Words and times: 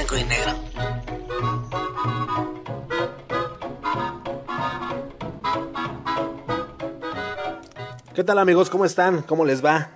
blanco 0.00 0.16
y 0.16 0.24
negro. 0.24 0.54
¿Qué 8.14 8.24
tal 8.24 8.38
amigos? 8.38 8.70
¿Cómo 8.70 8.84
están? 8.84 9.22
¿Cómo 9.22 9.44
les 9.44 9.64
va? 9.64 9.90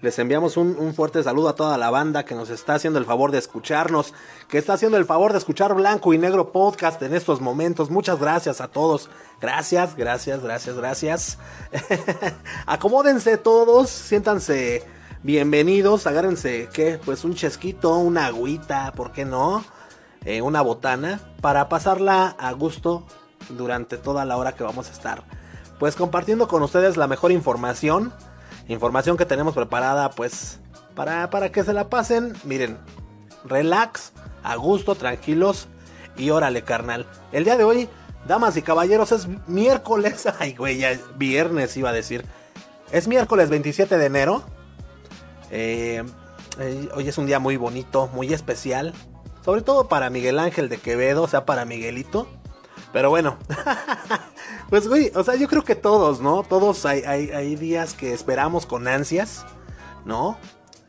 Les 0.00 0.18
enviamos 0.18 0.56
un, 0.56 0.76
un, 0.78 0.94
fuerte 0.94 1.22
saludo 1.24 1.48
a 1.48 1.54
toda 1.56 1.76
la 1.76 1.90
banda 1.90 2.24
que 2.24 2.34
nos 2.34 2.50
está 2.50 2.74
haciendo 2.74 3.00
el 3.00 3.04
favor 3.04 3.32
de 3.32 3.38
escucharnos, 3.38 4.14
que 4.48 4.58
está 4.58 4.74
haciendo 4.74 4.96
el 4.96 5.06
favor 5.06 5.32
de 5.32 5.38
escuchar 5.38 5.74
Blanco 5.74 6.14
y 6.14 6.18
Negro 6.18 6.52
Podcast 6.52 7.02
en 7.02 7.14
estos 7.14 7.40
momentos. 7.40 7.90
Muchas 7.90 8.20
gracias 8.20 8.60
a 8.60 8.68
todos. 8.68 9.10
Gracias, 9.40 9.96
gracias, 9.96 10.40
gracias, 10.40 10.76
gracias. 10.76 11.38
Acomódense 12.66 13.38
todos, 13.38 13.90
siéntanse 13.90 14.97
bienvenidos, 15.22 16.06
agárrense, 16.06 16.68
¿qué? 16.72 16.98
Pues 17.04 17.24
un 17.24 17.34
chesquito, 17.34 17.96
una 17.96 18.26
agüita, 18.26 18.92
¿por 18.92 19.12
qué 19.12 19.24
no? 19.24 19.64
Eh, 20.24 20.42
una 20.42 20.62
botana, 20.62 21.20
para 21.40 21.68
pasarla 21.68 22.28
a 22.38 22.52
gusto 22.52 23.06
durante 23.50 23.96
toda 23.96 24.24
la 24.24 24.36
hora 24.36 24.52
que 24.52 24.64
vamos 24.64 24.88
a 24.88 24.92
estar. 24.92 25.24
Pues 25.78 25.94
compartiendo 25.94 26.48
con 26.48 26.62
ustedes 26.62 26.96
la 26.96 27.06
mejor 27.06 27.32
información 27.32 28.12
información 28.68 29.16
que 29.16 29.26
tenemos 29.26 29.54
preparada 29.54 30.10
pues 30.10 30.60
para, 30.94 31.30
para 31.30 31.50
que 31.50 31.64
se 31.64 31.72
la 31.72 31.88
pasen, 31.88 32.34
miren, 32.44 32.78
relax, 33.44 34.12
a 34.42 34.56
gusto, 34.56 34.94
tranquilos 34.94 35.68
y 36.16 36.30
órale 36.30 36.62
carnal. 36.62 37.06
El 37.32 37.44
día 37.44 37.56
de 37.56 37.64
hoy, 37.64 37.88
damas 38.26 38.56
y 38.56 38.62
caballeros, 38.62 39.12
es 39.12 39.26
miércoles, 39.46 40.26
ay 40.38 40.54
güey, 40.54 40.78
ya 40.78 40.98
viernes 41.16 41.76
iba 41.76 41.90
a 41.90 41.94
decir. 41.94 42.24
Es 42.92 43.08
miércoles 43.08 43.50
27 43.50 43.98
de 43.98 44.06
enero. 44.06 44.42
Eh, 45.50 46.04
eh, 46.58 46.88
hoy 46.94 47.08
es 47.08 47.18
un 47.18 47.26
día 47.26 47.38
muy 47.38 47.56
bonito, 47.56 48.08
muy 48.12 48.32
especial. 48.32 48.94
Sobre 49.44 49.62
todo 49.62 49.88
para 49.88 50.10
Miguel 50.10 50.38
Ángel 50.38 50.68
de 50.68 50.78
Quevedo, 50.78 51.22
o 51.22 51.28
sea, 51.28 51.46
para 51.46 51.64
Miguelito. 51.64 52.28
Pero 52.92 53.10
bueno, 53.10 53.38
pues 54.70 54.88
güey, 54.88 55.12
o 55.14 55.22
sea, 55.22 55.36
yo 55.36 55.46
creo 55.48 55.62
que 55.62 55.74
todos, 55.74 56.20
¿no? 56.20 56.42
Todos 56.42 56.86
hay, 56.86 57.02
hay, 57.02 57.54
días 57.56 57.92
que 57.94 58.14
esperamos 58.14 58.66
con 58.66 58.88
ansias, 58.88 59.44
¿no? 60.04 60.38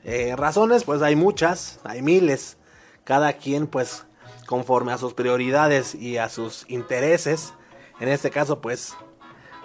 Eh, 0.04 0.34
razones, 0.38 0.86
pues 0.86 1.02
hay 1.02 1.16
muchas, 1.16 1.80
hay 1.84 2.02
miles. 2.02 2.58
Cada 3.04 3.34
quien, 3.34 3.68
pues, 3.68 4.06
conforme 4.46 4.94
a 4.94 4.98
sus 4.98 5.14
prioridades 5.14 5.94
y 5.94 6.18
a 6.18 6.30
sus 6.30 6.66
intereses. 6.70 7.54
En 8.00 8.08
este 8.08 8.30
caso, 8.30 8.62
pues, 8.62 8.96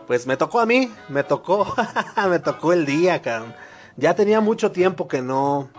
pues 0.06 0.26
me 0.26 0.36
tocó 0.36 0.60
a 0.60 0.66
mí, 0.66 0.92
me 1.08 1.22
tocó, 1.22 1.72
me 2.28 2.40
tocó 2.40 2.72
el 2.72 2.84
día, 2.84 3.22
cabrón. 3.22 3.54
Ya 3.96 4.14
tenía 4.14 4.40
mucho 4.40 4.72
tiempo 4.72 5.06
que 5.08 5.22
no, 5.22 5.70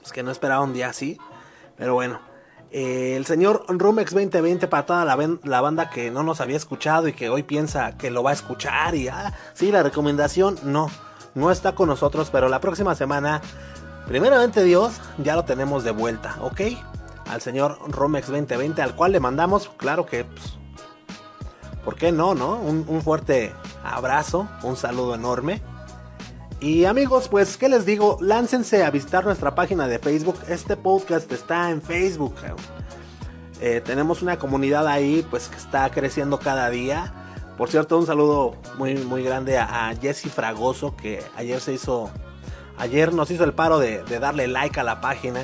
pues 0.00 0.12
que 0.12 0.22
no 0.22 0.30
esperaba 0.30 0.62
un 0.62 0.72
día 0.72 0.88
así. 0.88 1.18
Pero 1.76 1.94
bueno, 1.94 2.20
eh, 2.70 3.14
el 3.16 3.24
señor 3.24 3.64
Rumex 3.68 4.12
2020 4.12 4.68
para 4.68 4.84
toda 4.84 5.04
la, 5.04 5.60
banda 5.60 5.90
que 5.90 6.10
no 6.10 6.22
nos 6.22 6.40
había 6.40 6.56
escuchado 6.56 7.08
y 7.08 7.12
que 7.12 7.30
hoy 7.30 7.42
piensa 7.42 7.96
que 7.96 8.10
lo 8.10 8.22
va 8.22 8.30
a 8.30 8.34
escuchar 8.34 8.94
y 8.94 9.08
ah, 9.08 9.32
sí, 9.54 9.70
la 9.70 9.82
recomendación 9.82 10.58
no, 10.64 10.90
no 11.34 11.50
está 11.50 11.74
con 11.74 11.88
nosotros, 11.88 12.28
pero 12.30 12.48
la 12.48 12.60
próxima 12.60 12.94
semana, 12.94 13.40
primeramente 14.06 14.62
Dios, 14.64 15.00
ya 15.16 15.34
lo 15.34 15.44
tenemos 15.44 15.84
de 15.84 15.92
vuelta, 15.92 16.36
¿ok? 16.42 16.60
Al 17.30 17.40
señor 17.40 17.78
Rumex 17.86 18.26
2020, 18.26 18.82
al 18.82 18.94
cual 18.94 19.12
le 19.12 19.20
mandamos, 19.20 19.70
claro 19.76 20.04
que, 20.04 20.24
pues, 20.24 20.58
¿por 21.84 21.96
qué 21.96 22.12
no, 22.12 22.34
no? 22.34 22.56
un 22.56 23.02
fuerte 23.02 23.54
abrazo, 23.82 24.46
un 24.62 24.76
saludo 24.76 25.14
enorme. 25.14 25.62
Y 26.60 26.86
amigos, 26.86 27.28
pues, 27.28 27.56
¿qué 27.56 27.68
les 27.68 27.86
digo? 27.86 28.18
Láncense 28.20 28.82
a 28.82 28.90
visitar 28.90 29.24
nuestra 29.24 29.54
página 29.54 29.86
de 29.86 30.00
Facebook. 30.00 30.36
Este 30.48 30.76
podcast 30.76 31.30
está 31.30 31.70
en 31.70 31.80
Facebook. 31.80 32.34
Eh, 33.60 33.80
tenemos 33.84 34.22
una 34.22 34.40
comunidad 34.40 34.88
ahí, 34.88 35.24
pues, 35.30 35.48
que 35.48 35.56
está 35.56 35.88
creciendo 35.90 36.40
cada 36.40 36.68
día. 36.68 37.14
Por 37.56 37.70
cierto, 37.70 37.96
un 37.96 38.06
saludo 38.06 38.56
muy, 38.76 38.96
muy 38.96 39.22
grande 39.22 39.56
a, 39.56 39.94
Jesse 40.00 40.30
Fragoso, 40.30 40.96
que 40.96 41.22
ayer 41.36 41.60
se 41.60 41.74
hizo, 41.74 42.10
ayer 42.76 43.14
nos 43.14 43.30
hizo 43.30 43.44
el 43.44 43.54
paro 43.54 43.78
de, 43.78 44.02
darle 44.18 44.48
like 44.48 44.80
a 44.80 44.82
la 44.82 45.00
página, 45.00 45.42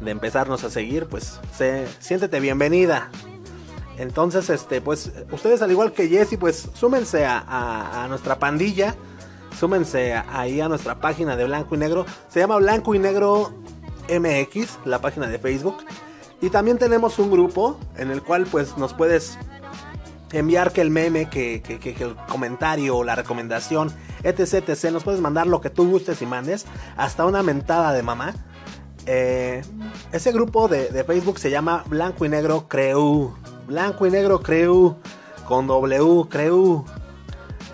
de 0.00 0.10
empezarnos 0.12 0.62
a 0.62 0.70
seguir. 0.70 1.06
Pues, 1.06 1.40
se, 1.52 1.88
siéntete 1.98 2.38
bienvenida. 2.38 3.10
Entonces, 3.98 4.50
este, 4.50 4.80
pues, 4.80 5.10
ustedes 5.32 5.62
al 5.62 5.72
igual 5.72 5.92
que 5.92 6.06
Jesse, 6.06 6.38
pues, 6.38 6.68
súmense 6.74 7.26
a 7.26 8.06
nuestra 8.08 8.38
pandilla 8.38 8.94
súmense 9.58 10.14
ahí 10.14 10.60
a 10.60 10.68
nuestra 10.68 11.00
página 11.00 11.36
de 11.36 11.44
Blanco 11.44 11.74
y 11.74 11.78
Negro. 11.78 12.06
Se 12.28 12.40
llama 12.40 12.56
Blanco 12.56 12.94
y 12.94 12.98
Negro 12.98 13.52
MX, 14.08 14.78
la 14.84 15.00
página 15.00 15.26
de 15.26 15.38
Facebook. 15.38 15.84
Y 16.40 16.50
también 16.50 16.78
tenemos 16.78 17.18
un 17.18 17.30
grupo 17.30 17.78
en 17.96 18.10
el 18.10 18.22
cual 18.22 18.46
pues 18.50 18.76
nos 18.76 18.92
puedes 18.92 19.38
enviar 20.32 20.72
que 20.72 20.80
el 20.80 20.90
meme, 20.90 21.30
que, 21.30 21.62
el 22.00 22.16
comentario 22.28 23.02
la 23.04 23.14
recomendación, 23.14 23.92
etc, 24.22 24.68
etc. 24.68 24.92
Nos 24.92 25.04
puedes 25.04 25.20
mandar 25.20 25.46
lo 25.46 25.60
que 25.60 25.70
tú 25.70 25.88
gustes 25.88 26.20
y 26.22 26.26
mandes, 26.26 26.66
hasta 26.96 27.24
una 27.24 27.42
mentada 27.42 27.92
de 27.92 28.02
mamá. 28.02 28.34
Eh, 29.06 29.62
ese 30.12 30.32
grupo 30.32 30.66
de, 30.66 30.88
de, 30.88 31.04
Facebook 31.04 31.38
se 31.38 31.50
llama 31.50 31.84
Blanco 31.86 32.24
y 32.24 32.28
Negro 32.28 32.68
Creu. 32.68 33.34
Blanco 33.66 34.06
y 34.06 34.10
Negro 34.10 34.40
Creu. 34.40 34.96
Con 35.46 35.66
W, 35.66 36.26
Creu. 36.30 36.84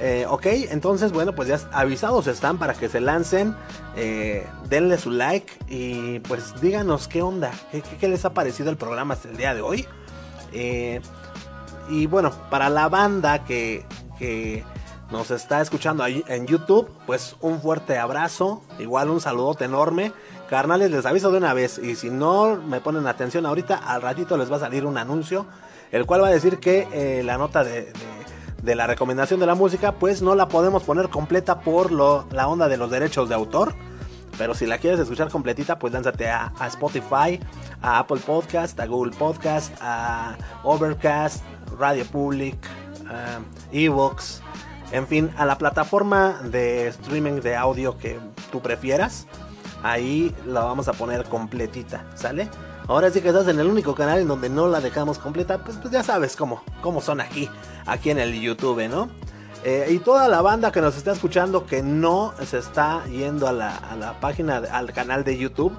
Eh, 0.03 0.25
ok, 0.27 0.47
entonces 0.71 1.13
bueno, 1.13 1.35
pues 1.35 1.49
ya 1.49 1.61
avisados 1.73 2.27
están 2.27 2.59
para 2.59 2.73
que 2.73 2.89
se 2.89 3.01
lancen. 3.01 3.55
Eh, 3.97 4.47
denle 4.69 4.97
su 4.97 5.11
like 5.11 5.53
y 5.69 6.21
pues 6.21 6.59
díganos 6.61 7.07
qué 7.07 7.21
onda, 7.21 7.51
qué, 7.71 8.09
les 8.09 8.25
ha 8.25 8.33
parecido 8.33 8.71
el 8.71 8.77
programa 8.77 9.15
hasta 9.15 9.29
el 9.29 9.37
día 9.37 9.55
de 9.55 9.61
hoy. 9.61 9.87
Eh, 10.53 11.03
y 11.91 12.07
bueno, 12.07 12.33
para 12.49 12.71
la 12.71 12.89
banda 12.89 13.45
que, 13.45 13.85
que 14.19 14.65
nos 15.11 15.31
está 15.31 15.61
escuchando 15.61 16.03
ahí 16.03 16.25
en 16.29 16.47
YouTube, 16.47 16.89
pues 17.07 17.37
un 17.41 17.61
fuerte 17.61 17.99
abrazo, 17.99 18.63
igual 18.79 19.11
un 19.11 19.21
saludote 19.21 19.67
enorme. 19.67 20.13
Carnales, 20.49 20.91
les 20.91 21.05
aviso 21.05 21.31
de 21.31 21.39
una 21.39 21.53
vez, 21.53 21.79
y 21.79 21.95
si 21.95 22.11
no 22.11 22.57
me 22.57 22.81
ponen 22.81 23.07
atención 23.07 23.47
ahorita, 23.47 23.77
al 23.77 24.03
ratito 24.03 24.37
les 24.37 24.51
va 24.51 24.57
a 24.57 24.61
salir 24.61 24.85
un 24.85 24.99
anuncio, 24.99 25.47
el 25.93 26.07
cual 26.07 26.23
va 26.23 26.29
a 26.29 26.33
decir 26.33 26.59
que 26.59 27.23
la 27.25 27.39
nota 27.39 27.63
de 27.63 27.93
la 28.63 28.87
recomendación 28.87 29.41
de 29.41 29.47
la 29.47 29.55
música, 29.55 29.93
pues 29.93 30.23
no 30.23 30.35
la 30.35 30.49
podemos 30.49 30.83
poner 30.83 31.09
completa 31.09 31.61
por 31.61 31.91
lo, 31.91 32.27
la 32.31 32.49
onda 32.49 32.69
de 32.69 32.77
los 32.77 32.91
derechos 32.91 33.29
de 33.29 33.35
autor. 33.35 33.75
Pero 34.39 34.55
si 34.55 34.67
la 34.67 34.79
quieres 34.79 35.01
escuchar 35.01 35.29
completita, 35.29 35.79
pues 35.79 35.93
lánzate 35.93 36.29
a, 36.29 36.53
Spotify, 36.67 37.41
a 37.83 37.99
Apple 37.99 38.21
Podcast, 38.25 38.79
a 38.81 38.87
Google 38.87 39.13
Podcast, 39.17 39.73
a 39.81 40.37
Overcast, 40.63 41.43
Radio 41.79 42.05
Public, 42.07 42.57
Evox, 43.73 44.41
en 44.93 45.07
fin, 45.07 45.31
a 45.37 45.45
la 45.45 45.59
plataforma 45.59 46.41
de 46.43 46.89
streaming 46.89 47.41
de 47.41 47.57
audio 47.57 47.99
que 47.99 48.19
tú 48.51 48.61
prefieras. 48.61 49.27
Ahí 49.83 50.35
la 50.47 50.65
vamos 50.65 50.89
a 50.89 50.93
poner 50.93 51.25
completita, 51.25 52.05
¿sale? 52.15 52.49
Ahora 52.91 53.09
sí 53.13 53.21
que 53.21 53.29
estás 53.29 53.47
en 53.47 53.61
el 53.61 53.69
único 53.69 53.95
canal 53.95 54.19
en 54.19 54.27
donde 54.27 54.49
no 54.49 54.67
la 54.67 54.81
dejamos 54.81 55.21
completa, 55.21 55.59
pues, 55.59 55.77
pues 55.77 55.93
ya 55.93 56.03
sabes 56.03 56.35
cómo, 56.35 56.65
cómo 56.81 57.01
son 57.01 57.21
aquí, 57.21 57.49
aquí 57.87 58.11
en 58.11 58.19
el 58.19 58.41
YouTube, 58.41 58.89
¿no? 58.89 59.09
Eh, 59.63 59.87
y 59.91 60.01
toda 60.01 60.27
la 60.27 60.43
banda 60.43 60.73
que 60.73 60.81
nos 60.81 60.97
está 60.97 61.13
escuchando 61.13 61.67
que 61.67 61.85
no 61.85 62.35
se 62.45 62.59
está 62.59 63.05
yendo 63.07 63.47
a 63.47 63.53
la, 63.53 64.17
página, 64.21 64.57
al 64.73 64.93
canal 64.93 65.23
de 65.23 65.39
YouTube, 65.39 65.73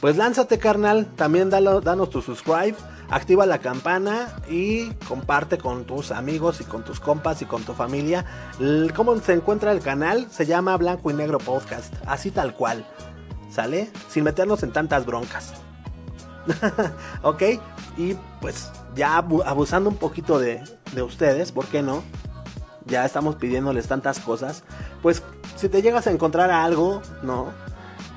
pues 0.00 0.16
lánzate 0.16 0.58
carnal, 0.58 1.04
también 1.14 1.50
danos 1.50 2.08
tu 2.08 2.22
subscribe, 2.22 2.74
activa 3.10 3.44
la 3.44 3.58
campana 3.58 4.34
y 4.48 4.88
comparte 5.06 5.58
con 5.58 5.84
tus 5.84 6.10
amigos 6.10 6.62
y 6.62 6.64
con 6.64 6.84
tus 6.84 7.00
compas 7.00 7.42
y 7.42 7.44
con 7.44 7.64
tu 7.64 7.74
familia. 7.74 8.24
¿Cómo 8.94 9.14
se 9.18 9.34
encuentra 9.34 9.72
el 9.72 9.80
canal? 9.80 10.26
Se 10.30 10.46
llama 10.46 10.74
Blanco 10.78 11.10
y 11.10 11.12
Negro 11.12 11.36
Podcast, 11.36 11.92
así 12.06 12.30
tal 12.30 12.54
cual, 12.54 12.86
¿sale? 13.50 13.90
Sin 14.08 14.24
meternos 14.24 14.62
en 14.62 14.72
tantas 14.72 15.04
broncas. 15.04 15.52
ok, 17.22 17.42
y 17.96 18.14
pues 18.40 18.70
ya 18.94 19.16
abusando 19.16 19.90
un 19.90 19.96
poquito 19.96 20.38
de, 20.38 20.62
de 20.92 21.02
ustedes, 21.02 21.52
¿por 21.52 21.66
qué 21.66 21.82
no? 21.82 22.02
Ya 22.86 23.04
estamos 23.04 23.36
pidiéndoles 23.36 23.88
tantas 23.88 24.20
cosas. 24.20 24.62
Pues 25.02 25.22
si 25.56 25.68
te 25.68 25.82
llegas 25.82 26.06
a 26.06 26.10
encontrar 26.10 26.50
algo, 26.50 27.02
¿no? 27.22 27.52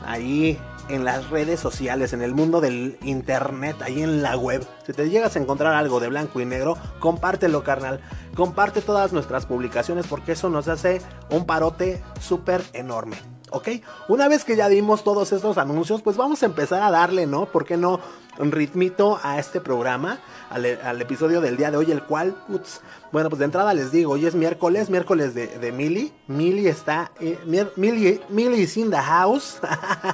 Ahí 0.05 0.59
en 0.89 1.05
las 1.05 1.29
redes 1.29 1.59
sociales, 1.59 2.13
en 2.13 2.21
el 2.21 2.33
mundo 2.33 2.61
del 2.61 2.97
internet, 3.03 3.77
ahí 3.81 4.01
en 4.01 4.21
la 4.21 4.35
web. 4.35 4.65
Si 4.85 4.93
te 4.93 5.09
llegas 5.09 5.35
a 5.35 5.39
encontrar 5.39 5.73
algo 5.73 5.99
de 5.99 6.09
blanco 6.09 6.41
y 6.41 6.45
negro, 6.45 6.77
compártelo, 6.99 7.63
carnal. 7.63 8.01
Comparte 8.35 8.81
todas 8.81 9.13
nuestras 9.13 9.45
publicaciones 9.45 10.07
porque 10.07 10.33
eso 10.33 10.49
nos 10.49 10.67
hace 10.67 11.01
un 11.29 11.45
parote 11.45 12.03
súper 12.19 12.63
enorme. 12.73 13.17
¿Ok? 13.51 13.69
Una 14.07 14.27
vez 14.27 14.43
que 14.43 14.55
ya 14.55 14.69
dimos 14.69 15.03
todos 15.03 15.31
estos 15.31 15.57
anuncios, 15.57 16.01
pues 16.01 16.17
vamos 16.17 16.43
a 16.43 16.45
empezar 16.45 16.81
a 16.81 16.91
darle, 16.91 17.25
¿no? 17.25 17.45
¿Por 17.45 17.65
qué 17.65 17.77
no 17.77 17.99
un 18.39 18.51
ritmito 18.51 19.19
a 19.21 19.37
este 19.37 19.59
programa, 19.59 20.19
al, 20.49 20.65
episodio 21.01 21.41
del 21.41 21.57
día 21.57 21.71
de 21.71 21.77
hoy, 21.77 21.91
el 21.91 22.01
cual, 22.03 22.35
ups, 22.47 22.81
bueno, 23.11 23.29
pues 23.29 23.39
de 23.39 23.45
entrada 23.45 23.73
les 23.73 23.91
digo, 23.91 24.13
hoy 24.13 24.25
es 24.25 24.33
miércoles, 24.33 24.89
miércoles 24.89 25.33
de, 25.35 25.47
de 25.47 25.71
Mili. 25.71 26.13
Mili 26.27 26.67
está, 26.67 27.11
eh, 27.19 27.37
Mili, 27.45 28.61
is 28.61 28.77
in 28.77 28.89
the 28.89 28.97
house. 28.97 29.59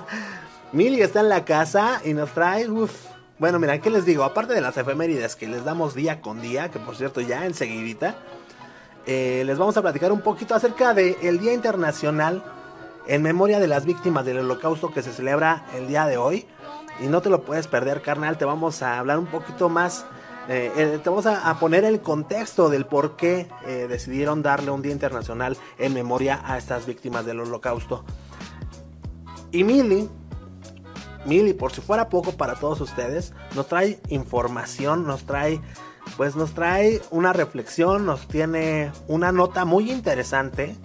Mili 0.72 1.02
está 1.02 1.20
en 1.20 1.30
la 1.30 1.46
casa 1.46 2.02
y 2.04 2.14
nos 2.14 2.32
trae, 2.32 2.68
uff, 2.68 2.92
Bueno, 3.38 3.60
mira, 3.60 3.80
¿qué 3.80 3.92
les 3.92 4.06
digo? 4.06 4.24
Aparte 4.24 4.54
de 4.54 4.62
las 4.62 4.76
efemérides 4.76 5.36
que 5.36 5.48
les 5.48 5.64
damos 5.64 5.94
día 5.94 6.20
con 6.22 6.42
día, 6.42 6.72
que 6.72 6.80
por 6.80 6.96
cierto 6.96 7.22
ya 7.22 7.46
enseguidita, 7.46 8.16
eh, 9.06 9.44
les 9.46 9.58
vamos 9.58 9.78
a 9.78 9.84
platicar 9.84 10.12
un 10.12 10.22
poquito 10.22 10.56
acerca 10.56 10.96
del 10.96 11.40
Día 11.40 11.54
Internacional 11.54 12.44
en 13.08 13.22
memoria 13.22 13.60
de 13.60 13.68
las 13.68 13.86
víctimas 13.86 14.26
del 14.26 14.40
holocausto 14.40 14.92
que 14.92 15.02
se 15.02 15.14
celebra 15.14 15.66
el 15.76 15.88
día 15.88 16.06
de 16.06 16.18
hoy. 16.18 16.46
Y 17.00 17.08
no 17.08 17.22
te 17.22 17.30
lo 17.30 17.44
puedes 17.44 17.68
perder, 17.68 18.02
carnal, 18.02 18.38
te 18.38 18.46
vamos 18.46 18.82
a 18.82 19.00
hablar 19.00 19.20
un 19.20 19.26
poquito 19.26 19.70
más 19.70 20.06
eh, 20.48 21.00
te 21.04 21.10
vamos 21.10 21.26
a, 21.26 21.58
poner 21.60 21.86
el 21.86 22.02
contexto 22.02 22.70
del 22.70 22.86
por 22.86 23.16
qué 23.16 23.48
eh, 23.66 23.88
decidieron 23.90 24.44
darle 24.44 24.70
un 24.70 24.82
día 24.82 24.92
internacional 24.92 25.58
en 25.80 25.94
memoria 25.94 26.42
a 26.46 26.58
estas 26.58 26.86
víctimas 26.86 27.26
del 27.26 27.40
holocausto. 27.40 28.04
Y 29.52 29.64
Mili, 29.64 30.08
Mili, 31.26 31.54
por 31.54 31.72
si 31.72 31.82
fuera 31.82 32.10
poco 32.10 32.34
para 32.34 32.56
todos 32.56 32.80
ustedes, 32.82 33.34
nos 33.56 33.68
trae 33.68 34.00
información, 34.10 35.08
nos 35.08 35.26
trae, 35.26 35.60
pues 36.16 36.36
nos 36.36 36.54
trae 36.54 37.02
una 37.10 37.34
reflexión, 37.34 38.06
nos 38.06 38.28
tiene 38.28 38.92
una 39.08 39.32
nota 39.32 39.66
muy 39.66 39.92
interesante 39.92 40.76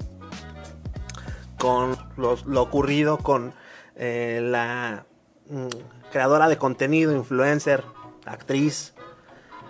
con 1.60 1.96
lo, 2.16 2.62
ocurrido 2.62 3.18
con 3.18 3.52
eh, 3.94 4.40
la 4.42 5.04
mm, 5.48 5.68
creadora 6.10 6.48
de 6.48 6.56
contenido, 6.56 7.14
influencer, 7.14 7.84
actriz, 8.24 8.94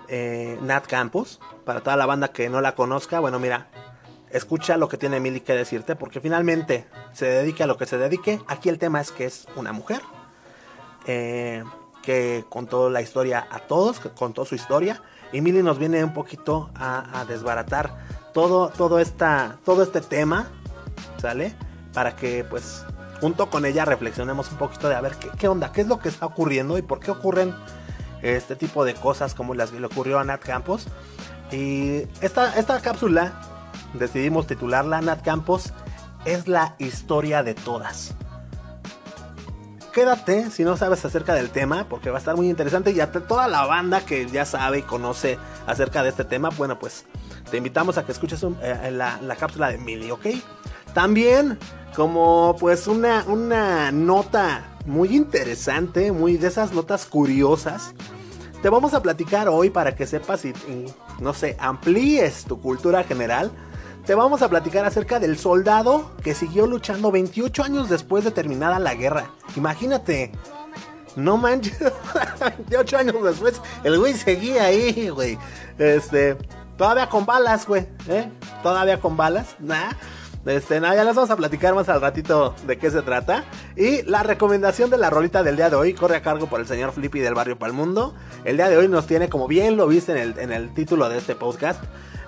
eh, 0.08 0.56
Nat 0.62 0.86
Campos. 0.86 1.40
Para 1.64 1.82
toda 1.82 1.96
la 1.96 2.06
banda 2.06 2.28
que 2.28 2.48
no 2.48 2.60
la 2.60 2.74
conozca, 2.74 3.18
bueno, 3.18 3.38
mira, 3.40 3.68
escucha 4.30 4.76
lo 4.76 4.88
que 4.88 4.96
tiene 4.98 5.18
Milly 5.18 5.40
que 5.40 5.52
decirte, 5.54 5.96
porque 5.96 6.20
finalmente 6.20 6.86
se 7.12 7.26
dedique 7.26 7.64
a 7.64 7.66
lo 7.66 7.76
que 7.76 7.86
se 7.86 7.98
dedique. 7.98 8.40
Aquí 8.46 8.68
el 8.68 8.78
tema 8.78 9.00
es 9.00 9.10
que 9.10 9.24
es 9.24 9.46
una 9.56 9.72
mujer 9.72 10.00
eh, 11.06 11.64
que 12.04 12.44
contó 12.48 12.88
la 12.88 13.02
historia 13.02 13.48
a 13.50 13.58
todos, 13.58 13.98
que 13.98 14.10
contó 14.10 14.44
su 14.44 14.54
historia. 14.54 15.02
Y 15.32 15.40
Milly 15.40 15.64
nos 15.64 15.78
viene 15.78 16.04
un 16.04 16.14
poquito 16.14 16.70
a, 16.76 17.24
desbaratar 17.28 17.96
todo, 18.32 18.68
todo, 18.68 19.00
esta, 19.00 19.58
todo 19.64 19.82
este 19.82 20.00
tema, 20.00 20.48
¿sale? 21.20 21.56
Para 21.92 22.14
que, 22.16 22.44
pues, 22.44 22.84
junto 23.20 23.50
con 23.50 23.64
ella 23.64 23.84
reflexionemos 23.84 24.50
un 24.52 24.58
poquito 24.58 24.88
de 24.88 24.94
a 24.94 25.00
ver 25.00 25.14
qué, 25.16 25.28
qué 25.38 25.48
onda, 25.48 25.72
qué 25.72 25.80
es 25.82 25.88
lo 25.88 25.98
que 25.98 26.08
está 26.08 26.26
ocurriendo 26.26 26.78
y 26.78 26.82
por 26.82 27.00
qué 27.00 27.10
ocurren 27.10 27.54
este 28.22 28.56
tipo 28.56 28.84
de 28.84 28.94
cosas 28.94 29.34
como 29.34 29.54
las 29.54 29.70
que 29.70 29.80
le 29.80 29.86
ocurrió 29.86 30.18
a 30.18 30.24
Nat 30.24 30.42
Campos. 30.42 30.86
Y 31.50 32.02
esta, 32.20 32.56
esta 32.56 32.80
cápsula 32.80 33.32
decidimos 33.94 34.46
titularla 34.46 35.00
Nat 35.00 35.22
Campos 35.22 35.72
es 36.24 36.48
la 36.48 36.74
historia 36.78 37.42
de 37.42 37.54
todas. 37.54 38.14
Quédate 39.92 40.50
si 40.50 40.62
no 40.62 40.76
sabes 40.76 41.04
acerca 41.04 41.34
del 41.34 41.50
tema, 41.50 41.86
porque 41.88 42.10
va 42.10 42.16
a 42.16 42.20
estar 42.20 42.36
muy 42.36 42.48
interesante. 42.48 42.92
Y 42.92 43.00
a 43.00 43.10
toda 43.10 43.48
la 43.48 43.66
banda 43.66 44.02
que 44.02 44.26
ya 44.26 44.44
sabe 44.44 44.78
y 44.78 44.82
conoce 44.82 45.38
acerca 45.66 46.02
de 46.02 46.10
este 46.10 46.24
tema, 46.24 46.50
bueno, 46.50 46.78
pues 46.78 47.06
te 47.50 47.56
invitamos 47.56 47.98
a 47.98 48.06
que 48.06 48.12
escuches 48.12 48.44
eh, 48.62 48.90
la, 48.92 49.18
la, 49.20 49.34
cápsula 49.34 49.68
de 49.68 49.78
Millie, 49.78 50.12
¿ok? 50.12 50.26
También, 50.94 51.58
como 51.94 52.56
pues 52.58 52.86
una, 52.86 53.24
una 53.26 53.92
nota 53.92 54.70
muy 54.86 55.14
interesante, 55.16 56.12
muy 56.12 56.36
de 56.36 56.48
esas 56.48 56.72
notas 56.72 57.06
curiosas. 57.06 57.94
Te 58.62 58.68
vamos 58.68 58.92
a 58.94 59.02
platicar 59.02 59.48
hoy 59.48 59.70
para 59.70 59.94
que 59.94 60.06
sepas 60.06 60.44
y, 60.44 60.52
no 61.18 61.32
sé, 61.32 61.56
amplíes 61.58 62.44
tu 62.44 62.60
cultura 62.60 63.04
general. 63.04 63.50
Te 64.04 64.14
vamos 64.14 64.42
a 64.42 64.48
platicar 64.48 64.84
acerca 64.84 65.18
del 65.18 65.38
soldado 65.38 66.10
que 66.22 66.34
siguió 66.34 66.66
luchando 66.66 67.10
28 67.10 67.62
años 67.62 67.88
después 67.88 68.24
de 68.24 68.30
terminada 68.30 68.78
la 68.78 68.94
guerra. 68.94 69.30
Imagínate. 69.56 70.32
No 71.16 71.36
manches, 71.36 71.76
28 72.68 72.98
años 72.98 73.16
después, 73.24 73.60
el 73.82 73.98
güey 73.98 74.14
seguía 74.14 74.66
ahí, 74.66 75.08
güey. 75.08 75.38
Este, 75.76 76.36
todavía 76.76 77.08
con 77.08 77.26
balas, 77.26 77.66
güey, 77.66 77.88
¿eh? 78.08 78.30
Todavía 78.62 79.00
con 79.00 79.16
balas, 79.16 79.56
nah. 79.58 79.90
Este, 80.46 80.80
nada, 80.80 80.94
ya 80.94 81.04
les 81.04 81.14
vamos 81.14 81.30
a 81.30 81.36
platicar 81.36 81.74
más 81.74 81.88
al 81.88 82.00
ratito 82.00 82.54
de 82.66 82.78
qué 82.78 82.90
se 82.90 83.02
trata. 83.02 83.44
Y 83.76 84.02
la 84.02 84.22
recomendación 84.22 84.88
de 84.90 84.96
la 84.96 85.10
rolita 85.10 85.42
del 85.42 85.56
día 85.56 85.68
de 85.68 85.76
hoy 85.76 85.92
corre 85.92 86.16
a 86.16 86.22
cargo 86.22 86.46
por 86.46 86.60
el 86.60 86.66
señor 86.66 86.92
Flippy 86.92 87.20
del 87.20 87.34
barrio 87.34 87.58
Palmundo. 87.58 88.14
El 88.44 88.56
día 88.56 88.68
de 88.68 88.76
hoy 88.76 88.88
nos 88.88 89.06
tiene, 89.06 89.28
como 89.28 89.48
bien 89.48 89.76
lo 89.76 89.86
viste 89.86 90.12
en 90.12 90.18
el, 90.18 90.38
en 90.38 90.52
el 90.52 90.72
título 90.72 91.08
de 91.08 91.18
este 91.18 91.34
podcast, 91.34 91.82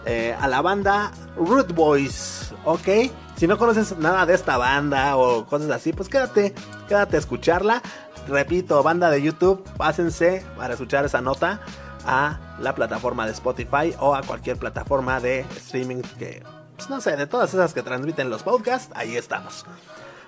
eh, 0.05 0.37
a 0.39 0.49
la 0.49 0.61
banda 0.61 1.13
Root 1.37 1.73
Boys, 1.75 2.53
¿ok? 2.65 2.89
Si 3.37 3.47
no 3.47 3.57
conoces 3.57 3.97
nada 3.99 4.27
de 4.27 4.35
esta 4.35 4.57
banda 4.57 5.17
o 5.17 5.47
cosas 5.47 5.71
así, 5.71 5.93
pues 5.93 6.09
quédate, 6.09 6.55
quédate 6.89 7.17
a 7.17 7.19
escucharla. 7.19 7.83
Repito, 8.29 8.83
banda 8.83 9.11
de 9.11 9.23
YouTube, 9.23 9.65
pásense 9.77 10.45
para 10.57 10.75
escuchar 10.75 11.05
esa 11.05 11.21
nota 11.21 11.61
a 12.05 12.57
la 12.61 12.75
plataforma 12.75 13.27
de 13.27 13.33
Spotify 13.33 13.95
o 13.99 14.15
a 14.15 14.23
cualquier 14.23 14.59
plataforma 14.59 15.19
de 15.21 15.41
streaming 15.57 16.03
que 16.19 16.43
pues, 16.83 16.91
no 16.91 17.01
sé, 17.01 17.17
de 17.17 17.29
todas 17.29 17.55
esas 17.55 17.75
que 17.75 17.83
transmiten 17.83 18.29
los 18.29 18.43
podcasts, 18.43 18.91
ahí 18.97 19.17
estamos. 19.17 19.65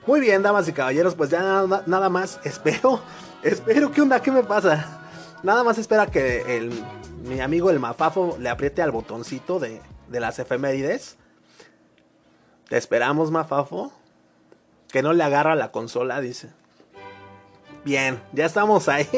Muy 0.07 0.21
bien, 0.21 0.43
damas 0.43 0.69
y 0.69 0.73
caballeros, 0.73 1.17
pues 1.17 1.31
ya 1.31 1.67
nada, 1.87 2.09
más 2.09 2.39
espero, 2.45 3.01
espero, 3.43 3.91
¿qué 3.91 4.03
onda? 4.03 4.21
¿Qué 4.21 4.31
me 4.31 4.45
pasa? 4.45 5.01
Nada 5.43 5.65
más 5.65 5.79
espera 5.79 6.07
que 6.07 6.57
el, 6.57 6.71
mi 7.25 7.41
amigo 7.41 7.71
el 7.71 7.81
Mafafo 7.81 8.37
le 8.39 8.49
apriete 8.49 8.83
al 8.83 8.93
botoncito 8.93 9.59
de, 9.59 9.81
de 10.09 10.21
las 10.21 10.39
efemérides. 10.39 11.17
Te 12.69 12.77
esperamos, 12.77 13.33
Mafafo. 13.33 13.93
Que 14.89 15.03
no 15.03 15.13
le 15.13 15.25
agarra 15.25 15.57
la 15.57 15.73
consola, 15.73 16.21
dice. 16.21 16.51
Bien, 17.85 18.23
ya 18.33 18.47
estamos 18.47 18.89
ahí. 18.89 19.09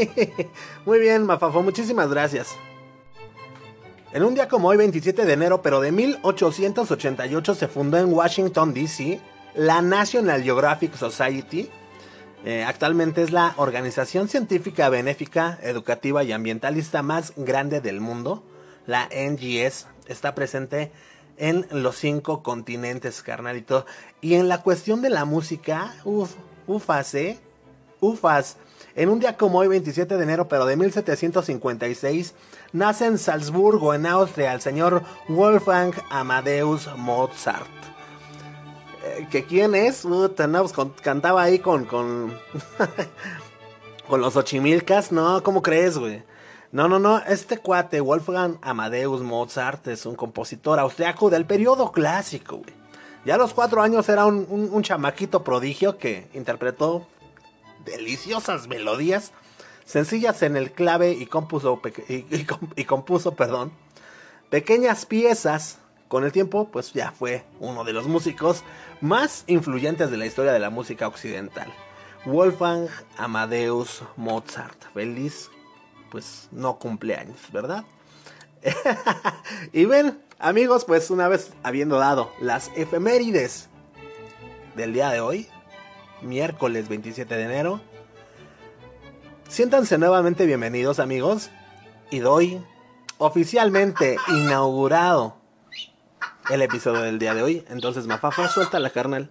Muy 0.86 1.00
bien, 1.00 1.26
Mafafo, 1.26 1.62
muchísimas 1.62 2.08
gracias. 2.08 2.56
En 4.12 4.22
un 4.22 4.34
día 4.34 4.48
como 4.48 4.68
hoy, 4.68 4.76
27 4.76 5.24
de 5.24 5.32
enero, 5.32 5.62
pero 5.62 5.80
de 5.80 5.90
1888, 5.90 7.54
se 7.54 7.68
fundó 7.68 7.98
en 7.98 8.12
Washington, 8.12 8.72
D.C., 8.72 9.20
la 9.54 9.82
National 9.82 10.42
Geographic 10.42 10.94
Society. 10.94 11.68
Eh, 12.44 12.62
actualmente 12.62 13.22
es 13.22 13.32
la 13.32 13.54
organización 13.56 14.28
científica, 14.28 14.88
benéfica, 14.88 15.58
educativa 15.62 16.22
y 16.22 16.32
ambientalista 16.32 17.02
más 17.02 17.32
grande 17.36 17.80
del 17.80 18.00
mundo. 18.00 18.44
La 18.86 19.08
NGS 19.08 19.88
está 20.06 20.34
presente 20.34 20.92
en 21.36 21.66
los 21.70 21.96
cinco 21.96 22.44
continentes, 22.44 23.22
carnalito. 23.22 23.86
Y 24.20 24.34
en 24.34 24.48
la 24.48 24.62
cuestión 24.62 25.02
de 25.02 25.10
la 25.10 25.25
música, 25.25 25.94
uff, 26.04 26.34
ufas, 26.68 27.14
¿eh? 27.14 27.40
Ufas. 28.00 28.56
En 28.96 29.10
un 29.10 29.20
día 29.20 29.36
como 29.36 29.58
hoy, 29.58 29.68
27 29.68 30.16
de 30.16 30.22
enero, 30.22 30.48
pero 30.48 30.64
de 30.64 30.74
1756, 30.74 32.32
nace 32.72 33.04
en 33.04 33.18
Salzburgo, 33.18 33.92
en 33.92 34.06
Austria, 34.06 34.54
el 34.54 34.62
señor 34.62 35.02
Wolfgang 35.28 35.92
Amadeus 36.08 36.88
Mozart. 36.96 37.68
Eh, 39.04 39.28
¿Que 39.30 39.44
quién 39.44 39.74
es? 39.74 40.06
Uh, 40.06 40.32
cantaba 41.02 41.42
ahí 41.42 41.58
con, 41.58 41.84
con, 41.84 42.32
con 44.08 44.22
los 44.22 44.34
ochimilcas. 44.34 45.12
No, 45.12 45.42
¿cómo 45.42 45.60
crees, 45.60 45.98
güey? 45.98 46.22
No, 46.72 46.88
no, 46.88 46.98
no, 46.98 47.18
este 47.18 47.58
cuate, 47.58 48.00
Wolfgang 48.00 48.56
Amadeus 48.62 49.20
Mozart, 49.20 49.88
es 49.88 50.06
un 50.06 50.14
compositor 50.14 50.78
austriaco 50.78 51.28
del 51.28 51.44
periodo 51.44 51.92
clásico, 51.92 52.56
güey. 52.56 52.74
Ya 53.26 53.34
a 53.34 53.38
los 53.38 53.52
cuatro 53.52 53.82
años 53.82 54.08
era 54.08 54.24
un, 54.24 54.46
un 54.48 54.82
chamaquito 54.82 55.44
prodigio 55.44 55.98
que 55.98 56.28
interpretó 56.32 57.06
deliciosas 57.87 58.69
melodías 58.69 59.33
sencillas 59.87 60.43
en 60.43 60.57
el 60.57 60.73
clave 60.73 61.12
y 61.12 61.26
compuso, 61.26 61.81
y, 62.09 62.85
compuso 62.85 63.35
perdón, 63.35 63.73
pequeñas 64.50 65.07
piezas. 65.07 65.78
Con 66.09 66.23
el 66.23 66.31
tiempo, 66.31 66.69
pues 66.71 66.93
ya 66.93 67.11
fue 67.11 67.45
uno 67.59 67.83
de 67.83 67.93
los 67.93 68.07
músicos 68.07 68.62
más 69.00 69.43
influyentes 69.49 70.09
de 70.09 70.16
la 70.16 70.26
historia 70.26 70.52
de 70.52 70.61
la 70.61 70.71
música 70.71 71.09
occidental. 71.09 71.66
Wolfgang 72.25 72.87
Amadeus 73.16 74.05
Mozart. 74.14 74.85
Feliz, 74.95 75.50
pues 76.12 76.49
no 76.52 76.78
cumpleaños, 76.78 77.40
¿verdad? 77.52 77.83
y 79.73 79.85
ven, 79.85 80.23
amigos, 80.38 80.85
pues 80.85 81.11
una 81.11 81.26
vez 81.26 81.50
habiendo 81.64 81.99
dado 81.99 82.33
las 82.40 82.71
efemérides 82.76 83.69
del 84.76 84.93
día 84.93 85.11
de 85.11 85.21
hoy, 85.21 85.49
miércoles 86.23 86.88
27 86.88 87.35
de 87.37 87.42
enero. 87.42 87.80
Siéntanse 89.49 89.99
nuevamente 89.99 90.46
bienvenidos 90.46 90.99
amigos 90.99 91.50
y 92.11 92.18
doy 92.18 92.61
oficialmente 93.18 94.16
inaugurado 94.28 95.37
el 96.50 96.62
episodio 96.62 97.02
del 97.02 97.18
día 97.18 97.35
de 97.35 97.42
hoy. 97.42 97.64
Entonces 97.68 98.06
Mafafa, 98.06 98.49
suelta 98.49 98.78
la 98.78 98.90
carnal. 98.90 99.30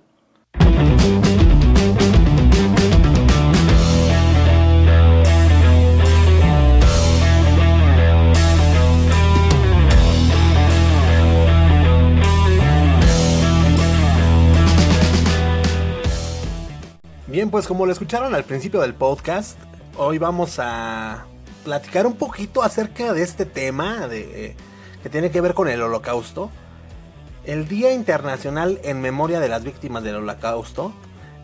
Bien, 17.35 17.49
pues 17.49 17.67
como 17.67 17.85
lo 17.85 17.91
escucharon 17.91 18.33
al 18.33 18.45
principio 18.45 18.79
del 18.79 18.93
podcast, 18.93 19.59
hoy 19.97 20.19
vamos 20.19 20.55
a 20.57 21.25
platicar 21.65 22.07
un 22.07 22.13
poquito 22.13 22.63
acerca 22.63 23.11
de 23.11 23.23
este 23.23 23.45
tema 23.45 24.07
de, 24.07 24.55
que 25.03 25.09
tiene 25.09 25.31
que 25.31 25.41
ver 25.41 25.53
con 25.53 25.67
el 25.67 25.81
holocausto. 25.81 26.49
El 27.43 27.67
Día 27.67 27.91
Internacional 27.91 28.79
en 28.85 29.01
Memoria 29.01 29.41
de 29.41 29.49
las 29.49 29.65
Víctimas 29.65 30.01
del 30.03 30.15
Holocausto. 30.15 30.93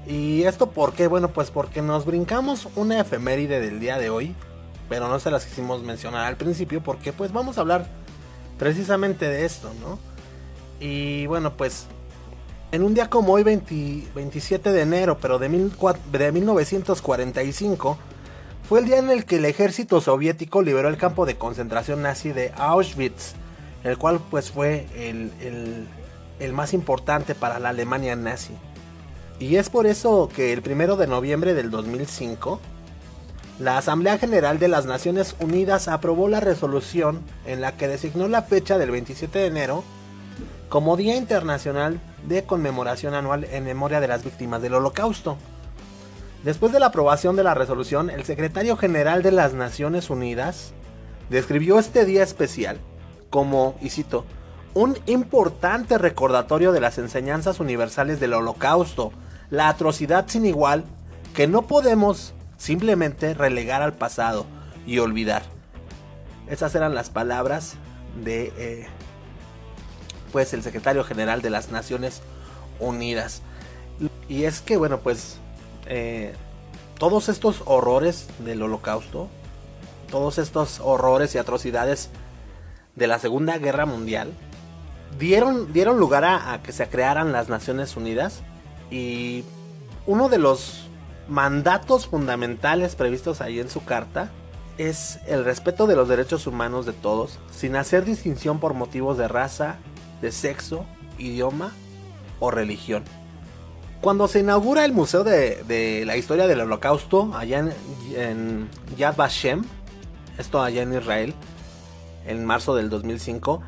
¿Y 0.08 0.44
esto 0.44 0.72
por 0.72 0.94
qué? 0.94 1.08
Bueno, 1.08 1.28
pues 1.34 1.52
porque 1.52 1.82
nos 1.82 2.06
brincamos 2.06 2.70
una 2.78 3.02
efeméride 3.02 3.60
del 3.60 3.82
día 3.82 3.98
de 3.98 4.10
hoy, 4.10 4.34
pero 4.88 5.10
no 5.10 5.20
se 5.20 5.30
las 5.30 5.44
quisimos 5.44 5.84
mencionar 5.84 6.24
al 6.24 6.38
principio 6.38 6.82
porque 6.82 7.12
pues 7.12 7.34
vamos 7.34 7.58
a 7.58 7.62
hablar 7.62 7.86
precisamente 8.58 9.28
de 9.28 9.44
esto, 9.44 9.70
¿no? 9.82 10.00
Y 10.80 11.26
bueno, 11.26 11.58
pues 11.58 11.88
en 12.72 12.84
un 12.84 12.94
día 12.94 13.10
como 13.10 13.34
hoy, 13.34 13.44
27 13.44 14.72
de 14.72 14.82
enero, 14.82 15.18
pero 15.20 15.40
de, 15.40 15.50
de 15.50 16.32
1945, 16.32 17.98
fue 18.68 18.80
el 18.80 18.86
día 18.86 19.00
en 19.00 19.10
el 19.10 19.26
que 19.26 19.36
el 19.36 19.46
ejército 19.46 20.00
soviético 20.00 20.62
liberó 20.62 20.88
el 20.88 20.96
campo 20.96 21.26
de 21.26 21.38
concentración 21.38 22.02
nazi 22.02 22.32
de 22.32 22.54
Auschwitz, 22.56 23.34
el 23.84 23.98
cual 23.98 24.22
pues 24.30 24.52
fue 24.52 24.88
el, 24.96 26.54
más 26.54 26.74
importante 26.74 27.36
para 27.36 27.60
la 27.60 27.70
Alemania 27.70 28.16
nazi. 28.16 28.54
Y 29.40 29.58
es 29.58 29.70
por 29.70 29.88
eso 29.88 30.30
que 30.34 30.54
el 30.54 30.62
primero 30.62 30.96
de 30.96 31.08
noviembre 31.08 31.54
del 31.54 31.72
2005, 31.72 32.62
la 33.60 33.78
Asamblea 33.78 34.18
General 34.18 34.60
de 34.60 34.70
las 34.70 34.86
Naciones 34.86 35.36
Unidas 35.42 35.90
aprobó 35.90 36.30
la 36.30 36.40
resolución 36.40 37.22
en 37.46 37.60
la 37.60 37.76
que 37.76 37.90
designó 37.90 38.30
la 38.30 38.44
fecha 38.44 38.78
del 38.78 38.92
27 38.92 39.40
de 39.40 39.48
enero 39.48 39.84
como 40.70 40.96
Día 40.96 41.18
Internacional 41.18 42.00
de 42.28 42.44
Conmemoración 42.44 43.14
Anual 43.14 43.46
en 43.46 43.64
Memoria 43.64 44.00
de 44.00 44.08
las 44.08 44.24
Víctimas 44.24 44.62
del 44.62 44.74
Holocausto. 44.74 45.38
Después 46.44 46.72
de 46.72 46.80
la 46.80 46.88
aprobación 46.88 47.36
de 47.36 47.44
la 47.44 47.54
resolución, 47.54 48.10
el 48.10 48.24
secretario 48.24 48.76
general 48.78 49.22
de 49.22 49.32
las 49.32 49.54
Naciones 49.54 50.10
Unidas 50.10 50.74
describió 51.30 51.80
este 51.80 52.06
día 52.06 52.24
especial 52.24 52.80
como, 53.30 53.76
y 53.82 53.90
cito, 53.90 54.26
un 54.74 54.98
importante 55.06 55.98
recordatorio 55.98 56.72
de 56.72 56.80
las 56.80 56.98
enseñanzas 56.98 57.60
universales 57.60 58.20
del 58.20 58.34
Holocausto, 58.34 59.12
la 59.50 59.70
atrocidad 59.70 60.26
sin 60.28 60.46
igual 60.46 60.84
que 61.34 61.48
no 61.48 61.64
podemos 61.64 62.34
simplemente 62.58 63.34
relegar 63.34 63.82
al 63.82 63.94
pasado 63.94 64.46
y 64.86 65.00
olvidar. 65.00 65.44
Esas 66.48 66.76
eran 66.76 66.96
las 66.96 67.10
palabras 67.10 67.76
de 68.24 68.54
eh, 68.58 68.88
pues 70.32 70.54
el 70.54 70.64
secretario 70.64 71.04
general 71.04 71.42
de 71.42 71.50
las 71.50 71.70
Naciones 71.70 72.22
Unidas. 72.80 73.42
Y 74.28 74.44
es 74.44 74.62
que, 74.62 74.78
bueno, 74.78 75.00
pues 75.00 75.38
eh, 75.88 76.34
todos 76.98 77.30
estos 77.30 77.62
horrores 77.66 78.28
del 78.40 78.62
holocausto, 78.64 79.28
todos 80.10 80.38
estos 80.38 80.80
horrores 80.80 81.36
y 81.36 81.38
atrocidades 81.38 82.10
de 82.96 83.08
la 83.08 83.20
Segunda 83.20 83.58
Guerra 83.58 83.86
Mundial, 83.86 84.32
dieron, 85.20 85.72
dieron 85.74 86.00
lugar 86.00 86.26
a, 86.26 86.54
a 86.54 86.64
que 86.64 86.72
se 86.72 86.88
crearan 86.88 87.32
las 87.32 87.50
Naciones 87.50 87.96
Unidas 87.96 88.42
y 88.90 89.44
uno 90.06 90.30
de 90.30 90.38
los 90.40 90.88
mandatos 91.28 92.08
fundamentales 92.08 92.96
previstos 92.96 93.42
ahí 93.42 93.60
en 93.60 93.70
su 93.70 93.86
carta 93.86 94.32
es 94.78 95.20
el 95.28 95.46
respeto 95.46 95.88
de 95.88 95.96
los 95.96 96.08
derechos 96.08 96.48
humanos 96.48 96.86
de 96.86 96.94
todos, 96.94 97.40
sin 97.52 97.76
hacer 97.76 98.04
distinción 98.06 98.60
por 98.60 98.74
motivos 98.74 99.18
de 99.18 99.28
raza, 99.28 99.78
de 100.22 100.32
sexo, 100.32 100.86
idioma 101.18 101.72
o 102.40 102.52
religión. 102.52 103.04
Cuando 104.02 104.28
se 104.28 104.40
inaugura 104.40 104.84
el 104.84 104.94
Museo 104.94 105.24
de, 105.24 106.04
la 106.06 106.18
Historia 106.18 106.48
del 106.48 106.62
Holocausto, 106.62 107.32
allá 107.36 107.60
en, 108.16 108.68
Yad 108.98 109.16
Vashem, 109.16 109.64
esto 110.38 110.62
allá 110.62 110.82
en 110.82 110.94
Israel, 110.94 111.36
en 112.26 112.44
marzo 112.44 112.76
del 112.76 112.90
2005, 112.90 113.62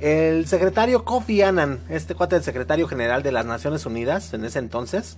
el 0.00 0.46
secretario 0.46 1.04
Kofi 1.04 1.40
Annan, 1.40 1.80
este 1.88 2.14
cuate 2.14 2.36
del 2.36 2.44
secretario 2.44 2.86
general 2.86 3.22
de 3.22 3.32
las 3.32 3.46
Naciones 3.46 3.86
Unidas 3.86 4.34
en 4.34 4.44
ese 4.44 4.58
entonces, 4.58 5.16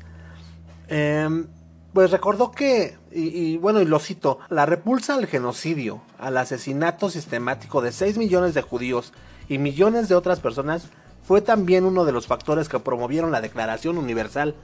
em, 0.86 1.48
pues 1.92 2.10
recordó 2.10 2.52
que, 2.52 2.96
y, 3.10 3.56
bueno, 3.56 3.80
y 3.80 3.84
lo 3.84 3.98
cito, 3.98 4.38
la 4.50 4.66
repulsa 4.66 5.14
al 5.14 5.26
genocidio, 5.26 6.02
al 6.18 6.36
asesinato 6.36 7.10
sistemático 7.10 7.80
de 7.80 7.92
6 7.92 8.18
millones 8.18 8.54
de 8.54 8.62
judíos 8.62 9.12
y 9.48 9.58
millones 9.58 10.08
de 10.08 10.14
otras 10.14 10.40
personas 10.40 10.88
fue 11.26 11.40
también 11.40 11.84
uno 11.84 12.04
de 12.04 12.12
los 12.12 12.26
factores 12.26 12.68
que 12.68 12.78
promovieron 12.78 13.32
la 13.32 13.40
Declaración 13.40 13.98
Universal 13.98 14.54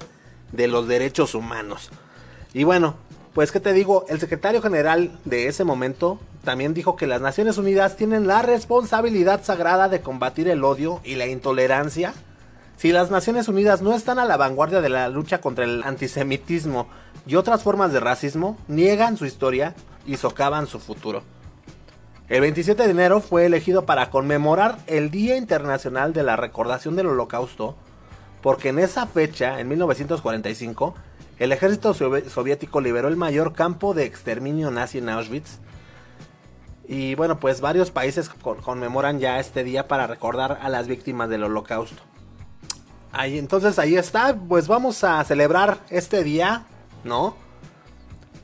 de 0.52 0.68
los 0.68 0.86
Derechos 0.86 1.34
Humanos. 1.34 1.90
Y 2.52 2.64
bueno, 2.64 2.94
pues 3.34 3.50
qué 3.50 3.58
te 3.58 3.72
digo, 3.72 4.06
el 4.08 4.20
secretario 4.20 4.62
general 4.62 5.18
de 5.24 5.48
ese 5.48 5.64
momento 5.64 6.20
también 6.44 6.72
dijo 6.72 6.94
que 6.94 7.08
las 7.08 7.20
Naciones 7.20 7.58
Unidas 7.58 7.96
tienen 7.96 8.26
la 8.26 8.42
responsabilidad 8.42 9.42
sagrada 9.42 9.88
de 9.88 10.00
combatir 10.00 10.48
el 10.48 10.62
odio 10.62 11.00
y 11.04 11.16
la 11.16 11.26
intolerancia. 11.26 12.14
Si 12.76 12.92
las 12.92 13.10
Naciones 13.10 13.48
Unidas 13.48 13.82
no 13.82 13.94
están 13.94 14.18
a 14.18 14.24
la 14.24 14.36
vanguardia 14.36 14.80
de 14.80 14.88
la 14.88 15.08
lucha 15.08 15.40
contra 15.40 15.64
el 15.64 15.82
antisemitismo 15.84 16.88
y 17.26 17.36
otras 17.36 17.62
formas 17.62 17.92
de 17.92 18.00
racismo, 18.00 18.58
niegan 18.68 19.16
su 19.16 19.26
historia 19.26 19.74
y 20.06 20.16
socavan 20.16 20.66
su 20.66 20.80
futuro. 20.80 21.22
El 22.28 22.40
27 22.40 22.82
de 22.82 22.90
enero 22.90 23.20
fue 23.20 23.46
elegido 23.46 23.86
para 23.86 24.10
conmemorar 24.10 24.78
el 24.86 25.10
Día 25.10 25.36
Internacional 25.36 26.12
de 26.12 26.22
la 26.22 26.36
Recordación 26.36 26.96
del 26.96 27.06
Holocausto, 27.06 27.76
porque 28.42 28.70
en 28.70 28.78
esa 28.78 29.06
fecha, 29.06 29.60
en 29.60 29.68
1945, 29.68 30.94
el 31.38 31.52
ejército 31.52 31.94
soviético 31.94 32.80
liberó 32.80 33.08
el 33.08 33.16
mayor 33.16 33.52
campo 33.52 33.94
de 33.94 34.04
exterminio 34.04 34.70
nazi 34.70 34.98
en 34.98 35.08
Auschwitz. 35.08 35.58
Y 36.86 37.14
bueno, 37.14 37.40
pues 37.40 37.60
varios 37.60 37.90
países 37.90 38.28
conmemoran 38.28 39.18
ya 39.18 39.38
este 39.38 39.64
día 39.64 39.88
para 39.88 40.06
recordar 40.06 40.58
a 40.60 40.68
las 40.68 40.86
víctimas 40.86 41.28
del 41.28 41.44
holocausto. 41.44 42.02
Ahí, 43.16 43.38
entonces 43.38 43.78
ahí 43.78 43.94
está, 43.94 44.34
pues 44.34 44.66
vamos 44.66 45.04
a 45.04 45.22
celebrar 45.22 45.78
este 45.88 46.24
día, 46.24 46.66
¿no? 47.04 47.36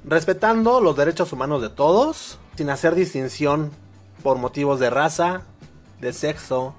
Respetando 0.05 0.81
los 0.81 0.97
derechos 0.97 1.33
humanos 1.33 1.61
de 1.61 1.71
todos, 1.71 2.39
sin 2.57 2.71
hacer 2.71 2.95
distinción 2.95 3.73
por 4.23 4.39
motivos 4.39 4.79
de 4.79 4.89
raza, 4.89 5.43
de 6.01 6.13
sexo, 6.13 6.77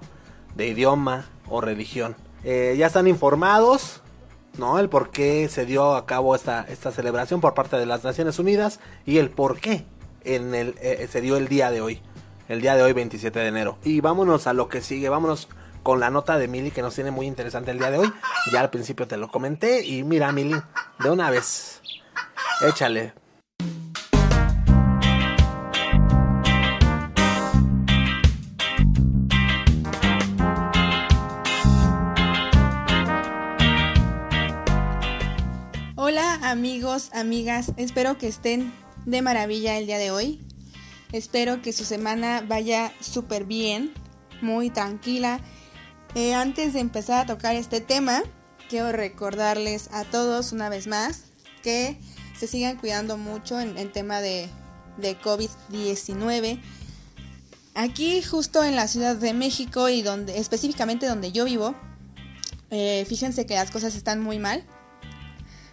de 0.56 0.68
idioma 0.68 1.26
o 1.50 1.60
religión. 1.60 2.16
Eh, 2.46 2.76
ya 2.78 2.88
están 2.88 3.10
informados, 3.10 4.02
¿no? 4.58 4.80
El 4.80 4.88
por 4.88 5.12
qué 5.12 5.50
se 5.50 5.66
dio 5.66 5.96
a 5.96 6.06
cabo 6.06 6.34
esta, 6.34 6.62
esta 6.70 6.92
celebración 6.92 7.42
por 7.42 7.54
parte 7.54 7.76
de 7.76 7.86
las 7.86 8.06
Naciones 8.06 8.40
Unidas 8.40 8.80
y 9.06 9.18
el 9.18 9.30
por 9.30 9.60
qué 9.60 9.86
en 10.24 10.56
el, 10.56 10.76
eh, 10.82 11.10
se 11.12 11.20
dio 11.20 11.36
el 11.36 11.50
día 11.50 11.72
de 11.72 11.82
hoy, 11.82 12.02
el 12.48 12.62
día 12.62 12.76
de 12.76 12.84
hoy 12.84 12.94
27 12.94 13.38
de 13.38 13.48
enero. 13.48 13.78
Y 13.84 14.00
vámonos 14.00 14.48
a 14.48 14.54
lo 14.54 14.70
que 14.70 14.80
sigue, 14.80 15.10
vámonos 15.10 15.50
con 15.84 16.00
la 16.00 16.10
nota 16.10 16.38
de 16.38 16.48
Mili 16.48 16.72
que 16.72 16.82
nos 16.82 16.96
tiene 16.96 17.12
muy 17.12 17.28
interesante 17.28 17.72
el 17.72 17.80
día 17.80 17.92
de 17.92 17.98
hoy. 17.98 18.14
Ya 18.52 18.62
al 18.62 18.70
principio 18.70 19.08
te 19.08 19.18
lo 19.18 19.30
comenté 19.30 19.86
y 19.86 20.04
mira 20.04 20.32
Mili, 20.32 20.56
de 21.00 21.10
una 21.10 21.30
vez, 21.30 21.82
échale. 22.62 23.14
amigos, 36.52 37.12
amigas, 37.14 37.72
espero 37.78 38.18
que 38.18 38.28
estén 38.28 38.74
de 39.06 39.22
maravilla 39.22 39.78
el 39.78 39.86
día 39.86 39.98
de 39.98 40.12
hoy. 40.12 40.42
Espero 41.14 41.62
que 41.62 41.72
su 41.72 41.86
semana 41.86 42.44
vaya 42.46 42.92
súper 43.00 43.46
bien, 43.46 43.94
muy 44.42 44.70
tranquila. 44.70 45.40
Eh, 46.16 46.34
antes 46.34 46.74
de 46.74 46.80
empezar 46.80 47.22
a 47.22 47.26
tocar 47.26 47.56
este 47.56 47.82
tema, 47.82 48.24
quiero 48.70 48.92
recordarles 48.92 49.90
a 49.92 50.04
todos 50.04 50.52
una 50.52 50.70
vez 50.70 50.88
más 50.88 51.24
que 51.64 51.98
se 52.38 52.48
sigan 52.48 52.78
cuidando 52.78 53.18
mucho 53.18 53.60
en 53.60 53.92
tema 53.92 54.22
de, 54.22 54.50
de 54.98 55.20
COVID-19. 55.20 56.60
Aquí 57.76 58.22
justo 58.22 58.64
en 58.64 58.76
la 58.76 58.88
Ciudad 58.88 59.16
de 59.16 59.34
México 59.34 59.90
y 59.90 60.02
donde 60.02 60.38
específicamente 60.38 61.06
donde 61.06 61.32
yo 61.32 61.46
vivo, 61.46 61.76
eh, 62.70 63.06
fíjense 63.08 63.46
que 63.46 63.56
las 63.56 63.72
cosas 63.72 63.96
están 63.96 64.22
muy 64.22 64.40
mal 64.40 64.66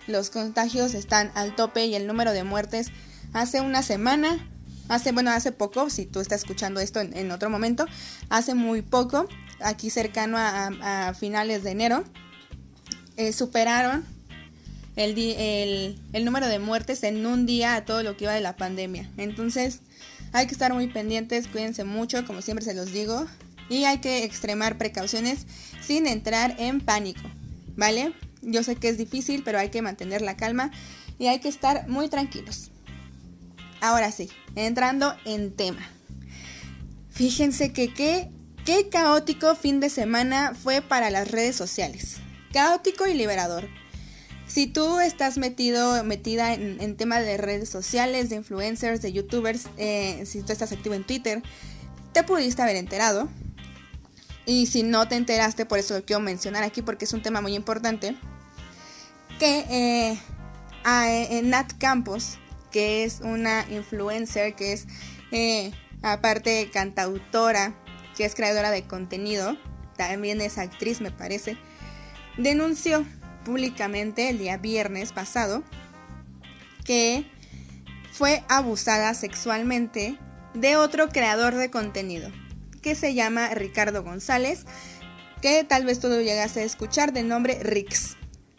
los 0.09 0.31
contagios 0.31 0.95
están 0.95 1.31
al 1.35 1.55
tope 1.55 1.87
y 1.87 1.95
el 1.95 2.07
número 2.07 2.33
de 2.33 2.43
muertes 2.43 2.89
hace 3.35 3.61
una 3.61 3.83
semana, 3.83 4.49
hace, 4.89 5.13
bueno, 5.13 5.31
hace 5.31 5.53
poco, 5.53 5.91
si 5.91 6.07
tú 6.07 6.21
estás 6.21 6.41
escuchando 6.41 6.81
esto 6.81 7.01
en, 7.01 7.31
otro 7.31 7.51
momento, 7.51 7.85
hace 8.31 8.55
muy 8.55 8.83
poco, 8.83 9.29
aquí 9.61 9.91
cercano 9.91 10.37
a, 10.39 11.15
finales 11.19 11.63
de 11.63 11.71
enero, 11.71 12.05
eh, 13.17 13.33
superaron 13.33 14.05
el, 14.97 15.19
el, 15.19 16.01
el, 16.13 16.25
número 16.25 16.49
de 16.49 16.59
muertes 16.59 17.03
en 17.03 17.25
un 17.27 17.47
día 17.47 17.75
a 17.75 17.85
todo 17.85 18.03
lo 18.03 18.17
que 18.17 18.25
iba 18.25 18.33
de 18.33 18.41
la 18.41 18.57
pandemia. 18.57 19.11
Entonces, 19.17 19.81
hay 20.33 20.47
que 20.47 20.53
estar 20.53 20.75
muy 20.75 20.89
pendientes, 20.89 21.49
cuídense 21.49 21.85
mucho, 21.85 22.25
como 22.27 22.43
siempre 22.43 22.65
se 22.65 22.75
los 22.75 22.93
digo, 22.93 23.27
y 23.69 23.85
hay 23.85 23.99
que 23.99 24.25
extremar 24.25 24.79
precauciones 24.79 25.47
sin 25.81 26.07
entrar 26.07 26.57
en 26.59 26.81
pánico, 26.81 27.23
¿vale? 27.77 28.13
Yo 28.43 28.63
sé 28.63 28.77
que 28.77 28.89
es 28.89 28.99
difícil, 28.99 29.43
pero 29.45 29.59
hay 29.59 29.71
que 29.71 29.83
mantener 29.83 30.23
la 30.23 30.37
calma 30.37 30.71
y 31.19 31.27
hay 31.27 31.41
que 31.41 31.49
estar 31.49 31.89
muy 31.89 32.09
tranquilos. 32.09 32.71
ahora 33.81 34.11
sí, 34.11 34.29
entrando 34.57 35.15
en 35.25 35.53
tema. 35.53 35.89
Fíjense 37.11 37.73
que 37.73 37.93
qué, 37.93 38.31
qué 38.69 38.91
caótico 38.91 39.55
fin 39.55 39.81
de 39.81 39.89
semana 39.89 40.53
fue 40.55 40.83
para 40.83 41.09
las 41.09 41.31
redes 41.31 41.57
sociales. 41.57 42.19
Caótico 42.53 43.07
y 43.07 43.15
liberador. 43.15 43.67
Si 44.47 44.67
tú 44.67 45.01
estás 45.01 45.39
metido, 45.39 46.05
metida 46.05 46.53
en, 46.53 46.79
en 46.83 46.95
temas 46.95 47.25
de 47.25 47.39
redes 47.39 47.71
sociales, 47.71 48.29
de 48.29 48.37
influencers, 48.37 49.01
de 49.01 49.11
youtubers, 49.15 49.69
eh, 49.79 50.23
si 50.27 50.43
tú 50.43 50.53
estás 50.53 50.71
activo 50.71 50.95
en 50.95 51.05
Twitter, 51.05 51.43
te 52.13 52.25
pudiste 52.25 52.61
haber 52.61 52.77
enterado. 52.77 53.31
Y 54.45 54.67
si 54.67 54.83
no 54.83 55.09
te 55.09 55.17
enteraste, 55.17 55.65
por 55.65 55.79
eso 55.79 55.95
lo 55.95 56.05
quiero 56.05 56.21
mencionar 56.21 56.63
aquí 56.63 56.83
porque 56.83 57.07
es 57.07 57.15
un 57.15 57.23
tema 57.23 57.41
muy 57.41 57.55
importante. 57.55 58.17
Que 59.39 59.65
eh, 59.71 60.19
a, 60.85 61.09
Nat 61.43 61.73
Campos, 61.79 62.37
que 62.71 63.05
es 63.05 63.21
una 63.23 63.65
influencer, 63.71 64.55
que 64.55 64.75
es 64.75 64.87
eh, 65.33 65.73
aparte 66.03 66.69
cantautora, 66.71 67.75
que 68.19 68.25
es 68.25 68.35
creadora 68.35 68.73
de 68.73 68.83
contenido, 68.83 69.57
también 69.97 70.41
es 70.41 70.59
actriz 70.59 71.01
me 71.01 71.13
parece, 71.13 71.57
denunció 72.37 73.07
públicamente 73.45 74.29
el 74.29 74.39
día 74.39 74.57
viernes 74.57 75.13
pasado 75.13 75.63
que 76.85 77.31
fue 78.13 78.43
abusada 78.49 79.15
sexualmente 79.15 80.19
de 80.53 80.75
otro 80.75 81.11
creador 81.11 81.55
de 81.55 81.71
contenido 81.71 82.29
que 82.83 82.97
se 82.97 83.15
llama 83.15 83.55
Ricardo 83.55 84.03
González, 84.03 84.65
que 85.41 85.63
tal 85.63 85.85
vez 85.85 86.01
tú 86.01 86.09
llegase 86.09 86.63
a 86.63 86.65
escuchar 86.65 87.13
del 87.13 87.29
nombre 87.29 87.63
Rix. 87.63 88.17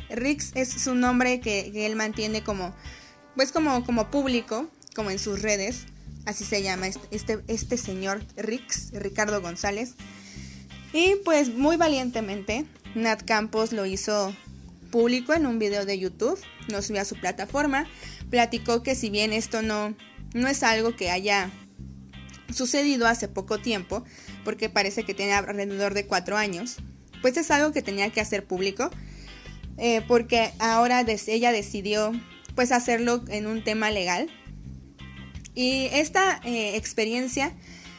Rix 0.10 0.52
es 0.56 0.70
su 0.70 0.96
nombre 0.96 1.42
que, 1.42 1.86
él 1.86 1.98
mantiene 1.98 2.44
como, 2.44 2.74
pues 3.36 3.52
como, 3.52 3.84
como 3.84 4.10
público, 4.10 4.70
como 4.96 5.12
en 5.12 5.20
sus 5.20 5.42
redes, 5.42 5.86
así 6.30 6.46
se 6.46 6.62
llama 6.62 6.88
este, 6.88 7.08
este, 7.12 7.40
este 7.48 7.78
señor 7.78 8.22
Rix, 8.38 8.92
Ricardo 8.94 9.42
González. 9.42 9.96
Y 10.94 11.16
pues 11.26 11.54
muy 11.54 11.76
valientemente, 11.76 12.66
Nat 12.96 13.24
Campos 13.24 13.74
lo 13.74 13.86
hizo 13.86 14.34
público 14.92 15.34
en 15.34 15.46
un 15.46 15.60
video 15.60 15.86
de 15.86 16.00
YouTube, 16.00 16.40
nos 16.68 16.86
subió 16.86 17.02
a 17.02 17.06
su 17.06 17.16
plataforma, 17.16 17.88
platicó 18.30 18.84
que 18.84 18.96
si 18.96 19.10
bien 19.10 19.34
esto 19.34 19.62
no, 19.62 19.96
no 20.34 20.48
es 20.48 20.64
algo 20.64 20.96
que 20.96 21.12
haya 21.12 21.52
sucedido 22.54 23.08
hace 23.08 23.28
poco 23.28 23.60
tiempo, 23.60 24.04
porque 24.44 24.70
parece 24.70 25.04
que 25.04 25.14
tiene 25.14 25.34
alrededor 25.34 25.94
de 25.94 26.06
cuatro 26.06 26.38
años, 26.38 26.78
pues 27.22 27.38
es 27.38 27.52
algo 27.52 27.72
que 27.72 27.82
tenía 27.82 28.10
que 28.12 28.22
hacer 28.22 28.46
público, 28.46 28.90
eh, 29.78 30.02
porque 30.08 30.52
ahora 30.60 31.06
ella 31.28 31.52
decidió 31.52 32.12
pues 32.56 32.72
hacerlo 32.72 33.24
en 33.30 33.48
un 33.48 33.64
tema 33.64 33.92
legal. 33.92 34.30
Y 35.60 35.90
esta 35.92 36.40
eh, 36.46 36.78
experiencia 36.78 37.52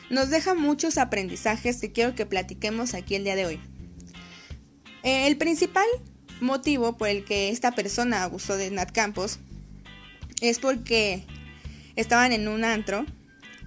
nos 0.09 0.31
deja 0.31 0.55
muchos 0.55 0.97
aprendizajes 0.97 1.77
que 1.77 1.93
quiero 1.93 2.15
que 2.15 2.25
platiquemos 2.25 2.95
aquí 2.95 3.17
el 3.17 3.25
día 3.25 3.37
de 3.37 3.45
hoy. 3.45 3.61
Eh, 5.03 5.27
el 5.27 5.37
principal 5.37 5.85
motivo 6.41 6.97
por 6.97 7.09
el 7.09 7.23
que 7.23 7.51
esta 7.51 7.73
persona 7.73 8.23
abusó 8.23 8.57
de 8.57 8.71
Nat 8.71 8.93
Campos 8.93 9.41
es 10.41 10.59
porque 10.59 11.27
estaban 11.97 12.33
en 12.33 12.49
un 12.49 12.65
antro 12.65 13.05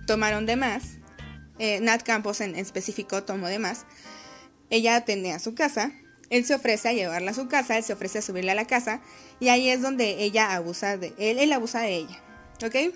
tomaron 0.08 0.48
de 0.48 0.56
más. 0.56 0.98
Eh, 1.60 1.80
Nat 1.80 2.02
Campos 2.02 2.42
en 2.42 2.56
específico 2.56 3.22
tomó 3.22 3.46
de 3.46 3.60
más. 3.60 3.86
Ella 4.72 5.06
tenía 5.06 5.38
su 5.38 5.54
casa. 5.54 5.92
Él 6.32 6.46
se 6.46 6.56
ofrece 6.56 6.90
a 6.90 6.94
llevarla 6.94 7.30
a 7.30 7.36
su 7.36 7.48
casa, 7.48 7.78
él 7.78 7.84
se 7.84 7.94
ofrece 7.94 8.18
a 8.18 8.22
subirla 8.24 8.54
a 8.54 8.56
la 8.56 8.66
casa 8.66 9.02
y 9.40 9.50
ahí 9.50 9.70
es 9.70 9.84
donde 9.84 10.24
ella 10.24 10.56
abusa 10.56 10.98
de 10.98 11.14
él, 11.20 11.38
él 11.38 11.54
abusa 11.54 11.82
de 11.82 11.96
ella. 11.96 12.24
¿Ok? 12.66 12.96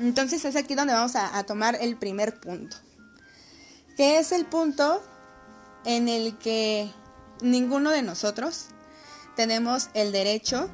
Entonces 0.00 0.44
es 0.46 0.56
aquí 0.56 0.74
donde 0.74 0.94
vamos 0.94 1.14
a, 1.14 1.42
tomar 1.44 1.76
el 1.78 1.96
primer 1.96 2.40
punto. 2.40 2.76
Que 3.96 4.18
es 4.18 4.32
el 4.32 4.46
punto 4.46 5.02
en 5.84 6.08
el 6.08 6.38
que 6.38 6.90
ninguno 7.42 7.90
de 7.90 8.02
nosotros 8.02 8.68
tenemos 9.36 9.90
el 9.92 10.10
derecho 10.10 10.70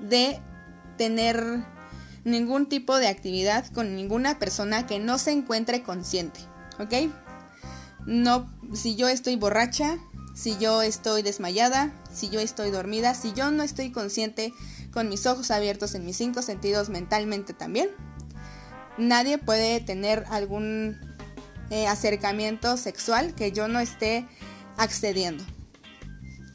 de 0.00 0.40
tener 0.96 1.64
ningún 2.24 2.68
tipo 2.68 2.98
de 2.98 3.06
actividad 3.06 3.64
con 3.72 3.94
ninguna 3.94 4.40
persona 4.40 4.86
que 4.86 4.98
no 4.98 5.18
se 5.18 5.30
encuentre 5.30 5.84
consciente, 5.84 6.40
¿ok? 6.80 7.12
No, 8.06 8.52
si 8.74 8.96
yo 8.96 9.08
estoy 9.08 9.36
borracha, 9.36 9.98
si 10.34 10.58
yo 10.58 10.82
estoy 10.82 11.22
desmayada, 11.22 11.92
si 12.12 12.28
yo 12.28 12.40
estoy 12.40 12.70
dormida, 12.70 13.14
si 13.14 13.32
yo 13.34 13.52
no 13.52 13.62
estoy 13.62 13.92
consciente 13.92 14.52
con 14.92 15.08
mis 15.08 15.26
ojos 15.26 15.52
abiertos 15.52 15.94
en 15.94 16.04
mis 16.04 16.16
cinco 16.16 16.42
sentidos 16.42 16.88
mentalmente 16.88 17.54
también, 17.54 17.88
nadie 18.98 19.38
puede 19.38 19.80
tener 19.80 20.24
algún 20.30 20.98
eh, 21.70 21.86
acercamiento 21.86 22.76
sexual 22.76 23.34
que 23.34 23.52
yo 23.52 23.68
no 23.68 23.80
esté 23.80 24.26
accediendo. 24.76 25.44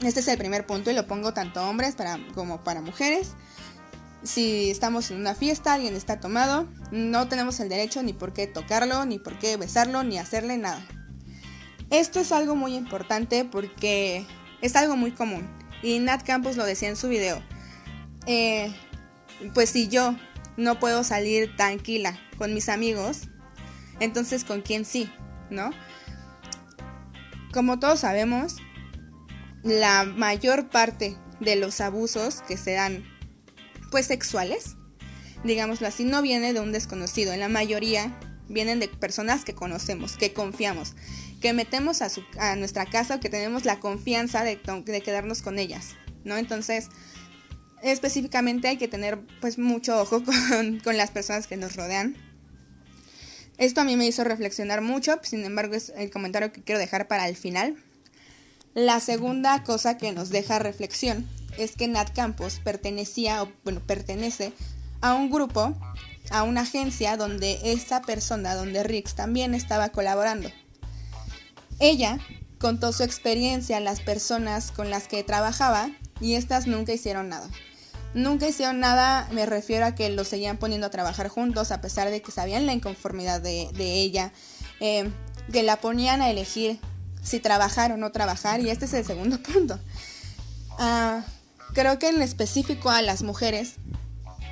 Este 0.02 0.20
es 0.20 0.28
el 0.28 0.38
primer 0.38 0.66
punto 0.66 0.92
y 0.92 0.94
lo 0.94 1.08
pongo 1.08 1.34
tanto 1.34 1.68
hombres 1.68 1.96
como 2.36 2.64
para 2.64 2.82
mujeres. 2.82 3.32
Si 4.22 4.70
estamos 4.70 5.12
en 5.12 5.18
una 5.18 5.36
fiesta, 5.36 5.74
alguien 5.74 5.96
está 5.96 6.20
tomado, 6.20 6.68
no 6.92 7.28
tenemos 7.28 7.60
el 7.60 7.70
derecho 7.70 8.04
ni 8.04 8.14
por 8.14 8.34
qué 8.34 8.48
tocarlo, 8.48 9.06
ni 9.06 9.20
por 9.20 9.38
qué 9.40 9.58
besarlo, 9.58 10.04
ni 10.04 10.18
hacerle 10.18 10.58
nada. 10.58 10.86
Esto 11.90 12.20
es 12.20 12.32
algo 12.32 12.56
muy 12.56 12.76
importante 12.76 13.46
porque 13.46 14.26
es 14.62 14.76
algo 14.76 14.96
muy 14.96 15.12
común. 15.12 15.48
Y 15.82 16.00
Nat 16.00 16.24
Campos 16.24 16.58
lo 16.58 16.66
decía 16.66 16.90
en 16.90 16.96
su 16.96 17.10
video. 17.10 17.42
Eh, 18.26 18.74
pues 19.54 19.70
si 19.70 19.90
yo 19.90 20.16
no 20.58 20.80
puedo 20.80 21.04
salir 21.04 21.56
tranquila 21.56 22.20
con 22.38 22.54
mis 22.54 22.70
amigos, 22.70 23.30
entonces 24.00 24.44
con 24.44 24.62
quién 24.62 24.86
sí, 24.86 25.12
¿no? 25.50 25.72
Como 27.54 27.80
todos 27.80 28.02
sabemos, 28.02 28.58
la 29.64 30.04
mayor 30.04 30.70
parte 30.70 31.18
de 31.40 31.56
los 31.56 31.82
abusos 31.82 32.42
que 32.42 32.58
se 32.58 32.74
dan 32.74 33.04
pues 33.92 34.08
sexuales, 34.08 34.76
digámoslo 35.44 35.88
así, 35.88 36.04
no 36.04 36.22
viene 36.22 36.54
de 36.54 36.60
un 36.60 36.72
desconocido. 36.72 37.34
En 37.34 37.40
la 37.40 37.50
mayoría 37.50 38.18
vienen 38.50 38.80
de 38.80 38.88
personas 38.88 39.46
que 39.46 39.54
conocemos, 39.54 40.18
que 40.18 40.34
confiamos, 40.34 40.96
que 41.42 41.54
metemos 41.54 42.02
a, 42.02 42.10
su, 42.10 42.24
a 42.40 42.56
nuestra 42.56 42.86
casa 42.86 43.16
o 43.16 43.20
que 43.20 43.30
tenemos 43.30 43.66
la 43.66 43.80
confianza 43.80 44.44
de, 44.44 44.60
de, 44.86 45.02
quedarnos 45.02 45.42
con 45.42 45.60
ellas, 45.60 45.96
¿no? 46.24 46.38
Entonces, 46.38 46.90
específicamente 47.84 48.68
hay 48.68 48.78
que 48.78 48.88
tener 48.88 49.20
pues 49.42 49.58
mucho 49.58 50.02
ojo 50.02 50.24
con, 50.50 50.80
con 50.80 50.98
las 50.98 51.12
personas 51.12 51.48
que 51.48 51.58
nos 51.58 51.76
rodean. 51.76 52.16
Esto 53.58 53.82
a 53.82 53.84
mí 53.84 53.96
me 53.96 54.08
hizo 54.08 54.24
reflexionar 54.24 54.82
mucho, 54.82 55.20
sin 55.22 55.46
embargo 55.46 55.76
es 55.76 55.94
el 55.96 56.10
comentario 56.10 56.52
que 56.52 56.64
quiero 56.64 56.80
dejar 56.80 57.08
para 57.08 57.28
el 57.30 57.36
final. 57.36 57.78
La 58.74 59.00
segunda 59.00 59.64
cosa 59.64 59.98
que 59.98 60.12
nos 60.12 60.30
deja 60.30 60.58
reflexión 60.58 61.30
es 61.60 61.76
que 61.76 61.88
Nat 61.88 62.12
Campos 62.16 62.60
pertenecía, 62.64 63.44
o 63.44 63.52
bueno, 63.64 63.82
pertenece 63.86 64.54
a 65.02 65.14
un 65.14 65.30
grupo, 65.30 65.76
a 66.32 66.44
una 66.44 66.62
agencia 66.62 67.16
donde 67.16 67.60
esta 67.64 68.02
persona, 68.02 68.56
donde 68.56 68.82
Rix 68.84 69.14
también 69.14 69.54
estaba 69.54 69.90
colaborando. 69.90 70.50
Ella 71.80 72.18
contó 72.58 72.92
su 72.94 73.04
experiencia 73.04 73.78
a 73.78 73.82
las 73.82 74.00
personas 74.00 74.72
con 74.72 74.90
las 74.90 75.08
que 75.08 75.24
trabajaba 75.24 75.92
y 76.20 76.36
estas 76.36 76.66
nunca 76.66 76.94
hicieron 76.94 77.30
nada. 77.30 77.50
Nunca 78.14 78.48
hicieron 78.48 78.80
nada, 78.80 79.28
me 79.32 79.46
refiero 79.46 79.86
a 79.86 79.96
que 79.96 80.10
los 80.10 80.28
seguían 80.28 80.58
poniendo 80.58 80.88
a 80.88 80.90
trabajar 80.92 81.30
juntos 81.30 81.72
a 81.72 81.82
pesar 81.82 82.10
de 82.10 82.22
que 82.22 82.32
sabían 82.32 82.66
la 82.66 82.74
inconformidad 82.74 83.42
de, 83.42 83.70
ella, 83.76 84.32
eh, 84.80 85.10
que 85.52 85.64
la 85.64 85.78
ponían 85.78 86.22
a 86.22 86.30
elegir 86.30 86.80
si 87.24 87.40
trabajar 87.40 87.92
o 87.92 87.98
no 87.98 88.12
trabajar 88.12 88.60
y 88.60 88.70
este 88.70 88.86
es 88.86 88.94
el 88.94 89.06
segundo 89.06 89.42
punto. 89.44 89.80
Ah, 90.78 91.24
Creo 91.74 91.98
que 91.98 92.10
en 92.10 92.22
específico 92.22 92.92
a 92.92 93.02
las 93.02 93.24
mujeres 93.24 93.76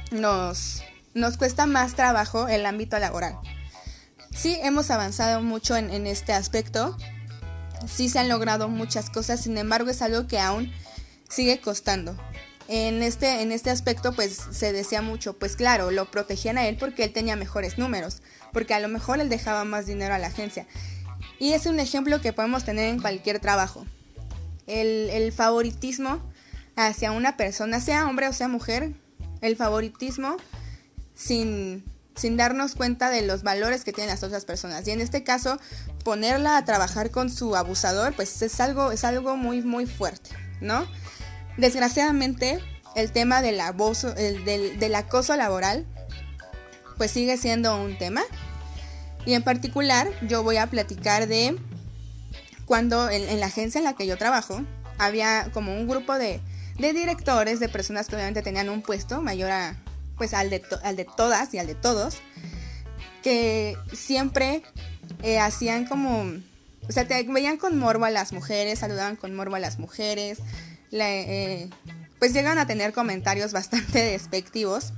nos, 0.10 0.82
nos 1.14 1.38
cuesta 1.38 1.68
más 1.68 1.94
trabajo 1.94 2.48
el 2.48 2.66
ámbito 2.66 2.98
laboral. 2.98 3.38
Sí, 4.36 4.58
hemos 4.64 4.90
avanzado 4.90 5.44
mucho 5.44 5.76
en, 5.76 5.92
en 5.92 6.08
este 6.08 6.34
aspecto, 6.34 6.98
sí 7.88 8.10
se 8.10 8.18
han 8.18 8.28
logrado 8.28 8.70
muchas 8.70 9.12
cosas, 9.12 9.42
sin 9.42 9.58
embargo 9.58 9.92
es 9.92 10.02
algo 10.02 10.26
que 10.26 10.40
aún 10.40 10.72
sigue 11.30 11.62
costando. 11.62 12.18
En 12.74 13.04
este, 13.04 13.42
en 13.42 13.52
este 13.52 13.70
aspecto 13.70 14.14
pues 14.14 14.40
se 14.52 14.72
decía 14.72 15.02
mucho, 15.02 15.38
pues 15.38 15.58
claro, 15.58 15.92
lo 15.92 16.10
protegían 16.10 16.58
a 16.58 16.70
él 16.70 16.78
porque 16.80 17.04
él 17.04 17.12
tenía 17.12 17.36
mejores 17.36 17.78
números, 17.78 18.22
porque 18.54 18.74
a 18.74 18.80
lo 18.80 18.88
mejor 18.88 19.20
él 19.20 19.28
dejaba 19.28 19.66
más 19.66 19.88
dinero 19.88 20.14
a 20.14 20.20
la 20.20 20.28
agencia. 20.28 20.66
Y 21.38 21.52
es 21.52 21.66
un 21.66 21.82
ejemplo 21.82 22.22
que 22.22 22.32
podemos 22.32 22.64
tener 22.64 22.88
en 22.88 23.02
cualquier 23.02 23.40
trabajo. 23.42 23.86
El, 24.68 25.10
el 25.10 25.34
favoritismo 25.34 26.22
hacia 26.78 27.12
una 27.12 27.36
persona, 27.36 27.82
sea 27.82 28.08
hombre 28.08 28.30
o 28.30 28.34
sea 28.34 28.48
mujer, 28.48 28.94
el 29.42 29.58
favoritismo 29.58 30.38
sin, 31.14 31.84
sin 32.16 32.38
darnos 32.38 32.76
cuenta 32.76 33.10
de 33.10 33.22
los 33.22 33.44
valores 33.44 33.84
que 33.84 33.92
tienen 33.92 34.12
las 34.12 34.24
otras 34.24 34.46
personas. 34.46 34.88
Y 34.88 34.92
en 34.92 35.02
este 35.02 35.26
caso, 35.26 35.60
ponerla 36.06 36.56
a 36.56 36.64
trabajar 36.64 37.12
con 37.12 37.30
su 37.30 37.54
abusador, 37.58 38.14
pues 38.14 38.42
es 38.42 38.62
algo, 38.62 38.94
es 38.94 39.04
algo 39.04 39.36
muy, 39.36 39.62
muy 39.62 39.88
fuerte, 39.88 40.30
¿no? 40.62 40.88
Desgraciadamente, 41.58 42.60
el 42.96 43.12
tema 43.12 43.42
del 43.42 43.60
abuso, 43.60 44.16
el, 44.16 44.46
del, 44.46 44.80
del 44.80 44.96
acoso 44.96 45.36
laboral, 45.36 45.86
pues 46.98 47.12
sigue 47.12 47.38
siendo 47.38 47.82
un 47.82 47.98
tema. 47.98 48.22
Y 49.26 49.34
en 49.34 49.44
particular 49.44 50.08
yo 50.28 50.44
voy 50.44 50.58
a 50.58 50.68
platicar 50.68 51.28
de 51.28 51.58
cuando 52.66 53.10
en, 53.10 53.40
la 53.40 53.48
agencia 53.48 53.80
en 53.80 53.86
la 53.86 53.94
que 53.94 54.08
yo 54.08 54.18
trabajo 54.18 54.64
había 54.98 55.50
como 55.54 55.74
un 55.76 55.88
grupo 55.88 56.18
de, 56.18 56.40
de, 56.80 56.94
directores, 56.94 57.60
de 57.60 57.70
personas 57.70 58.08
que 58.08 58.16
obviamente 58.16 58.42
tenían 58.42 58.70
un 58.70 58.82
puesto 58.82 59.22
mayor 59.22 59.52
a, 59.52 59.76
pues 60.18 60.34
al 60.34 60.50
de, 60.50 60.64
al 60.84 60.96
de 60.96 61.06
todas 61.06 61.54
y 61.54 61.60
al 61.60 61.68
de 61.68 61.76
todos, 61.76 62.20
que 63.24 63.78
siempre 63.94 64.64
eh, 65.22 65.40
hacían 65.40 65.86
como, 65.86 66.24
o 66.88 66.92
sea, 66.92 67.04
veían 67.04 67.58
con 67.58 67.78
morbo 67.78 68.06
a 68.06 68.10
las 68.10 68.32
mujeres, 68.32 68.80
saludaban 68.80 69.16
con 69.16 69.36
morbo 69.36 69.56
a 69.56 69.60
las 69.60 69.78
mujeres, 69.78 70.40
eh, 70.92 71.70
pues 72.20 72.34
llegan 72.34 72.58
a 72.58 72.68
tener 72.68 72.94
comentarios 72.94 73.52
bastante 73.54 74.00
despectivos. 74.00 74.94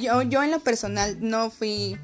Yo, 0.00 0.22
yo 0.22 0.42
en 0.42 0.50
lo 0.50 0.60
personal 0.60 1.16
no 1.20 1.50
fui 1.50 1.98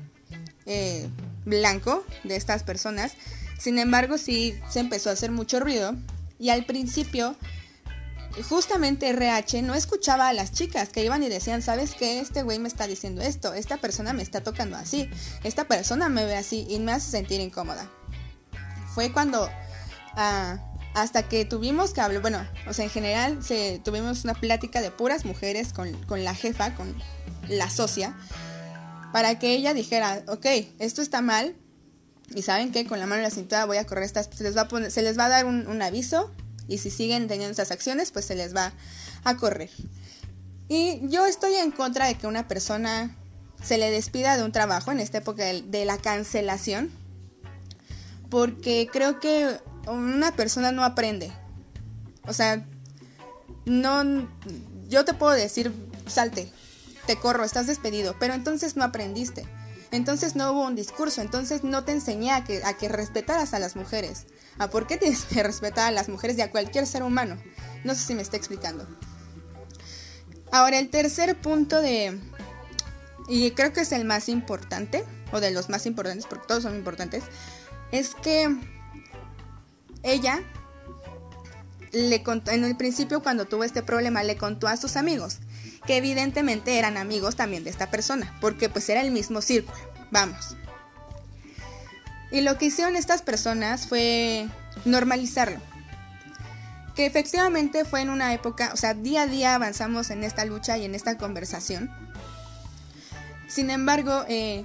eh, 0.64 1.08
blanco 1.44 2.04
de 2.24 2.36
estas 2.36 2.62
personas, 2.62 3.12
sin 3.58 3.78
embargo 3.78 4.16
sí 4.16 4.58
se 4.70 4.80
empezó 4.80 5.10
a 5.10 5.12
hacer 5.12 5.30
mucho 5.30 5.60
ruido 5.60 5.94
y 6.38 6.48
al 6.48 6.64
principio 6.64 7.36
justamente 8.48 9.10
RH 9.10 9.62
no 9.62 9.74
escuchaba 9.74 10.28
a 10.28 10.32
las 10.32 10.52
chicas 10.52 10.88
que 10.88 11.04
iban 11.04 11.22
y 11.22 11.28
decían, 11.28 11.62
¿sabes 11.62 11.94
qué? 11.94 12.20
Este 12.20 12.42
güey 12.42 12.58
me 12.58 12.68
está 12.68 12.86
diciendo 12.86 13.22
esto, 13.22 13.54
esta 13.54 13.76
persona 13.76 14.12
me 14.12 14.22
está 14.22 14.42
tocando 14.42 14.76
así, 14.76 15.08
esta 15.44 15.64
persona 15.64 16.08
me 16.08 16.24
ve 16.24 16.36
así 16.36 16.66
y 16.68 16.78
me 16.80 16.92
hace 16.92 17.10
sentir 17.10 17.40
incómoda. 17.40 17.88
Fue 18.94 19.12
cuando, 19.12 19.48
ah, 20.16 20.58
hasta 20.94 21.28
que 21.28 21.44
tuvimos 21.44 21.92
que 21.92 22.00
hablar, 22.00 22.22
bueno, 22.22 22.46
o 22.68 22.72
sea, 22.72 22.84
en 22.84 22.90
general 22.90 23.42
se, 23.42 23.80
tuvimos 23.84 24.24
una 24.24 24.34
plática 24.34 24.80
de 24.80 24.90
puras 24.90 25.24
mujeres 25.24 25.72
con, 25.72 25.92
con 26.04 26.24
la 26.24 26.34
jefa, 26.34 26.74
con 26.74 26.94
la 27.48 27.68
socia, 27.68 28.16
para 29.12 29.38
que 29.38 29.54
ella 29.54 29.74
dijera, 29.74 30.22
ok, 30.28 30.46
esto 30.78 31.02
está 31.02 31.20
mal, 31.20 31.56
y 32.32 32.42
saben 32.42 32.72
que 32.72 32.86
con 32.86 32.98
la 32.98 33.06
mano 33.06 33.16
en 33.16 33.24
la 33.24 33.30
cintura 33.30 33.64
voy 33.66 33.76
a 33.76 33.86
correr 33.86 34.04
estas, 34.04 34.30
se 34.34 34.44
les 34.44 34.56
va 34.56 34.62
a, 34.62 34.68
poner, 34.68 34.90
se 34.90 35.02
les 35.02 35.18
va 35.18 35.26
a 35.26 35.28
dar 35.28 35.46
un, 35.46 35.66
un 35.66 35.82
aviso 35.82 36.32
y 36.68 36.78
si 36.78 36.90
siguen 36.90 37.28
teniendo 37.28 37.52
esas 37.52 37.70
acciones, 37.70 38.10
pues 38.10 38.24
se 38.24 38.34
les 38.34 38.54
va 38.56 38.72
a 39.24 39.36
correr. 39.36 39.70
Y 40.68 41.00
yo 41.08 41.26
estoy 41.26 41.54
en 41.56 41.70
contra 41.70 42.06
de 42.06 42.14
que 42.14 42.26
una 42.26 42.48
persona 42.48 43.14
se 43.62 43.78
le 43.78 43.90
despida 43.90 44.36
de 44.36 44.44
un 44.44 44.52
trabajo 44.52 44.92
en 44.92 45.00
esta 45.00 45.18
época 45.18 45.44
de 45.44 45.84
la 45.84 45.98
cancelación, 45.98 46.90
porque 48.30 48.88
creo 48.90 49.20
que 49.20 49.58
una 49.86 50.32
persona 50.32 50.72
no 50.72 50.84
aprende. 50.84 51.32
O 52.26 52.32
sea, 52.32 52.66
no, 53.64 54.28
yo 54.88 55.04
te 55.04 55.14
puedo 55.14 55.32
decir, 55.32 55.72
salte, 56.06 56.50
te 57.06 57.16
corro, 57.16 57.44
estás 57.44 57.66
despedido, 57.66 58.16
pero 58.18 58.34
entonces 58.34 58.76
no 58.76 58.84
aprendiste. 58.84 59.46
Entonces 59.90 60.34
no 60.34 60.50
hubo 60.52 60.66
un 60.66 60.74
discurso, 60.74 61.20
entonces 61.20 61.62
no 61.62 61.84
te 61.84 61.92
enseñé 61.92 62.32
a 62.32 62.42
que, 62.42 62.64
a 62.64 62.76
que 62.76 62.88
respetaras 62.88 63.54
a 63.54 63.58
las 63.58 63.76
mujeres. 63.76 64.26
¿A 64.58 64.68
por 64.68 64.86
qué 64.86 64.96
tienes 64.96 65.24
que 65.24 65.42
respetar 65.44 65.88
a 65.88 65.92
las 65.92 66.08
mujeres 66.08 66.36
y 66.38 66.42
a 66.42 66.50
cualquier 66.50 66.86
ser 66.86 67.02
humano? 67.02 67.36
No 67.84 67.94
sé 67.94 68.00
si 68.00 68.14
me 68.14 68.22
está 68.22 68.36
explicando. 68.36 68.86
Ahora, 70.50 70.78
el 70.78 70.90
tercer 70.90 71.40
punto 71.40 71.80
de... 71.80 72.18
Y 73.28 73.52
creo 73.52 73.72
que 73.72 73.80
es 73.80 73.92
el 73.92 74.04
más 74.04 74.28
importante, 74.28 75.04
o 75.32 75.40
de 75.40 75.50
los 75.50 75.68
más 75.68 75.86
importantes, 75.86 76.26
porque 76.26 76.46
todos 76.46 76.62
son 76.62 76.74
importantes, 76.74 77.24
es 77.90 78.14
que 78.14 78.54
ella 80.04 80.42
le 81.92 82.22
contó, 82.22 82.50
en 82.50 82.64
el 82.64 82.76
principio 82.76 83.22
cuando 83.22 83.46
tuvo 83.46 83.64
este 83.64 83.82
problema, 83.82 84.22
le 84.22 84.36
contó 84.36 84.68
a 84.68 84.76
sus 84.76 84.96
amigos 84.96 85.38
que 85.86 85.96
evidentemente 85.96 86.78
eran 86.78 86.96
amigos 86.96 87.36
también 87.36 87.64
de 87.64 87.70
esta 87.70 87.90
persona, 87.90 88.34
porque 88.40 88.68
pues 88.68 88.88
era 88.88 89.02
el 89.02 89.10
mismo 89.10 89.42
círculo, 89.42 89.76
vamos. 90.10 90.56
Y 92.30 92.40
lo 92.40 92.58
que 92.58 92.66
hicieron 92.66 92.96
estas 92.96 93.22
personas 93.22 93.86
fue 93.86 94.48
normalizarlo. 94.84 95.60
Que 96.96 97.06
efectivamente 97.06 97.84
fue 97.84 98.00
en 98.00 98.10
una 98.10 98.32
época, 98.34 98.70
o 98.72 98.76
sea, 98.76 98.94
día 98.94 99.22
a 99.22 99.26
día 99.26 99.54
avanzamos 99.54 100.10
en 100.10 100.24
esta 100.24 100.44
lucha 100.44 100.78
y 100.78 100.84
en 100.84 100.94
esta 100.94 101.18
conversación. 101.18 101.90
Sin 103.46 103.70
embargo, 103.70 104.24
eh, 104.28 104.64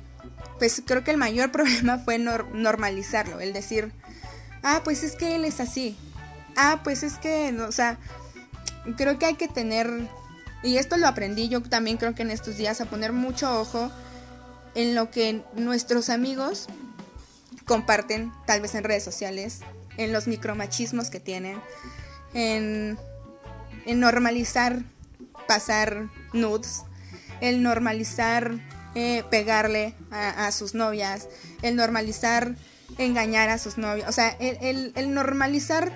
pues 0.58 0.82
creo 0.86 1.04
que 1.04 1.12
el 1.12 1.18
mayor 1.18 1.52
problema 1.54 2.00
fue 2.00 2.18
normalizarlo, 2.18 3.40
el 3.40 3.54
decir, 3.54 3.92
ah, 4.64 4.82
pues 4.84 5.04
es 5.04 5.16
que 5.16 5.36
él 5.36 5.46
es 5.46 5.60
así. 5.60 5.98
Ah, 6.56 6.82
pues 6.84 7.04
es 7.04 7.18
que, 7.18 7.56
o 7.60 7.72
sea, 7.72 7.98
creo 8.98 9.18
que 9.20 9.26
hay 9.26 9.36
que 9.36 9.48
tener 9.48 10.10
y 10.62 10.78
esto 10.78 10.98
lo 10.98 11.08
aprendí 11.08 11.48
yo 11.48 11.62
también 11.62 11.98
creo 11.98 12.16
que 12.16 12.24
en 12.24 12.32
estos 12.32 12.58
días 12.58 12.82
a 12.82 12.86
poner 12.86 13.14
mucho 13.14 13.60
ojo 13.60 13.92
en 14.76 14.94
lo 14.94 15.10
que 15.10 15.42
nuestros 15.56 16.10
amigos 16.10 16.68
comparten, 17.66 18.32
tal 18.46 18.62
vez 18.62 18.76
en 18.76 18.84
redes 18.84 19.04
sociales, 19.04 19.60
en 19.98 20.12
los 20.14 20.28
micromachismos 20.28 21.10
que 21.10 21.20
tienen, 21.20 21.62
en, 22.34 22.98
normalizar 23.86 24.84
pasar 25.48 26.10
nudes, 26.34 26.84
el 27.42 27.64
normalizar 27.64 28.54
eh, 28.96 29.24
pegarle 29.32 29.96
a, 30.12 30.52
sus 30.52 30.76
novias, 30.76 31.28
el 31.64 31.76
normalizar 31.76 32.56
engañar 32.98 33.50
a 33.50 33.58
sus 33.58 33.78
novios, 33.78 34.08
o 34.08 34.12
sea, 34.12 34.30
el, 34.40 35.14
normalizar 35.14 35.92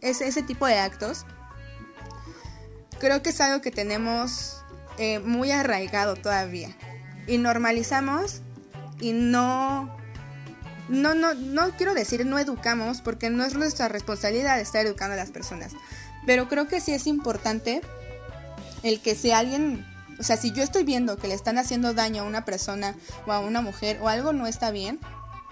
ese, 0.00 0.26
ese 0.26 0.42
tipo 0.42 0.66
de 0.66 0.78
actos 0.78 1.24
creo 3.00 3.22
que 3.22 3.30
es 3.30 3.40
algo 3.40 3.60
que 3.60 3.70
tenemos 3.70 4.62
eh, 4.98 5.18
muy 5.18 5.50
arraigado 5.50 6.14
todavía. 6.14 6.68
Y 7.26 7.38
normalizamos 7.38 8.42
y 9.00 9.12
no, 9.12 9.96
no, 10.88 11.14
no, 11.14 11.34
no 11.34 11.70
quiero 11.76 11.94
decir 11.94 12.24
no 12.26 12.38
educamos 12.38 13.00
porque 13.00 13.30
no 13.30 13.44
es 13.44 13.54
nuestra 13.54 13.88
responsabilidad 13.88 14.60
estar 14.60 14.86
educando 14.86 15.14
a 15.14 15.16
las 15.16 15.30
personas. 15.30 15.72
Pero 16.26 16.48
creo 16.48 16.68
que 16.68 16.80
sí 16.80 16.92
es 16.92 17.06
importante 17.06 17.80
el 18.82 19.00
que 19.00 19.14
si 19.14 19.32
alguien, 19.32 19.86
o 20.18 20.22
sea, 20.22 20.36
si 20.36 20.52
yo 20.52 20.62
estoy 20.62 20.84
viendo 20.84 21.16
que 21.16 21.28
le 21.28 21.34
están 21.34 21.58
haciendo 21.58 21.94
daño 21.94 22.22
a 22.22 22.26
una 22.26 22.44
persona 22.44 22.94
o 23.26 23.32
a 23.32 23.40
una 23.40 23.62
mujer 23.62 23.98
o 24.02 24.08
algo 24.08 24.32
no 24.32 24.46
está 24.46 24.70
bien, 24.70 25.00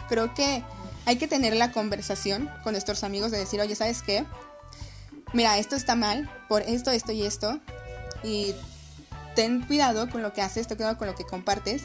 creo 0.08 0.34
que 0.34 0.62
hay 1.06 1.16
que 1.16 1.28
tener 1.28 1.56
la 1.56 1.72
conversación 1.72 2.50
con 2.62 2.72
nuestros 2.72 3.04
amigos 3.04 3.30
de 3.30 3.38
decir, 3.38 3.60
oye, 3.60 3.74
¿sabes 3.74 4.02
qué? 4.02 4.24
mira, 5.32 5.58
esto 5.58 5.76
está 5.76 5.94
mal 5.94 6.30
por 6.48 6.62
esto, 6.62 6.90
esto 6.90 7.12
y 7.12 7.22
esto. 7.22 7.60
Y 8.22 8.54
ten 9.34 9.62
cuidado 9.62 10.08
con 10.10 10.22
lo 10.22 10.32
que 10.32 10.42
haces, 10.42 10.66
ten 10.66 10.76
cuidado 10.76 10.98
con 10.98 11.06
lo 11.06 11.14
que 11.14 11.24
compartes. 11.24 11.82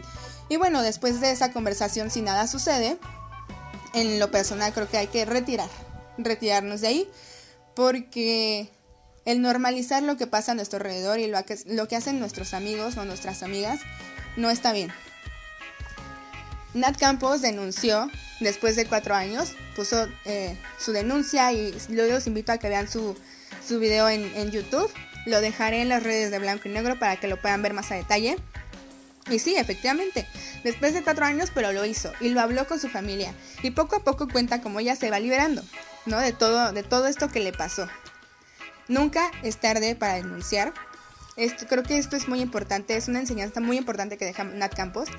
Y 0.49 0.57
bueno, 0.57 0.81
después 0.81 1.21
de 1.21 1.31
esa 1.31 1.51
conversación, 1.51 2.11
si 2.11 2.21
nada 2.21 2.47
sucede, 2.47 2.97
en 3.93 4.19
lo 4.19 4.31
personal 4.31 4.73
creo 4.73 4.89
que 4.89 4.97
hay 4.97 5.07
que 5.07 5.25
retirar, 5.25 5.69
retirarnos 6.17 6.81
de 6.81 6.87
ahí, 6.87 7.09
porque 7.75 8.69
el 9.25 9.41
normalizar 9.41 10.03
lo 10.03 10.17
que 10.17 10.27
pasa 10.27 10.51
a 10.51 10.55
nuestro 10.55 10.77
alrededor 10.77 11.19
y 11.19 11.27
lo 11.27 11.43
que, 11.45 11.57
lo 11.67 11.87
que 11.87 11.95
hacen 11.95 12.19
nuestros 12.19 12.53
amigos 12.53 12.97
o 12.97 13.05
nuestras 13.05 13.43
amigas 13.43 13.79
no 14.35 14.49
está 14.49 14.73
bien. 14.73 14.91
Nat 16.73 16.97
Campos 16.97 17.41
denunció 17.41 18.09
después 18.39 18.75
de 18.75 18.85
cuatro 18.85 19.13
años, 19.13 19.53
puso 19.75 20.07
eh, 20.25 20.57
su 20.79 20.91
denuncia 20.91 21.51
y 21.53 21.75
luego 21.89 22.13
los 22.13 22.27
invito 22.27 22.51
a 22.51 22.57
que 22.57 22.69
vean 22.69 22.89
su, 22.89 23.15
su 23.65 23.79
video 23.79 24.09
en, 24.09 24.51
YouTube. 24.51 24.91
Lo 25.25 25.39
dejaré 25.39 25.81
en 25.81 25.89
las 25.89 26.03
redes 26.03 26.31
de 26.31 26.39
Blanco 26.39 26.67
y 26.67 26.71
Negro 26.71 26.97
para 26.99 27.15
que 27.17 27.27
lo 27.27 27.39
puedan 27.39 27.61
ver 27.61 27.73
más 27.73 27.91
a 27.91 27.95
detalle. 27.95 28.37
Y 29.29 29.39
sí, 29.39 29.55
efectivamente, 29.55 30.27
después 30.63 30.93
de 30.93 31.01
cuatro 31.01 31.25
años, 31.25 31.49
pero 31.53 31.71
lo 31.71 31.85
hizo 31.85 32.11
y 32.19 32.29
lo 32.29 32.41
habló 32.41 32.67
con 32.67 32.79
su 32.79 32.89
familia. 32.89 33.33
Y 33.61 33.71
poco 33.71 33.95
a 33.95 34.03
poco 34.03 34.27
cuenta 34.27 34.61
cómo 34.61 34.79
ella 34.79 34.95
se 34.95 35.09
va 35.09 35.19
liberando, 35.19 35.63
¿no? 36.05 36.19
De 36.19 36.33
todo, 36.33 36.73
de 36.73 36.83
todo 36.83 37.07
esto 37.07 37.29
que 37.29 37.39
le 37.39 37.53
pasó. 37.53 37.87
Nunca 38.89 39.31
es 39.43 39.57
tarde 39.57 39.95
para 39.95 40.15
denunciar. 40.15 40.73
Esto, 41.37 41.65
creo 41.67 41.83
que 41.83 41.97
esto 41.97 42.17
es 42.17 42.27
muy 42.27 42.41
importante, 42.41 42.95
es 42.95 43.07
una 43.07 43.19
enseñanza 43.19 43.59
muy 43.59 43.77
importante 43.77 44.17
que 44.17 44.25
deja 44.25 44.43
Nat 44.43 44.75
Campos. 44.75 45.09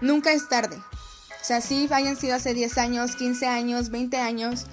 Nunca 0.00 0.32
es 0.32 0.48
tarde. 0.48 0.76
O 0.76 1.44
sea, 1.44 1.60
sí 1.60 1.88
hayan 1.90 2.16
sido 2.16 2.34
hace 2.34 2.54
10 2.54 2.78
años, 2.78 3.16
15 3.16 3.46
años, 3.46 3.90
20 3.90 4.18
años, 4.18 4.66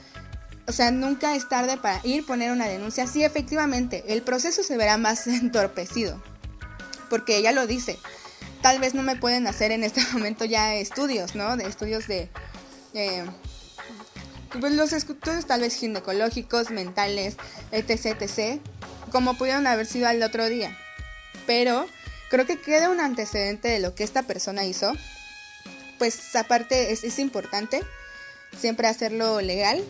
o 0.67 0.71
sea, 0.71 0.89
nunca 0.91 1.35
es 1.35 1.47
tarde 1.47 1.77
para 1.77 2.01
ir 2.03 2.25
poner 2.25 2.51
una 2.51 2.65
denuncia. 2.65 3.05
Sí, 3.05 3.23
efectivamente, 3.23 4.03
el 4.07 4.23
proceso 4.23 4.63
se 4.63 4.77
verá 4.77 4.97
más 4.97 5.27
entorpecido. 5.27 6.21
Porque 7.09 7.37
ella 7.37 7.51
lo 7.51 7.67
dice. 7.67 7.99
Tal 8.61 8.79
vez 8.79 8.95
no 8.95 9.03
me 9.03 9.15
pueden 9.15 9.45
hacer 9.45 9.71
en 9.71 9.83
este 9.83 10.01
momento 10.13 10.45
ya 10.45 10.75
estudios, 10.75 11.35
¿no? 11.35 11.55
De 11.55 11.65
estudios 11.65 12.07
de... 12.07 12.29
pues 14.59 14.73
los 14.73 14.91
estudios 14.91 15.45
tal 15.45 15.61
vez 15.61 15.75
ginecológicos, 15.75 16.71
mentales, 16.71 17.37
etc, 17.71 18.21
etc. 18.21 18.59
Como 19.11 19.37
pudieron 19.37 19.67
haber 19.67 19.85
sido 19.85 20.07
al 20.07 20.23
otro 20.23 20.49
día. 20.49 20.75
Pero 21.45 21.85
creo 22.31 22.47
que 22.47 22.59
queda 22.59 22.89
un 22.89 22.99
antecedente 22.99 23.67
de 23.67 23.79
lo 23.79 23.93
que 23.93 24.03
esta 24.03 24.23
persona 24.23 24.65
hizo. 24.65 24.93
Pues 25.97 26.35
aparte 26.35 26.91
es, 26.91 27.03
es 27.03 27.19
importante 27.19 27.81
siempre 28.57 28.87
hacerlo 28.87 29.41
legal 29.41 29.83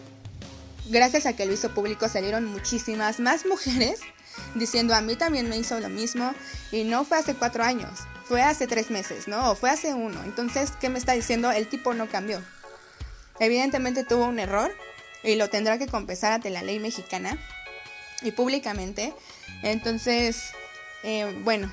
gracias 0.87 1.25
a 1.25 1.33
que 1.33 1.45
lo 1.45 1.53
hizo 1.53 1.73
público 1.73 2.07
salieron 2.09 2.45
muchísimas 2.45 3.19
más 3.19 3.45
mujeres 3.49 3.99
diciendo 4.53 4.93
a 4.93 5.01
mí 5.01 5.15
también 5.15 5.49
me 5.49 5.57
hizo 5.57 5.79
lo 5.79 5.89
mismo 5.89 6.33
y 6.71 6.83
no 6.83 7.05
fue 7.05 7.17
hace 7.17 7.35
cuatro 7.35 7.63
años, 7.63 7.99
fue 8.25 8.41
hace 8.41 8.67
tres 8.67 8.89
meses, 8.89 9.27
¿no? 9.27 9.51
O 9.51 9.55
fue 9.55 9.69
hace 9.69 9.93
uno. 9.93 10.21
Entonces, 10.23 10.71
¿qué 10.79 10.89
me 10.89 10.99
está 10.99 11.13
diciendo? 11.13 11.51
El 11.51 11.67
tipo 11.67 11.93
no 11.93 12.09
cambió. 12.09 12.41
Evidentemente 13.39 14.03
tuvo 14.03 14.25
un 14.25 14.39
error 14.39 14.75
y 15.23 15.35
lo 15.35 15.49
tendrá 15.49 15.77
que 15.77 15.87
compensar 15.87 16.33
ante 16.33 16.49
la 16.49 16.63
ley 16.63 16.79
mexicana 16.79 17.37
y 18.21 18.31
públicamente. 18.31 19.13
Entonces, 19.63 20.51
eh, 21.03 21.39
bueno, 21.43 21.71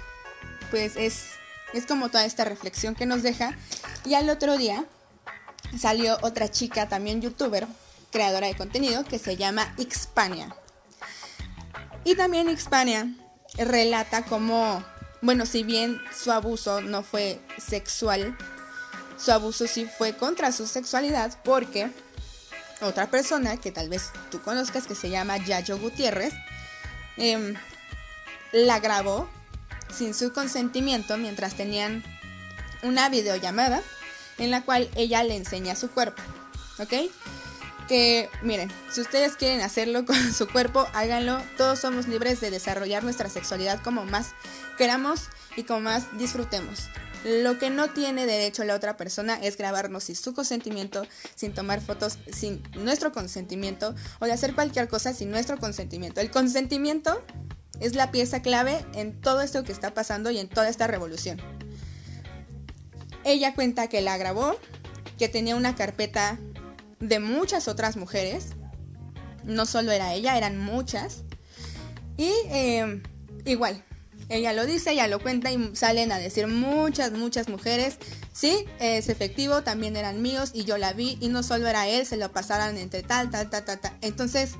pues 0.70 0.96
es, 0.96 1.30
es 1.72 1.86
como 1.86 2.08
toda 2.08 2.24
esta 2.24 2.44
reflexión 2.44 2.94
que 2.94 3.06
nos 3.06 3.22
deja. 3.22 3.56
Y 4.04 4.14
al 4.14 4.28
otro 4.30 4.56
día 4.56 4.84
salió 5.78 6.18
otra 6.22 6.50
chica, 6.50 6.88
también 6.88 7.20
youtuber, 7.20 7.66
creadora 8.10 8.46
de 8.46 8.56
contenido, 8.56 9.04
que 9.04 9.18
se 9.18 9.36
llama 9.36 9.74
Xpania. 9.78 10.54
Y 12.04 12.16
también 12.16 12.54
Xpania 12.56 13.14
relata 13.56 14.24
cómo, 14.24 14.84
bueno, 15.20 15.46
si 15.46 15.62
bien 15.62 16.00
su 16.14 16.32
abuso 16.32 16.80
no 16.80 17.02
fue 17.02 17.40
sexual, 17.58 18.36
su 19.16 19.30
abuso 19.30 19.66
sí 19.66 19.86
fue 19.86 20.16
contra 20.16 20.50
su 20.50 20.66
sexualidad 20.66 21.32
porque 21.44 21.90
otra 22.80 23.08
persona 23.08 23.56
que 23.56 23.70
tal 23.70 23.88
vez 23.88 24.10
tú 24.30 24.42
conozcas 24.42 24.86
que 24.86 24.96
se 24.96 25.10
llama 25.10 25.36
Yayo 25.36 25.78
Gutiérrez 25.78 26.34
em, 27.16 27.54
la 28.50 28.80
grabó 28.80 29.28
sin 29.94 30.14
su 30.14 30.32
consentimiento 30.32 31.16
mientras 31.18 31.54
tenían 31.54 32.02
una 32.82 33.08
videollamada 33.08 33.82
en 34.38 34.50
la 34.50 34.62
cual 34.62 34.88
ella 34.96 35.22
le 35.22 35.36
enseña 35.36 35.76
su 35.76 35.90
cuerpo, 35.90 36.22
¿ok? 36.78 37.10
Que 37.88 38.28
miren, 38.42 38.70
si 38.90 39.00
ustedes 39.00 39.36
quieren 39.36 39.60
hacerlo 39.60 40.04
con 40.06 40.32
su 40.32 40.48
cuerpo, 40.48 40.86
háganlo. 40.92 41.40
Todos 41.56 41.78
somos 41.78 42.08
libres 42.08 42.40
de 42.40 42.50
desarrollar 42.50 43.04
nuestra 43.04 43.28
sexualidad 43.28 43.82
como 43.82 44.04
más 44.04 44.30
queramos 44.78 45.28
y 45.56 45.64
como 45.64 45.80
más 45.80 46.16
disfrutemos. 46.18 46.88
Lo 47.24 47.56
que 47.58 47.70
no 47.70 47.90
tiene 47.90 48.26
derecho 48.26 48.64
la 48.64 48.74
otra 48.74 48.96
persona 48.96 49.34
es 49.34 49.56
grabarnos 49.56 50.04
sin 50.04 50.16
su 50.16 50.34
consentimiento, 50.34 51.06
sin 51.36 51.54
tomar 51.54 51.80
fotos 51.80 52.18
sin 52.32 52.62
nuestro 52.74 53.12
consentimiento 53.12 53.94
o 54.18 54.26
de 54.26 54.32
hacer 54.32 54.54
cualquier 54.54 54.88
cosa 54.88 55.12
sin 55.12 55.30
nuestro 55.30 55.56
consentimiento. 55.58 56.20
El 56.20 56.32
consentimiento 56.32 57.22
es 57.78 57.94
la 57.94 58.10
pieza 58.10 58.42
clave 58.42 58.84
en 58.94 59.20
todo 59.20 59.40
esto 59.40 59.62
que 59.62 59.70
está 59.70 59.94
pasando 59.94 60.30
y 60.30 60.38
en 60.38 60.48
toda 60.48 60.68
esta 60.68 60.88
revolución. 60.88 61.40
Ella 63.24 63.54
cuenta 63.54 63.88
que 63.88 64.00
la 64.02 64.16
grabó, 64.16 64.56
que 65.18 65.28
tenía 65.28 65.56
una 65.56 65.74
carpeta 65.74 66.38
de 67.00 67.20
muchas 67.20 67.68
otras 67.68 67.96
mujeres. 67.96 68.50
No 69.44 69.66
solo 69.66 69.92
era 69.92 70.14
ella, 70.14 70.36
eran 70.36 70.58
muchas. 70.58 71.22
Y 72.16 72.30
eh, 72.50 73.02
igual, 73.44 73.84
ella 74.28 74.52
lo 74.52 74.66
dice, 74.66 74.92
ella 74.92 75.08
lo 75.08 75.20
cuenta 75.20 75.50
y 75.50 75.70
salen 75.74 76.12
a 76.12 76.18
decir 76.18 76.46
muchas, 76.46 77.12
muchas 77.12 77.48
mujeres. 77.48 77.98
Sí, 78.32 78.64
es 78.78 79.08
efectivo, 79.08 79.62
también 79.62 79.96
eran 79.96 80.22
míos 80.22 80.52
y 80.54 80.64
yo 80.64 80.78
la 80.78 80.92
vi 80.92 81.18
y 81.20 81.28
no 81.28 81.42
solo 81.42 81.66
era 81.68 81.88
él, 81.88 82.06
se 82.06 82.16
lo 82.16 82.32
pasaran 82.32 82.76
entre 82.76 83.02
tal, 83.02 83.30
tal, 83.30 83.50
tal, 83.50 83.64
tal, 83.64 83.80
tal. 83.80 83.92
Entonces, 84.00 84.52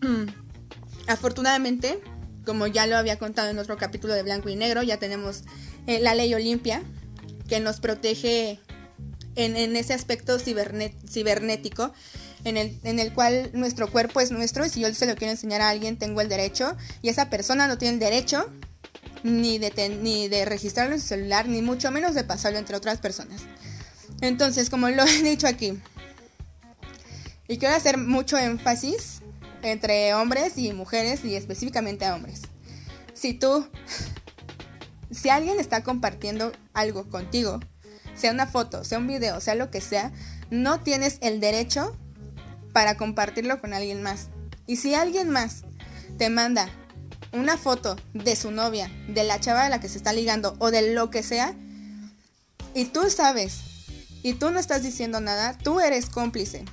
afortunadamente, 1.06 2.00
como 2.44 2.66
ya 2.66 2.86
lo 2.86 2.96
había 2.96 3.18
contado 3.18 3.50
en 3.50 3.58
otro 3.58 3.76
capítulo 3.76 4.14
de 4.14 4.22
Blanco 4.22 4.48
y 4.48 4.56
Negro, 4.56 4.82
ya 4.82 4.98
tenemos 4.98 5.44
eh, 5.86 6.00
la 6.00 6.14
ley 6.14 6.34
Olimpia 6.34 6.82
que 7.52 7.60
nos 7.60 7.80
protege 7.80 8.58
en, 9.36 9.76
ese 9.76 9.92
aspecto 9.92 10.38
cibernético 10.38 11.92
en 12.44 12.56
el, 12.98 13.12
cual 13.12 13.50
nuestro 13.52 13.92
cuerpo 13.92 14.22
es 14.22 14.30
nuestro 14.30 14.64
y 14.64 14.70
si 14.70 14.80
yo 14.80 14.94
se 14.94 15.04
lo 15.04 15.16
quiero 15.16 15.32
enseñar 15.32 15.60
a 15.60 15.68
alguien 15.68 15.98
tengo 15.98 16.22
el 16.22 16.30
derecho 16.30 16.74
y 17.02 17.10
esa 17.10 17.28
persona 17.28 17.68
no 17.68 17.76
tiene 17.76 17.92
el 17.92 18.00
derecho 18.00 18.50
ni 19.22 19.58
de, 19.58 19.90
ni 20.00 20.28
de 20.28 20.46
registrarlo 20.46 20.94
en 20.94 21.00
su 21.02 21.08
celular, 21.08 21.46
ni 21.46 21.60
mucho 21.60 21.90
menos 21.90 22.14
de 22.14 22.24
pasarlo 22.24 22.58
entre 22.58 22.74
otras 22.74 23.00
personas. 23.00 23.42
Entonces, 24.22 24.70
como 24.70 24.88
lo 24.88 25.04
he 25.04 25.22
dicho 25.22 25.46
aquí, 25.46 25.74
y 27.48 27.58
quiero 27.58 27.76
hacer 27.76 27.98
mucho 27.98 28.38
énfasis 28.38 29.20
entre 29.60 30.14
hombres 30.14 30.56
y 30.56 30.72
mujeres 30.72 31.22
y 31.22 31.36
específicamente 31.36 32.06
a 32.06 32.14
hombres. 32.14 32.40
Si 33.12 33.34
tú, 33.34 33.68
si 35.12 35.28
alguien 35.28 35.60
está 35.60 35.82
compartiendo 35.82 36.52
algo 36.72 37.08
contigo, 37.08 37.60
sea 38.14 38.32
una 38.32 38.46
foto, 38.46 38.84
sea 38.84 38.98
un 38.98 39.06
video, 39.06 39.40
sea 39.40 39.54
lo 39.54 39.70
que 39.70 39.80
sea, 39.80 40.12
no 40.50 40.80
tienes 40.80 41.18
el 41.20 41.40
derecho 41.40 41.96
para 42.72 42.96
compartirlo 42.96 43.60
con 43.60 43.74
alguien 43.74 44.02
más. 44.02 44.28
Y 44.66 44.76
si 44.76 44.94
alguien 44.94 45.30
más 45.30 45.64
te 46.18 46.30
manda 46.30 46.68
una 47.32 47.56
foto 47.56 47.96
de 48.12 48.36
su 48.36 48.50
novia, 48.50 48.90
de 49.08 49.24
la 49.24 49.40
chava 49.40 49.64
de 49.64 49.70
la 49.70 49.80
que 49.80 49.88
se 49.88 49.98
está 49.98 50.12
ligando 50.12 50.56
o 50.58 50.70
de 50.70 50.92
lo 50.94 51.10
que 51.10 51.22
sea, 51.22 51.54
y 52.74 52.86
tú 52.86 53.08
sabes, 53.10 53.60
y 54.22 54.34
tú 54.34 54.50
no 54.50 54.58
estás 54.58 54.82
diciendo 54.82 55.20
nada, 55.20 55.56
tú 55.58 55.80
eres 55.80 56.06
cómplice. 56.06 56.64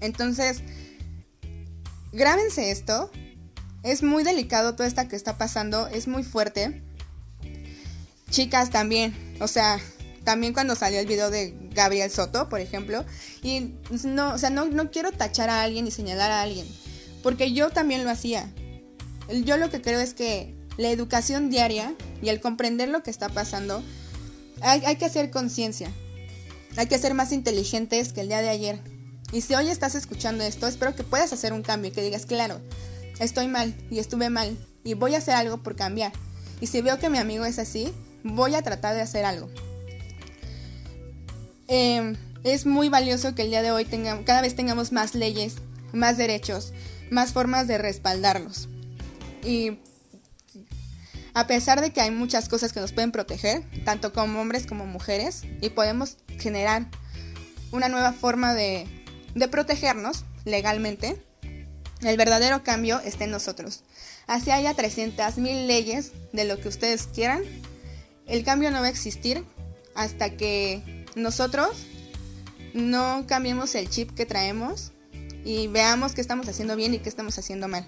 Entonces, 0.00 0.62
grábense 2.12 2.70
esto. 2.70 3.10
Es 3.82 4.02
muy 4.02 4.22
delicado 4.22 4.74
todo 4.74 4.86
esto 4.86 5.06
que 5.08 5.16
está 5.16 5.38
pasando, 5.38 5.88
es 5.88 6.06
muy 6.06 6.22
fuerte. 6.22 6.82
Chicas 8.32 8.70
también, 8.70 9.14
o 9.40 9.46
sea, 9.46 9.78
también 10.24 10.54
cuando 10.54 10.74
salió 10.74 10.98
el 10.98 11.06
video 11.06 11.28
de 11.30 11.54
Gabriel 11.74 12.10
Soto, 12.10 12.48
por 12.48 12.60
ejemplo, 12.60 13.04
y 13.42 13.74
no, 14.04 14.32
o 14.32 14.38
sea, 14.38 14.48
no, 14.48 14.64
no 14.64 14.90
quiero 14.90 15.12
tachar 15.12 15.50
a 15.50 15.62
alguien 15.62 15.86
y 15.86 15.90
señalar 15.90 16.30
a 16.30 16.40
alguien, 16.40 16.66
porque 17.22 17.52
yo 17.52 17.68
también 17.68 18.04
lo 18.04 18.10
hacía. 18.10 18.50
Yo 19.44 19.58
lo 19.58 19.68
que 19.68 19.82
creo 19.82 20.00
es 20.00 20.14
que 20.14 20.54
la 20.78 20.88
educación 20.88 21.50
diaria 21.50 21.94
y 22.22 22.30
el 22.30 22.40
comprender 22.40 22.88
lo 22.88 23.02
que 23.02 23.10
está 23.10 23.28
pasando, 23.28 23.82
hay, 24.62 24.82
hay 24.86 24.96
que 24.96 25.04
hacer 25.04 25.30
conciencia. 25.30 25.92
Hay 26.78 26.86
que 26.86 26.98
ser 26.98 27.12
más 27.12 27.32
inteligentes 27.32 28.14
que 28.14 28.22
el 28.22 28.28
día 28.28 28.40
de 28.40 28.48
ayer. 28.48 28.80
Y 29.30 29.42
si 29.42 29.54
hoy 29.54 29.68
estás 29.68 29.94
escuchando 29.94 30.42
esto, 30.42 30.66
espero 30.66 30.96
que 30.96 31.04
puedas 31.04 31.34
hacer 31.34 31.52
un 31.52 31.62
cambio 31.62 31.90
y 31.90 31.94
que 31.94 32.02
digas, 32.02 32.24
claro, 32.24 32.62
estoy 33.20 33.46
mal 33.48 33.74
y 33.90 33.98
estuve 33.98 34.30
mal 34.30 34.56
y 34.84 34.94
voy 34.94 35.16
a 35.16 35.18
hacer 35.18 35.34
algo 35.34 35.62
por 35.62 35.76
cambiar. 35.76 36.12
Y 36.62 36.68
si 36.68 36.80
veo 36.80 36.98
que 36.98 37.10
mi 37.10 37.18
amigo 37.18 37.44
es 37.44 37.58
así, 37.58 37.92
voy 38.24 38.54
a 38.54 38.62
tratar 38.62 38.94
de 38.94 39.02
hacer 39.02 39.24
algo. 39.24 39.48
Em, 41.68 42.16
es 42.44 42.66
muy 42.66 42.88
valioso 42.88 43.34
que 43.34 43.42
el 43.42 43.50
día 43.50 43.62
de 43.62 43.72
hoy 43.72 43.84
tenga, 43.84 44.24
cada 44.24 44.42
vez 44.42 44.54
tengamos 44.54 44.92
más 44.92 45.14
leyes, 45.14 45.56
más 45.92 46.16
derechos, 46.18 46.72
más 47.10 47.32
formas 47.32 47.68
de 47.68 47.78
respaldarlos. 47.78 48.68
Y 49.44 49.78
a 51.34 51.46
pesar 51.46 51.80
de 51.80 51.92
que 51.92 52.00
hay 52.00 52.10
muchas 52.10 52.48
cosas 52.48 52.72
que 52.72 52.80
nos 52.80 52.92
pueden 52.92 53.12
proteger, 53.12 53.62
tanto 53.84 54.12
como 54.12 54.40
hombres 54.40 54.66
como 54.66 54.86
mujeres, 54.86 55.42
y 55.60 55.70
podemos 55.70 56.18
generar 56.38 56.88
una 57.70 57.88
nueva 57.88 58.12
forma 58.12 58.54
de, 58.54 58.86
de 59.34 59.48
protegernos 59.48 60.24
legalmente, 60.44 61.22
el 62.02 62.16
verdadero 62.16 62.62
cambio 62.64 63.00
está 63.00 63.24
en 63.24 63.30
nosotros. 63.30 63.84
Así 64.26 64.50
haya 64.50 64.74
300.000 64.74 65.66
leyes 65.66 66.12
de 66.32 66.44
lo 66.44 66.60
que 66.60 66.68
ustedes 66.68 67.06
quieran, 67.06 67.42
el 68.32 68.44
cambio 68.44 68.70
no 68.70 68.80
va 68.80 68.86
a 68.86 68.88
existir 68.90 69.44
hasta 69.94 70.30
que 70.30 71.04
nosotros 71.14 71.68
no 72.72 73.26
cambiemos 73.26 73.74
el 73.74 73.90
chip 73.90 74.10
que 74.12 74.24
traemos 74.24 74.92
y 75.44 75.66
veamos 75.66 76.14
qué 76.14 76.22
estamos 76.22 76.48
haciendo 76.48 76.74
bien 76.74 76.94
y 76.94 76.98
qué 76.98 77.10
estamos 77.10 77.38
haciendo 77.38 77.68
mal. 77.68 77.86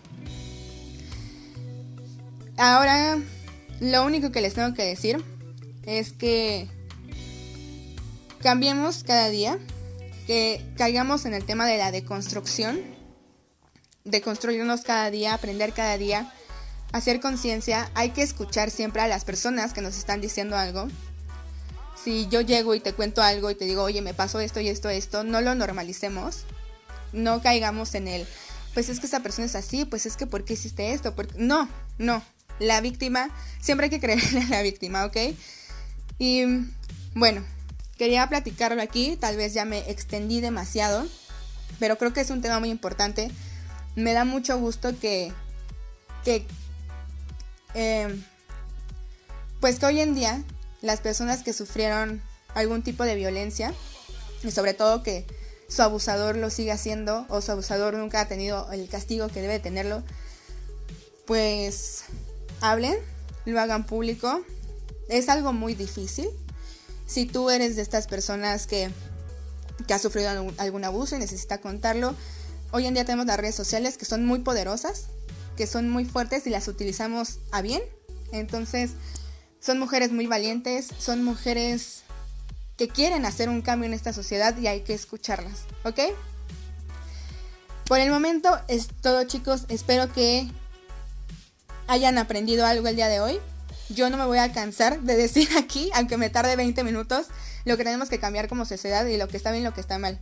Ahora, 2.58 3.18
lo 3.80 4.04
único 4.04 4.32
que 4.32 4.42
les 4.42 4.52
tengo 4.52 4.74
que 4.74 4.84
decir 4.84 5.24
es 5.84 6.12
que 6.12 6.68
cambiemos 8.42 9.02
cada 9.02 9.30
día, 9.30 9.58
que 10.26 10.62
caigamos 10.76 11.24
en 11.24 11.32
el 11.32 11.46
tema 11.46 11.66
de 11.66 11.78
la 11.78 11.90
deconstrucción, 11.90 12.82
de 14.04 14.20
construirnos 14.20 14.82
cada 14.82 15.10
día, 15.10 15.32
aprender 15.32 15.72
cada 15.72 15.96
día, 15.96 16.34
hacer 16.94 17.18
conciencia. 17.18 17.90
Hay 17.94 18.10
que 18.10 18.22
escuchar 18.22 18.70
siempre 18.70 19.02
a 19.02 19.08
las 19.08 19.24
personas 19.24 19.72
que 19.72 19.80
nos 19.80 19.98
están 19.98 20.20
diciendo 20.20 20.56
algo. 20.56 20.86
Si 22.02 22.28
yo 22.28 22.40
llego 22.40 22.72
y 22.76 22.80
te 22.80 22.92
cuento 22.92 23.20
algo 23.20 23.50
y 23.50 23.56
te 23.56 23.64
digo, 23.64 23.82
oye, 23.82 24.00
me 24.00 24.14
pasó 24.14 24.38
esto 24.38 24.60
y 24.60 24.68
esto, 24.68 24.88
esto, 24.88 25.24
no 25.24 25.40
lo 25.40 25.56
normalicemos. 25.56 26.44
No 27.12 27.42
caigamos 27.42 27.96
en 27.96 28.06
el, 28.06 28.28
pues 28.74 28.88
es 28.88 29.00
que 29.00 29.06
esa 29.06 29.20
persona 29.20 29.46
es 29.46 29.56
así, 29.56 29.84
pues 29.84 30.06
es 30.06 30.16
que 30.16 30.28
¿por 30.28 30.44
qué 30.44 30.52
hiciste 30.52 30.92
esto? 30.92 31.16
No, 31.36 31.68
no, 31.98 32.22
la 32.60 32.80
víctima, 32.80 33.28
siempre 33.60 33.86
hay 33.86 33.90
que 33.90 34.00
creerle 34.00 34.42
a 34.42 34.48
la 34.48 34.62
víctima, 34.62 35.04
¿ok? 35.04 35.16
Y 36.18 36.44
bueno, 37.16 37.44
quería 37.98 38.28
platicarlo 38.28 38.80
aquí, 38.80 39.16
tal 39.16 39.36
vez 39.36 39.52
ya 39.52 39.64
me 39.64 39.78
extendí 39.90 40.40
demasiado, 40.40 41.06
pero 41.80 41.98
creo 41.98 42.12
que 42.12 42.20
es 42.20 42.30
un 42.30 42.40
tema 42.40 42.60
muy 42.60 42.70
importante. 42.70 43.32
Me 43.96 44.12
da 44.12 44.24
mucho 44.24 44.58
gusto 44.58 44.96
que, 44.98 45.32
que 46.24 46.46
em, 47.74 48.22
pues 49.60 49.78
que 49.78 49.86
hoy 49.86 50.00
en 50.00 50.14
día 50.14 50.42
las 50.80 51.00
personas 51.00 51.42
que 51.42 51.52
sufrieron 51.52 52.22
algún 52.54 52.82
tipo 52.82 53.04
de 53.04 53.14
violencia, 53.14 53.74
y 54.42 54.50
sobre 54.50 54.74
todo 54.74 55.02
que 55.02 55.26
su 55.68 55.82
abusador 55.82 56.36
lo 56.36 56.50
sigue 56.50 56.72
haciendo 56.72 57.26
o 57.28 57.40
su 57.40 57.52
abusador 57.52 57.94
nunca 57.94 58.20
ha 58.20 58.28
tenido 58.28 58.70
el 58.72 58.88
castigo 58.88 59.28
que 59.28 59.40
debe 59.40 59.58
tenerlo, 59.58 60.02
pues 61.26 62.04
hablen, 62.60 62.96
lo 63.46 63.60
hagan 63.60 63.84
público 63.86 64.44
es 65.08 65.28
algo 65.28 65.52
muy 65.52 65.74
difícil. 65.74 66.28
Si 67.06 67.26
tú 67.26 67.50
eres 67.50 67.76
de 67.76 67.82
estas 67.82 68.06
personas 68.06 68.66
que, 68.66 68.90
que 69.86 69.94
ha 69.94 69.98
sufrido 69.98 70.30
algún 70.58 70.84
abuso 70.84 71.16
y 71.16 71.18
necesita 71.18 71.60
contarlo, 71.60 72.14
hoy 72.72 72.86
en 72.86 72.94
día 72.94 73.04
tenemos 73.04 73.26
las 73.26 73.38
redes 73.38 73.54
sociales 73.54 73.98
que 73.98 74.04
son 74.04 74.24
muy 74.24 74.40
poderosas, 74.40 75.06
que 75.56 75.66
son 75.66 75.90
muy 75.90 76.04
fuertes 76.04 76.46
y 76.46 76.50
las 76.50 76.68
utilizamos 76.68 77.38
a 77.52 77.62
bien. 77.62 77.82
Entonces, 78.32 78.92
son 79.60 79.78
mujeres 79.78 80.12
muy 80.12 80.26
valientes, 80.26 80.88
son 80.98 81.24
mujeres 81.24 82.02
que 82.76 82.88
quieren 82.88 83.24
hacer 83.24 83.48
un 83.48 83.62
cambio 83.62 83.86
en 83.86 83.94
esta 83.94 84.12
sociedad 84.12 84.56
y 84.58 84.66
hay 84.66 84.80
que 84.80 84.94
escucharlas, 84.94 85.62
¿ok? 85.84 86.00
Por 87.86 88.00
el 88.00 88.10
momento 88.10 88.58
es 88.68 88.88
todo 88.88 89.24
chicos, 89.24 89.66
espero 89.68 90.12
que 90.12 90.50
hayan 91.86 92.18
aprendido 92.18 92.66
algo 92.66 92.88
el 92.88 92.96
día 92.96 93.08
de 93.08 93.20
hoy. 93.20 93.38
Yo 93.90 94.08
no 94.10 94.16
me 94.16 94.24
voy 94.24 94.38
a 94.38 94.52
cansar 94.52 95.00
de 95.00 95.16
decir 95.16 95.48
aquí, 95.58 95.90
aunque 95.94 96.16
me 96.16 96.30
tarde 96.30 96.56
20 96.56 96.82
minutos, 96.84 97.26
lo 97.64 97.76
que 97.76 97.84
tenemos 97.84 98.08
que 98.08 98.18
cambiar 98.18 98.48
como 98.48 98.64
sociedad 98.64 99.06
y 99.06 99.16
lo 99.16 99.28
que 99.28 99.36
está 99.36 99.50
bien 99.50 99.62
y 99.62 99.66
lo 99.66 99.74
que 99.74 99.80
está 99.80 99.98
mal. 99.98 100.20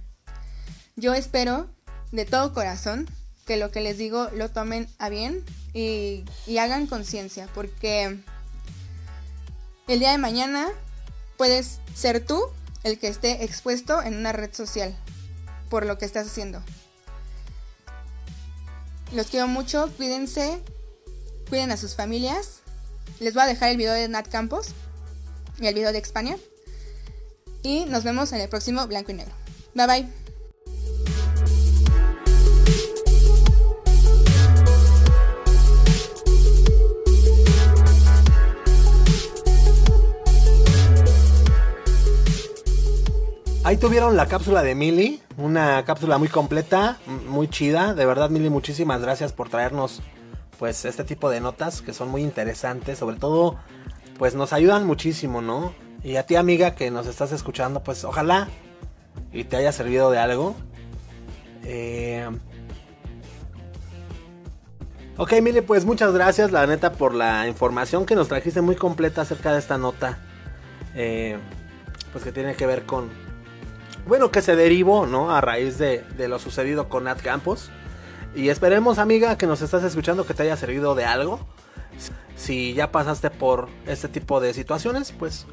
Yo 0.96 1.14
espero 1.14 1.70
de 2.10 2.26
todo 2.26 2.52
corazón 2.52 3.08
que 3.46 3.56
lo 3.56 3.70
que 3.70 3.80
les 3.80 3.98
digo 3.98 4.28
lo 4.34 4.50
tomen 4.50 4.88
a 4.98 5.08
bien 5.08 5.44
y, 5.74 6.24
hagan 6.58 6.86
conciencia, 6.86 7.48
porque 7.54 8.18
el 9.88 9.98
día 9.98 10.12
de 10.12 10.18
mañana 10.18 10.68
puedes 11.36 11.80
ser 11.94 12.24
tú 12.24 12.42
el 12.84 12.98
que 12.98 13.08
esté 13.08 13.44
expuesto 13.44 14.02
en 14.02 14.16
una 14.16 14.32
red 14.32 14.52
social 14.52 14.96
por 15.70 15.86
lo 15.86 15.98
que 15.98 16.04
estás 16.04 16.26
haciendo. 16.26 16.62
Los 19.12 19.26
quiero 19.26 19.46
mucho, 19.46 19.90
cuídense, 19.96 20.60
cuiden 21.48 21.70
a 21.70 21.76
sus 21.76 21.94
familias. 21.94 22.60
Les 23.20 23.34
voy 23.34 23.42
a 23.42 23.46
dejar 23.46 23.70
el 23.70 23.76
video 23.76 23.92
de 23.92 24.08
Nat 24.08 24.28
Campos 24.28 24.68
y 25.60 25.66
el 25.66 25.74
video 25.74 25.92
de 25.92 25.98
España. 25.98 26.36
Y 27.62 27.84
nos 27.86 28.04
vemos 28.04 28.32
en 28.32 28.40
el 28.40 28.48
próximo 28.48 28.86
Blanco 28.86 29.12
y 29.12 29.14
Negro. 29.14 29.34
Bye 29.74 29.86
bye. 29.86 30.21
Ahí 43.72 43.78
tuvieron 43.78 44.18
la 44.18 44.26
cápsula 44.26 44.62
de 44.62 44.74
Mili, 44.74 45.22
una 45.38 45.82
cápsula 45.86 46.18
muy 46.18 46.28
completa, 46.28 46.98
muy 47.26 47.48
chida. 47.48 47.94
De 47.94 48.04
verdad, 48.04 48.28
Mili, 48.28 48.50
muchísimas 48.50 49.00
gracias 49.00 49.32
por 49.32 49.48
traernos 49.48 50.02
pues 50.58 50.84
este 50.84 51.04
tipo 51.04 51.30
de 51.30 51.40
notas 51.40 51.80
que 51.80 51.94
son 51.94 52.10
muy 52.10 52.20
interesantes, 52.20 52.98
sobre 52.98 53.16
todo 53.16 53.56
pues 54.18 54.34
nos 54.34 54.52
ayudan 54.52 54.86
muchísimo, 54.86 55.40
¿no? 55.40 55.72
Y 56.04 56.16
a 56.16 56.26
ti, 56.26 56.36
amiga, 56.36 56.74
que 56.74 56.90
nos 56.90 57.06
estás 57.06 57.32
escuchando, 57.32 57.82
pues 57.82 58.04
ojalá 58.04 58.48
y 59.32 59.44
te 59.44 59.56
haya 59.56 59.72
servido 59.72 60.10
de 60.10 60.18
algo. 60.18 60.54
Eh... 61.64 62.28
Ok, 65.16 65.32
Mili, 65.40 65.62
pues 65.62 65.86
muchas 65.86 66.12
gracias, 66.12 66.52
la 66.52 66.66
neta, 66.66 66.92
por 66.92 67.14
la 67.14 67.48
información 67.48 68.04
que 68.04 68.16
nos 68.16 68.28
trajiste 68.28 68.60
muy 68.60 68.76
completa 68.76 69.22
acerca 69.22 69.50
de 69.50 69.60
esta 69.60 69.78
nota. 69.78 70.18
Eh, 70.94 71.38
pues 72.12 72.22
que 72.22 72.32
tiene 72.32 72.54
que 72.54 72.66
ver 72.66 72.84
con, 72.84 73.21
bueno, 74.06 74.30
que 74.30 74.42
se 74.42 74.56
derivó, 74.56 75.06
¿no? 75.06 75.34
A 75.34 75.40
raíz 75.40 75.78
de, 75.78 76.04
lo 76.28 76.38
sucedido 76.38 76.88
con 76.88 77.04
Nat 77.04 77.20
Campos. 77.22 77.70
Y 78.34 78.48
esperemos, 78.48 78.98
amiga, 78.98 79.36
que 79.36 79.46
nos 79.46 79.62
estás 79.62 79.84
escuchando, 79.84 80.26
que 80.26 80.34
te 80.34 80.42
haya 80.42 80.56
servido 80.56 80.94
de 80.94 81.04
algo. 81.04 81.40
Si 82.36 82.74
ya 82.74 82.90
pasaste 82.90 83.30
por 83.30 83.68
este 83.86 84.08
tipo 84.08 84.40
de 84.40 84.54
situaciones, 84.54 85.12
pues 85.12 85.46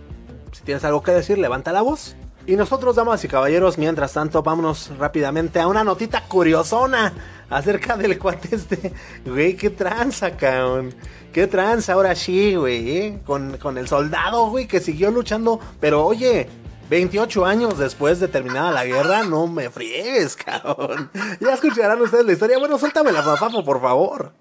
si 0.51 0.63
tienes 0.63 0.83
algo 0.83 1.03
que 1.03 1.11
decir, 1.11 1.37
levanta 1.37 1.71
la 1.71 1.81
voz. 1.81 2.15
Y 2.47 2.55
nosotros, 2.55 2.95
damas 2.95 3.23
y 3.23 3.27
caballeros, 3.27 3.77
mientras 3.77 4.13
tanto, 4.13 4.41
vámonos 4.41 4.91
rápidamente 4.97 5.59
a 5.59 5.67
una 5.67 5.83
notita 5.83 6.23
curiosona 6.23 7.13
acerca 7.49 7.95
del 7.95 8.17
cuate 8.17 8.55
este. 8.55 8.93
Güey, 9.25 9.55
qué 9.55 9.69
tranza, 9.69 10.35
cabrón. 10.35 10.95
Qué 11.31 11.45
tranza, 11.45 11.93
ahora 11.93 12.15
sí, 12.15 12.55
güey, 12.55 12.97
¿eh? 12.97 13.19
con, 13.23 13.57
con 13.57 13.77
el 13.77 13.87
soldado, 13.87 14.49
güey, 14.49 14.67
que 14.67 14.79
siguió 14.79 15.11
luchando. 15.11 15.59
Pero 15.79 16.03
oye, 16.03 16.49
28 16.89 17.45
años 17.45 17.77
después 17.77 18.19
de 18.19 18.27
terminada 18.27 18.71
la 18.71 18.85
guerra, 18.85 19.23
no 19.23 19.47
me 19.47 19.69
friegues, 19.69 20.35
cabrón. 20.45 21.11
Ya 21.39 21.53
escucharán 21.53 22.01
ustedes 22.01 22.25
la 22.25 22.33
historia. 22.33 22.57
Bueno, 22.57 22.77
suéltame 22.77 23.11
la 23.11 23.23
papá, 23.23 23.49
por 23.63 23.81
favor. 23.81 24.33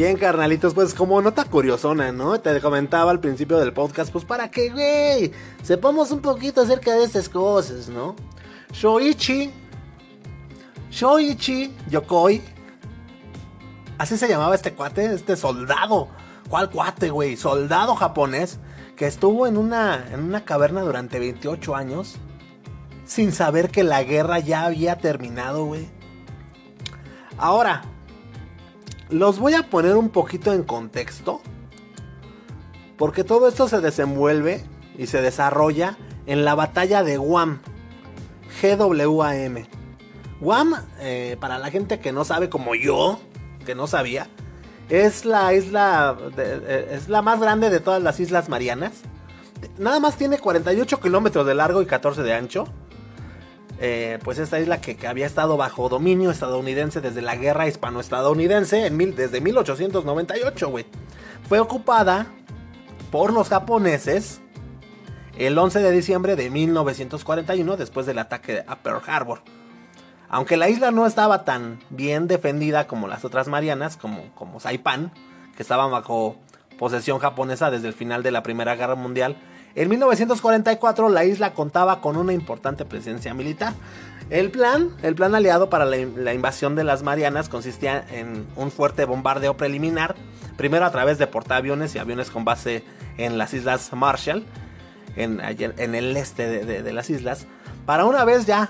Bien, 0.00 0.16
carnalitos, 0.16 0.72
pues 0.72 0.94
como 0.94 1.20
nota 1.20 1.44
curiosona, 1.44 2.10
¿no? 2.10 2.40
Te 2.40 2.58
comentaba 2.62 3.10
al 3.10 3.20
principio 3.20 3.58
del 3.58 3.74
podcast, 3.74 4.10
pues 4.10 4.24
para 4.24 4.50
que, 4.50 4.70
güey, 4.70 5.30
sepamos 5.62 6.10
un 6.10 6.22
poquito 6.22 6.62
acerca 6.62 6.94
de 6.94 7.04
estas 7.04 7.28
cosas, 7.28 7.90
¿no? 7.90 8.16
Shoichi, 8.72 9.50
Shoichi 10.90 11.76
Yokoi, 11.90 12.40
así 13.98 14.16
se 14.16 14.26
llamaba 14.26 14.54
este 14.54 14.72
cuate, 14.72 15.04
este 15.04 15.36
soldado. 15.36 16.08
¿Cuál 16.48 16.70
cuate, 16.70 17.10
güey? 17.10 17.36
Soldado 17.36 17.94
japonés 17.94 18.58
que 18.96 19.06
estuvo 19.06 19.46
en 19.46 19.58
una, 19.58 20.08
en 20.14 20.20
una 20.20 20.46
caverna 20.46 20.80
durante 20.80 21.18
28 21.18 21.76
años 21.76 22.16
sin 23.04 23.32
saber 23.32 23.68
que 23.68 23.84
la 23.84 24.02
guerra 24.02 24.38
ya 24.38 24.64
había 24.64 24.96
terminado, 24.96 25.66
güey. 25.66 25.90
Ahora, 27.36 27.82
los 29.10 29.38
voy 29.38 29.54
a 29.54 29.68
poner 29.68 29.96
un 29.96 30.08
poquito 30.08 30.52
en 30.52 30.62
contexto. 30.62 31.40
Porque 32.96 33.24
todo 33.24 33.48
esto 33.48 33.68
se 33.68 33.80
desenvuelve 33.80 34.64
y 34.98 35.06
se 35.06 35.22
desarrolla 35.22 35.96
en 36.26 36.44
la 36.44 36.54
batalla 36.54 37.02
de 37.02 37.16
Guam. 37.16 37.60
GWAM. 38.60 39.64
Guam, 40.40 40.74
eh, 41.00 41.36
para 41.40 41.58
la 41.58 41.70
gente 41.70 42.00
que 42.00 42.12
no 42.12 42.24
sabe 42.24 42.48
como 42.48 42.74
yo, 42.74 43.20
que 43.64 43.74
no 43.74 43.86
sabía, 43.86 44.28
es 44.88 45.24
la 45.24 45.54
isla, 45.54 46.16
eh, 46.36 46.88
es 46.92 47.08
la 47.08 47.22
más 47.22 47.40
grande 47.40 47.70
de 47.70 47.80
todas 47.80 48.02
las 48.02 48.20
Islas 48.20 48.48
Marianas. 48.48 49.02
Nada 49.78 50.00
más 50.00 50.16
tiene 50.16 50.38
48 50.38 51.00
kilómetros 51.00 51.46
de 51.46 51.54
largo 51.54 51.80
y 51.82 51.86
14 51.86 52.22
de 52.22 52.34
ancho. 52.34 52.64
Eh, 53.82 54.18
pues 54.22 54.38
esta 54.38 54.60
isla 54.60 54.82
que, 54.82 54.98
había 55.08 55.24
estado 55.24 55.56
bajo 55.56 55.88
dominio 55.88 56.30
estadounidense 56.30 57.00
desde 57.00 57.22
la 57.22 57.36
guerra 57.36 57.66
hispano-estadounidense 57.66 58.84
en 58.84 58.96
mil, 58.98 59.16
desde 59.16 59.40
1898, 59.40 60.68
güey. 60.68 60.84
Fue 61.48 61.60
ocupada 61.60 62.26
por 63.10 63.32
los 63.32 63.48
japoneses 63.48 64.42
el 65.38 65.56
11 65.56 65.78
de 65.80 65.90
diciembre 65.92 66.36
de 66.36 66.50
1941 66.50 67.78
después 67.78 68.04
del 68.04 68.18
ataque 68.18 68.62
a 68.66 68.76
Pearl 68.76 69.00
Harbor. 69.06 69.40
Aunque 70.28 70.58
la 70.58 70.68
isla 70.68 70.90
no 70.90 71.06
estaba 71.06 71.44
tan 71.44 71.80
bien 71.88 72.28
defendida 72.28 72.86
como 72.86 73.08
las 73.08 73.24
otras 73.24 73.48
Marianas, 73.48 73.96
como, 73.96 74.30
como 74.34 74.60
Saipan, 74.60 75.10
que 75.56 75.62
estaba 75.62 75.86
bajo 75.86 76.36
posesión 76.78 77.18
japonesa 77.18 77.70
desde 77.70 77.88
el 77.88 77.94
final 77.94 78.22
de 78.22 78.30
la 78.30 78.42
Primera 78.42 78.74
Guerra 78.76 78.94
Mundial, 78.94 79.36
en 79.74 79.88
1944 79.88 81.08
la 81.08 81.24
isla 81.24 81.54
contaba 81.54 82.00
con 82.00 82.16
una 82.16 82.32
importante 82.32 82.84
presencia 82.84 83.34
militar. 83.34 83.74
El 84.30 84.50
plan, 84.50 84.90
el 85.02 85.16
plan 85.16 85.34
aliado 85.34 85.70
para 85.70 85.84
la, 85.84 86.34
invasión 86.34 86.76
de 86.76 86.84
las 86.84 87.02
Marianas 87.02 87.48
consistía 87.48 88.04
en 88.12 88.46
un 88.54 88.70
fuerte 88.70 89.04
bombardeo 89.04 89.56
preliminar, 89.56 90.14
primero 90.56 90.84
a 90.84 90.92
través 90.92 91.18
de 91.18 91.26
portaaviones 91.26 91.94
y 91.94 91.98
aviones 91.98 92.30
con 92.30 92.44
base 92.44 92.84
en 93.18 93.38
las 93.38 93.54
islas 93.54 93.92
Marshall, 93.92 94.44
en, 95.16 95.40
el 95.40 96.16
este 96.16 96.64
de, 96.64 96.92
las 96.92 97.10
islas, 97.10 97.46
para 97.86 98.04
una 98.04 98.24
vez 98.24 98.46
ya 98.46 98.68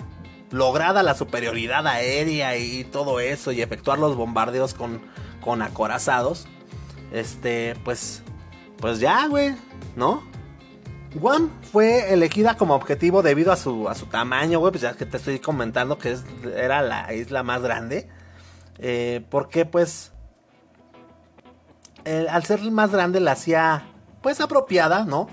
lograda 0.51 1.03
la 1.03 1.15
superioridad 1.15 1.87
aérea 1.87 2.57
y 2.57 2.85
todo 2.85 3.21
eso 3.21 3.53
y 3.53 3.61
efectuar 3.61 3.99
los 3.99 4.17
bombardeos 4.17 4.73
con, 4.73 5.03
con 5.43 5.61
acorazados, 5.61 6.49
este, 7.13 7.77
pues, 7.85 8.23
pues 8.79 8.99
ya, 8.99 9.27
güey, 9.27 9.55
¿no? 9.95 10.30
Guam 11.15 11.51
fue 11.73 12.13
elegida 12.13 12.57
como 12.57 12.75
objetivo 12.75 13.23
debido 13.23 13.53
a 13.53 13.57
su, 13.57 13.89
a 13.89 13.95
su 13.95 14.07
tamaño, 14.07 14.61
güey, 14.61 14.71
pues 14.71 14.83
ya 14.83 14.95
que 14.95 15.07
te 15.07 15.17
estoy 15.17 15.41
comentando 15.41 15.99
que 15.99 16.13
es, 16.13 16.25
era 16.57 16.83
la 16.83 17.13
isla 17.13 17.43
más 17.43 17.63
grande. 17.63 18.09
Eh, 18.79 19.25
porque 19.29 19.67
pues 19.67 20.13
al 22.31 22.45
ser 22.45 22.63
más 22.71 22.91
grande 22.91 23.21
la 23.21 23.33
hacía 23.33 23.85
pues 24.23 24.41
apropiada, 24.41 25.05
¿no? 25.05 25.29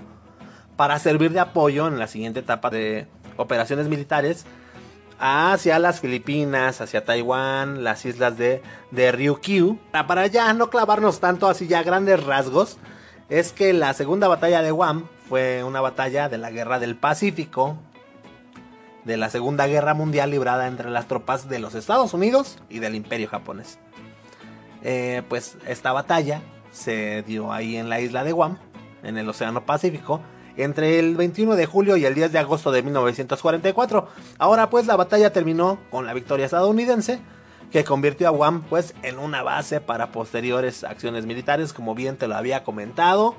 Para 0.76 0.98
servir 0.98 1.32
de 1.32 1.40
apoyo 1.40 1.86
en 1.86 1.98
la 1.98 2.06
siguiente 2.08 2.40
etapa 2.40 2.70
de 2.70 3.06
operaciones 3.36 3.88
militares 3.88 4.44
hacia 5.18 5.78
las 5.78 6.00
Filipinas, 6.00 6.80
hacia 6.80 7.04
Taiwán, 7.04 7.82
las 7.84 8.04
islas 8.04 8.36
de, 8.36 8.62
de 8.90 9.12
Ryukyu. 9.12 9.78
Para 9.90 10.26
ya 10.26 10.52
no 10.52 10.70
clavarnos 10.70 11.20
tanto 11.20 11.48
así 11.48 11.66
ya 11.66 11.82
grandes 11.82 12.22
rasgos 12.24 12.78
es 13.28 13.52
que 13.52 13.72
la 13.72 13.92
segunda 13.94 14.28
batalla 14.28 14.62
de 14.62 14.70
Guam 14.70 15.06
fue 15.28 15.62
una 15.64 15.80
batalla 15.80 16.28
de 16.28 16.38
la 16.38 16.50
Guerra 16.50 16.78
del 16.78 16.96
Pacífico, 16.96 17.76
de 19.04 19.16
la 19.16 19.30
Segunda 19.30 19.66
Guerra 19.66 19.94
Mundial 19.94 20.30
librada 20.30 20.66
entre 20.66 20.90
las 20.90 21.08
tropas 21.08 21.48
de 21.48 21.58
los 21.58 21.74
Estados 21.74 22.14
Unidos 22.14 22.58
y 22.68 22.78
del 22.78 22.94
Imperio 22.94 23.28
japonés. 23.28 23.78
Eh, 24.82 25.22
pues 25.28 25.56
esta 25.66 25.92
batalla 25.92 26.42
se 26.72 27.22
dio 27.22 27.52
ahí 27.52 27.76
en 27.76 27.88
la 27.88 28.00
isla 28.00 28.24
de 28.24 28.32
Guam, 28.32 28.58
en 29.02 29.18
el 29.18 29.28
Océano 29.28 29.66
Pacífico, 29.66 30.20
entre 30.56 30.98
el 30.98 31.16
21 31.16 31.56
de 31.56 31.66
julio 31.66 31.96
y 31.96 32.04
el 32.04 32.14
10 32.14 32.32
de 32.32 32.38
agosto 32.38 32.70
de 32.70 32.82
1944. 32.82 34.08
Ahora 34.38 34.70
pues 34.70 34.86
la 34.86 34.96
batalla 34.96 35.32
terminó 35.32 35.78
con 35.90 36.06
la 36.06 36.14
victoria 36.14 36.46
estadounidense, 36.46 37.20
que 37.70 37.84
convirtió 37.84 38.28
a 38.28 38.30
Guam 38.30 38.62
pues 38.62 38.94
en 39.02 39.18
una 39.18 39.42
base 39.42 39.80
para 39.80 40.10
posteriores 40.10 40.84
acciones 40.84 41.26
militares, 41.26 41.72
como 41.72 41.94
bien 41.94 42.16
te 42.16 42.28
lo 42.28 42.36
había 42.36 42.64
comentado, 42.64 43.36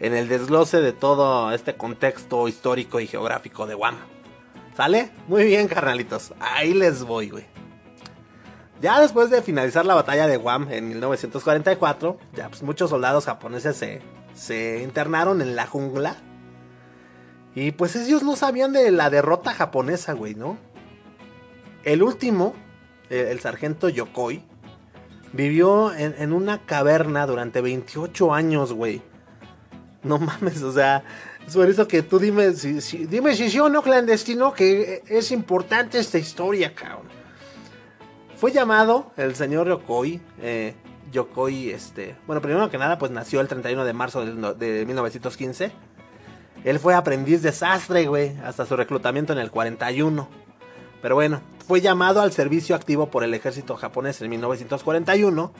en 0.00 0.14
el 0.14 0.28
desglose 0.28 0.80
de 0.80 0.92
todo 0.92 1.52
este 1.52 1.74
contexto 1.76 2.48
histórico 2.48 3.00
y 3.00 3.06
geográfico 3.06 3.66
de 3.66 3.74
Guam. 3.74 3.96
¿Sale? 4.76 5.10
Muy 5.26 5.44
bien, 5.44 5.66
carnalitos. 5.66 6.32
Ahí 6.38 6.72
les 6.72 7.02
voy, 7.02 7.30
güey. 7.30 7.46
Ya 8.80 9.00
después 9.00 9.28
de 9.28 9.42
finalizar 9.42 9.84
la 9.84 9.94
batalla 9.94 10.28
de 10.28 10.36
Guam 10.36 10.68
en 10.70 10.88
1944, 10.88 12.16
ya 12.34 12.48
pues 12.48 12.62
muchos 12.62 12.90
soldados 12.90 13.24
japoneses 13.24 13.76
se, 13.76 14.02
se 14.34 14.82
internaron 14.84 15.42
en 15.42 15.56
la 15.56 15.66
jungla. 15.66 16.16
Y 17.56 17.72
pues 17.72 17.96
ellos 17.96 18.22
no 18.22 18.36
sabían 18.36 18.72
de 18.72 18.92
la 18.92 19.10
derrota 19.10 19.52
japonesa, 19.52 20.12
güey, 20.12 20.36
¿no? 20.36 20.58
El 21.82 22.04
último, 22.04 22.54
el, 23.10 23.40
sargento 23.40 23.88
Yokoi, 23.88 24.42
vivió 25.32 25.94
en, 25.94 26.32
una 26.32 26.58
caverna 26.64 27.26
durante 27.26 27.60
28 27.60 28.34
años, 28.34 28.72
güey. 28.72 29.02
No 30.02 30.18
mames, 30.18 30.62
o 30.62 30.72
sea, 30.72 31.02
es 31.46 31.54
por 31.54 31.68
eso 31.68 31.88
que 31.88 32.02
tú 32.02 32.18
dime 32.18 32.52
si, 32.52 33.06
dime 33.06 33.34
si 33.34 33.50
sí 33.50 33.58
o 33.58 33.68
no 33.68 33.82
clandestino 33.82 34.52
que 34.52 35.02
es 35.08 35.32
importante 35.32 35.98
esta 35.98 36.18
historia, 36.18 36.74
cabrón. 36.74 37.08
Fue 38.36 38.52
llamado 38.52 39.12
el 39.16 39.34
señor 39.34 39.66
Yokoi, 39.68 40.20
eh, 40.40 40.74
Yokoi, 41.10 41.70
este, 41.70 42.14
bueno, 42.26 42.40
primero 42.40 42.70
que 42.70 42.78
nada, 42.78 42.98
pues 42.98 43.10
nació 43.10 43.40
el 43.40 43.48
31 43.48 43.84
de 43.84 43.92
marzo 43.92 44.24
de, 44.24 44.54
de 44.54 44.86
1915. 44.86 45.72
Él 46.64 46.78
fue 46.78 46.94
aprendiz 46.94 47.42
de 47.42 47.52
sastre, 47.52 48.06
güey, 48.06 48.36
hasta 48.44 48.66
su 48.66 48.76
reclutamiento 48.76 49.32
en 49.32 49.38
el 49.38 49.50
41. 49.50 50.28
Pero 51.00 51.14
bueno, 51.14 51.40
fue 51.66 51.80
llamado 51.80 52.20
al 52.20 52.32
servicio 52.32 52.74
activo 52.74 53.10
por 53.10 53.24
el 53.24 53.34
ejército 53.34 53.76
japonés 53.76 54.20
en 54.22 54.30
1941. 54.30 55.52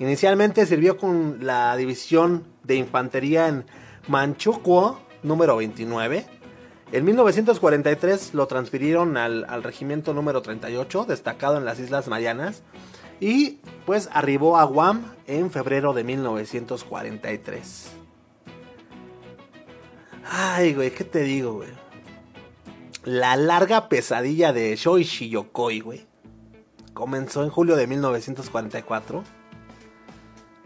Inicialmente 0.00 0.66
sirvió 0.66 0.96
con 0.96 1.38
la 1.46 1.76
división 1.76 2.44
de 2.64 2.76
infantería 2.76 3.48
en 3.48 3.64
Manchukuo 4.08 5.00
número 5.22 5.56
29. 5.56 6.26
En 6.90 7.04
1943 7.04 8.34
lo 8.34 8.46
transfirieron 8.46 9.16
al, 9.16 9.44
al 9.48 9.62
regimiento 9.62 10.14
número 10.14 10.42
38, 10.42 11.04
destacado 11.04 11.58
en 11.58 11.64
las 11.64 11.78
Islas 11.80 12.08
Marianas. 12.08 12.62
Y 13.20 13.58
pues 13.84 14.08
arribó 14.12 14.58
a 14.58 14.64
Guam 14.64 15.14
en 15.26 15.50
febrero 15.50 15.92
de 15.92 16.04
1943. 16.04 17.90
Ay, 20.30 20.74
güey, 20.74 20.90
¿qué 20.90 21.04
te 21.04 21.22
digo, 21.22 21.54
güey? 21.54 21.87
La 23.04 23.36
larga 23.36 23.88
pesadilla 23.88 24.52
de 24.52 24.74
Shoichi 24.74 25.28
Yokoi, 25.28 25.80
güey. 25.80 26.06
Comenzó 26.94 27.44
en 27.44 27.50
julio 27.50 27.76
de 27.76 27.86
1944. 27.86 29.22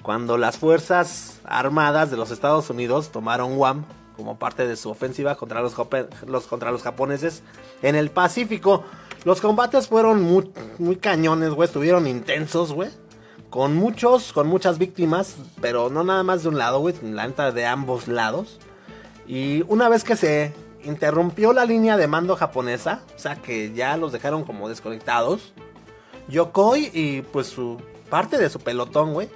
Cuando 0.02 0.38
las 0.38 0.56
Fuerzas 0.56 1.40
Armadas 1.44 2.10
de 2.10 2.16
los 2.16 2.30
Estados 2.30 2.70
Unidos 2.70 3.12
tomaron 3.12 3.56
Guam 3.56 3.84
como 4.16 4.38
parte 4.38 4.66
de 4.66 4.76
su 4.76 4.90
ofensiva 4.90 5.36
contra 5.36 5.60
los, 5.60 5.74
contra 5.74 6.72
los 6.72 6.82
japoneses 6.82 7.42
en 7.82 7.96
el 7.96 8.10
Pacífico. 8.10 8.82
Los 9.24 9.40
combates 9.40 9.88
fueron 9.88 10.22
muy, 10.22 10.96
cañones, 10.96 11.50
güey. 11.50 11.66
Estuvieron 11.66 12.06
intensos, 12.06 12.72
güey. 12.72 12.90
Con 13.50 13.76
muchos, 13.76 14.32
con 14.32 14.48
muchas 14.48 14.78
víctimas. 14.78 15.36
Pero 15.60 15.90
no 15.90 16.02
nada 16.02 16.22
más 16.22 16.42
de 16.42 16.48
un 16.48 16.58
lado, 16.58 16.80
güey. 16.80 16.94
La 17.02 17.26
neta 17.26 17.52
de 17.52 17.66
ambos 17.66 18.08
lados. 18.08 18.58
Y 19.26 19.64
una 19.68 19.88
vez 19.88 20.02
que 20.02 20.16
se 20.16 20.52
interrumpió 20.84 21.52
la 21.52 21.64
línea 21.64 21.96
de 21.96 22.06
mando 22.06 22.36
japonesa, 22.36 23.02
o 23.14 23.18
sea 23.18 23.36
que 23.36 23.72
ya 23.72 23.96
los 23.96 24.12
dejaron 24.12 24.44
como 24.44 24.68
desconectados, 24.68 25.52
Yokoi 26.28 26.90
y 26.92 27.22
pues 27.22 27.48
su 27.48 27.80
parte 28.08 28.38
de 28.38 28.50
su 28.50 28.60
pelotón, 28.60 29.12
güey, 29.12 29.28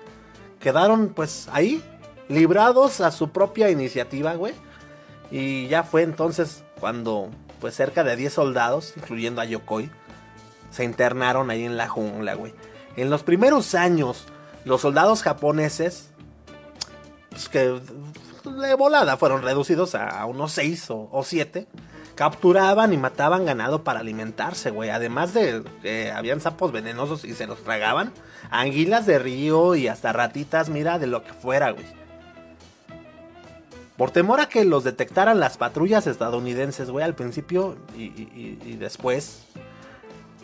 quedaron 0.61 1.09
pues 1.09 1.49
ahí, 1.53 1.83
librados 2.29 3.01
a 3.01 3.11
su 3.11 3.31
propia 3.31 3.71
iniciativa, 3.71 4.35
güey. 4.35 4.55
Y 5.31 5.67
ya 5.69 5.83
fue 5.83 6.03
entonces 6.03 6.65
cuando 6.81 7.31
pues 7.61 7.75
cerca 7.75 8.05
de 8.05 8.17
10 8.17 8.33
soldados, 8.33 8.95
incluyendo 8.97 9.41
a 9.41 9.45
Yokoi, 9.45 9.91
se 10.71 10.85
internaron 10.85 11.51
ahí 11.51 11.65
en 11.65 11.77
la 11.77 11.89
jungla, 11.89 12.35
güey. 12.35 12.55
En 12.97 13.11
los 13.11 13.23
primeros 13.23 13.75
años, 13.75 14.27
los 14.65 14.81
soldados 14.81 15.23
japoneses, 15.23 16.11
pues 17.31 17.49
que 17.49 17.81
de 18.51 18.75
volada 18.75 19.17
fueron 19.17 19.43
reducidos 19.43 19.95
a, 19.95 20.25
unos 20.27 20.53
6 20.53 20.87
o 20.91 21.23
7. 21.25 21.67
Capturaban 22.17 22.95
y 22.95 22.97
mataban 22.97 23.45
ganado 23.45 23.85
para 23.85 24.01
alimentarse, 24.01 24.71
güey. 24.71 24.89
Además 24.89 25.35
de 25.35 25.63
que 25.83 26.11
habían 26.11 26.41
sapos 26.41 26.73
venenosos 26.73 27.25
y 27.25 27.35
se 27.35 27.47
los 27.47 27.63
tragaban. 27.63 28.11
Anguilas 28.51 29.05
de 29.05 29.19
río 29.19 29.75
y 29.75 29.89
hasta 29.89 30.15
ratitas, 30.15 30.71
mira, 30.71 30.99
de 30.99 31.09
lo 31.09 31.23
que 31.23 31.35
fuera, 31.35 31.73
güey. 31.73 31.85
Por 33.97 34.11
temor 34.11 34.41
a 34.41 34.49
que 34.49 34.65
los 34.65 34.85
detectaran 34.85 35.41
las 35.41 35.59
patrullas 35.59 36.07
estadounidenses, 36.07 36.91
güey, 36.91 37.05
al 37.05 37.15
principio 37.15 37.77
y, 37.97 38.05
y, 38.05 38.77
después, 38.77 39.45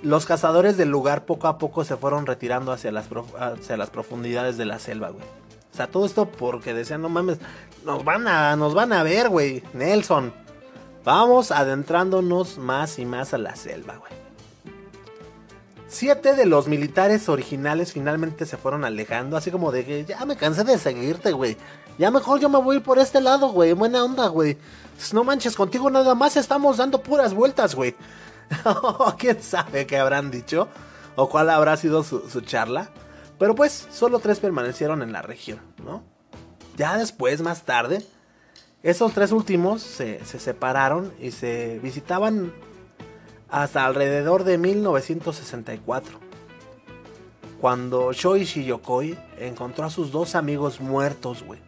los 0.02 0.24
cazadores 0.24 0.76
del 0.76 0.90
lugar 0.90 1.26
poco 1.26 1.48
a 1.48 1.58
poco 1.58 1.84
se 1.84 1.96
fueron 1.96 2.26
retirando 2.26 2.72
hacia 2.72 2.92
las, 2.92 3.08
hacia 3.38 3.76
las 3.76 3.90
profundidades 3.90 4.56
de 4.56 4.64
la 4.64 4.78
selva, 4.78 5.10
güey. 5.10 5.24
O 5.72 5.76
sea, 5.76 5.86
todo 5.86 6.04
esto 6.04 6.28
porque 6.28 6.74
decían, 6.74 7.00
no 7.00 7.08
mames, 7.08 7.38
nos 7.84 8.04
van 8.04 8.28
a, 8.28 8.56
nos 8.56 8.74
van 8.74 8.92
a 8.92 9.02
ver, 9.02 9.28
güey. 9.28 9.62
Nelson. 9.72 10.32
Vamos 11.04 11.50
adentrándonos 11.50 12.58
más 12.58 12.98
y 12.98 13.06
más 13.06 13.34
a 13.34 13.38
la 13.38 13.56
selva, 13.56 13.96
güey. 13.96 14.12
Siete 15.88 16.34
de 16.34 16.46
los 16.46 16.68
militares 16.68 17.28
originales 17.28 17.92
finalmente 17.92 18.46
se 18.46 18.56
fueron 18.56 18.84
alejando, 18.84 19.36
así 19.36 19.50
como 19.50 19.72
de 19.72 19.84
que 19.84 20.04
ya 20.04 20.24
me 20.24 20.36
cansé 20.36 20.64
de 20.64 20.78
seguirte, 20.78 21.32
güey. 21.32 21.56
Ya 21.98 22.10
mejor 22.10 22.40
yo 22.40 22.48
me 22.48 22.58
voy 22.58 22.80
por 22.80 22.98
este 22.98 23.20
lado, 23.20 23.48
güey. 23.48 23.72
Buena 23.74 24.04
onda, 24.04 24.28
güey. 24.28 24.56
No 25.12 25.24
manches, 25.24 25.56
contigo 25.56 25.90
nada 25.90 26.14
más 26.14 26.36
estamos 26.36 26.78
dando 26.78 27.02
puras 27.02 27.34
vueltas, 27.34 27.74
güey. 27.74 27.94
¿Quién 29.18 29.42
sabe 29.42 29.86
qué 29.86 29.98
habrán 29.98 30.30
dicho? 30.30 30.68
¿O 31.16 31.28
cuál 31.28 31.50
habrá 31.50 31.76
sido 31.76 32.02
su 32.04 32.40
charla? 32.40 32.90
Pero 33.38 33.54
pues 33.54 33.88
solo 33.90 34.20
tres 34.20 34.38
permanecieron 34.38 35.02
en 35.02 35.12
la 35.12 35.20
región, 35.20 35.60
¿no? 35.84 36.11
Ya 36.82 36.98
después, 36.98 37.40
más 37.42 37.62
tarde, 37.62 38.04
esos 38.82 39.12
tres 39.14 39.30
últimos 39.30 39.82
se, 39.82 40.18
separaron 40.24 41.12
y 41.20 41.30
se 41.30 41.78
visitaban 41.80 42.52
hasta 43.48 43.86
alrededor 43.86 44.42
de 44.42 44.58
1964. 44.58 46.18
Cuando 47.60 48.12
Shoichi 48.12 48.64
Yokoi 48.64 49.16
encontró 49.38 49.84
a 49.84 49.90
sus 49.90 50.10
dos 50.10 50.34
amigos 50.34 50.80
muertos, 50.80 51.44
güey. 51.44 51.60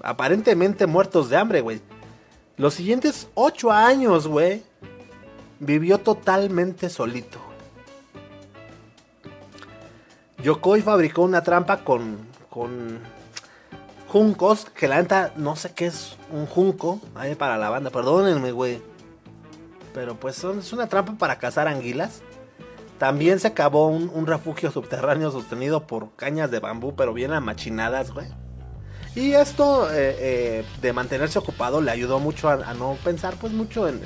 Aparentemente 0.00 0.86
muertos 0.86 1.28
de 1.28 1.36
hambre, 1.36 1.60
güey. 1.60 1.80
Los 2.56 2.74
siguientes 2.74 3.26
ocho 3.34 3.72
años, 3.72 4.28
güey, 4.28 4.62
vivió 5.58 5.98
totalmente 5.98 6.88
solito. 6.88 7.40
Yokoi 10.40 10.82
fabricó 10.82 11.22
una 11.22 11.42
trampa 11.42 11.82
con, 11.82 12.16
con 12.48 13.15
juncos, 14.08 14.66
que 14.66 14.88
la 14.88 15.00
neta 15.00 15.32
no 15.36 15.56
sé 15.56 15.72
qué 15.72 15.86
es 15.86 16.16
un 16.30 16.46
junco, 16.46 17.00
ahí 17.14 17.34
para 17.34 17.58
la 17.58 17.70
banda, 17.70 17.90
perdónenme, 17.90 18.52
güey. 18.52 18.82
Pero 19.94 20.16
pues 20.16 20.36
son, 20.36 20.60
es 20.60 20.72
una 20.72 20.88
trampa 20.88 21.14
para 21.14 21.38
cazar 21.38 21.68
anguilas. 21.68 22.22
También 22.98 23.40
se 23.40 23.48
acabó 23.48 23.88
un, 23.88 24.26
refugio 24.26 24.70
subterráneo 24.70 25.30
sostenido 25.30 25.86
por 25.86 26.14
cañas 26.16 26.50
de 26.50 26.60
bambú, 26.60 26.94
pero 26.94 27.12
bien 27.12 27.32
amachinadas, 27.32 28.10
güey. 28.10 28.28
Y 29.14 29.32
esto 29.32 29.90
eh, 29.90 30.16
eh, 30.18 30.64
de 30.80 30.92
mantenerse 30.92 31.38
ocupado 31.38 31.80
le 31.80 31.90
ayudó 31.90 32.18
mucho 32.18 32.48
a, 32.48 32.74
no 32.74 32.96
pensar 33.04 33.36
pues 33.36 33.52
mucho 33.52 33.88
en, 33.88 34.00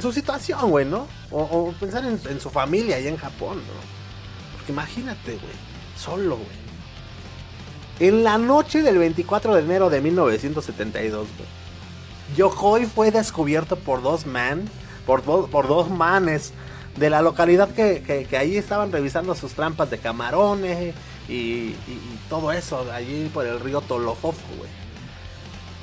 su 0.00 0.12
situación, 0.12 0.70
güey, 0.70 0.86
¿no? 0.86 1.06
O, 1.30 1.72
pensar 1.78 2.04
en, 2.04 2.18
en, 2.28 2.40
su 2.40 2.50
familia 2.50 2.96
allá 2.96 3.10
en 3.10 3.16
Japón, 3.16 3.58
¿no? 3.58 4.56
Porque 4.56 4.72
imagínate, 4.72 5.32
güey 5.32 5.72
solo, 6.02 6.36
güey. 6.36 6.61
En 8.02 8.24
la 8.24 8.36
noche 8.36 8.82
del 8.82 8.98
24 8.98 9.54
de 9.54 9.62
enero 9.62 9.88
de 9.88 10.00
1972, 10.00 11.28
güey. 11.38 11.48
Yokoi 12.36 12.86
fue 12.86 13.12
descubierto 13.12 13.76
por 13.76 14.02
dos 14.02 14.26
man, 14.26 14.68
por, 15.06 15.22
por 15.22 15.68
dos 15.68 15.88
manes 15.88 16.52
de 16.96 17.10
la 17.10 17.22
localidad 17.22 17.68
que, 17.70 18.02
que, 18.28 18.36
ahí 18.36 18.56
estaban 18.56 18.90
revisando 18.90 19.36
sus 19.36 19.52
trampas 19.52 19.88
de 19.88 19.98
camarones 19.98 20.96
y, 21.28 21.76
todo 22.28 22.50
eso, 22.50 22.84
allí 22.92 23.30
por 23.32 23.46
el 23.46 23.60
río 23.60 23.80
Tolofofo, 23.80 24.48
güey. 24.58 24.70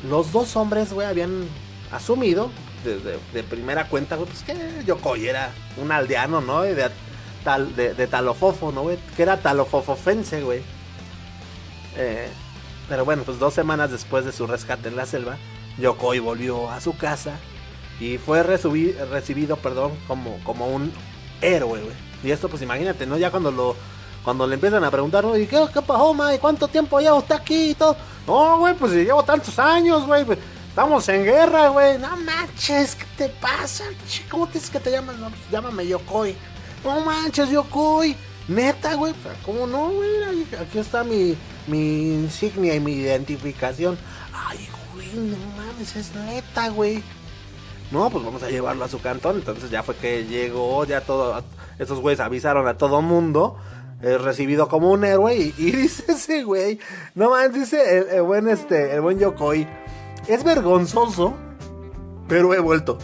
Los 0.10 0.34
dos 0.34 0.58
hombres, 0.58 0.92
güey, 0.92 1.08
habían 1.08 1.48
asumido 1.90 2.52
de, 2.84 3.44
primera 3.44 3.88
cuenta, 3.88 4.18
güey, 4.18 4.28
pues 4.28 4.44
que 4.44 4.84
Yokoi 4.86 5.26
era 5.26 5.54
un 5.82 5.90
aldeano, 5.90 6.42
¿no? 6.42 6.64
De, 6.64 6.76
de, 6.76 8.08
Talofofo, 8.08 8.74
¿no, 8.74 8.82
güey? 8.82 8.98
Que 9.16 9.24
era 9.24 9.38
talofofofense, 9.38 10.42
güey. 10.42 10.79
Eh, 12.00 12.28
pero 12.88 13.06
bueno, 13.06 13.24
pues 13.24 13.38
dos 13.38 13.54
semanas 13.54 13.92
después 13.92 14.26
de 14.26 14.32
su 14.32 14.48
rescate 14.48 14.88
en 14.88 14.96
la 14.96 15.06
selva, 15.06 15.38
Yokoi 15.78 16.20
volvió 16.20 16.72
a 16.72 16.82
su 16.82 16.98
casa 16.98 17.38
y 18.00 18.18
fue 18.18 18.42
recibido, 18.42 19.58
perdón, 19.58 19.92
como, 20.08 20.40
como 20.44 20.68
un 20.68 20.92
héroe, 21.42 21.82
güey. 21.82 21.96
Y 22.24 22.32
esto, 22.32 22.50
pues 22.50 22.62
imagínate, 22.62 23.06
¿no? 23.06 23.18
Ya 23.18 23.30
cuando 23.30 23.52
lo 23.52 23.76
cuando 24.24 24.46
le 24.46 24.56
empiezan 24.56 24.84
a 24.84 24.92
preguntar, 24.92 25.26
¿y 25.38 25.46
qué, 25.48 25.66
qué 25.74 25.82
pasó, 25.82 26.14
ma? 26.14 26.38
¿Cuánto 26.40 26.68
tiempo 26.68 27.00
lleva 27.00 27.16
usted 27.16 27.36
aquí 27.36 27.72
y 27.72 27.74
todo? 27.74 27.96
No, 28.28 28.60
güey, 28.60 28.74
pues 28.76 28.92
llevo 28.92 29.24
tantos 29.24 29.58
años, 29.60 30.06
güey. 30.06 30.26
Pues, 30.26 30.38
estamos 30.68 31.08
en 31.10 31.24
guerra, 31.24 31.70
güey. 31.70 31.98
No 31.98 32.16
manches, 32.18 32.96
¿qué 32.96 33.06
te 33.18 33.30
pasa? 33.30 33.86
¿Cómo 34.30 34.48
te 34.48 34.54
dices 34.54 34.70
que 34.70 34.80
te 34.80 34.92
llamas? 34.92 35.16
Pues, 35.18 35.52
llámame 35.52 35.88
Yokoi. 35.88 36.36
No 36.84 37.00
manches, 37.00 37.50
Yokoi. 37.50 38.16
Neta, 38.50 38.96
güey. 38.96 39.14
¿Cómo 39.46 39.66
no, 39.66 39.90
güey? 39.90 40.46
Aquí 40.60 40.80
está 40.80 41.04
mi, 41.04 41.38
mi 41.68 42.14
insignia 42.14 42.76
y 42.76 42.80
mi 42.80 42.94
identificación. 42.94 43.98
Ay, 44.34 44.68
güey, 44.94 45.14
no 45.14 45.38
mames, 45.58 45.96
es 45.96 46.14
neta, 46.16 46.70
güey. 46.70 47.04
No, 47.92 48.10
pues 48.10 48.24
vamos 48.24 48.44
a 48.44 48.50
llevarlo 48.50 48.86
a 48.86 48.90
su 48.90 49.02
cantón. 49.02 49.38
Entonces 49.38 49.70
ya 49.70 49.84
fue 49.84 49.96
que 49.96 50.26
llegó, 50.26 50.86
ya 50.86 51.02
todo. 51.02 51.44
Estos 51.80 52.00
güeyes 52.00 52.20
avisaron 52.20 52.68
a 52.68 52.78
todo 52.78 53.02
mundo 53.02 53.58
es 54.02 54.22
recibido 54.22 54.68
como 54.68 54.92
un 54.92 55.04
héroe 55.04 55.36
y, 55.36 55.52
dice 55.58 56.12
ese 56.12 56.44
güey, 56.44 56.80
no 57.16 57.32
más, 57.32 57.54
dice 57.54 58.08
el, 58.16 58.22
buen 58.22 58.48
este, 58.48 58.94
el 58.94 59.02
buen 59.02 59.20
Yokoi, 59.20 59.68
es 60.28 60.44
vergonzoso, 60.44 61.34
pero 62.28 62.54
he 62.54 62.60
vuelto. 62.60 62.98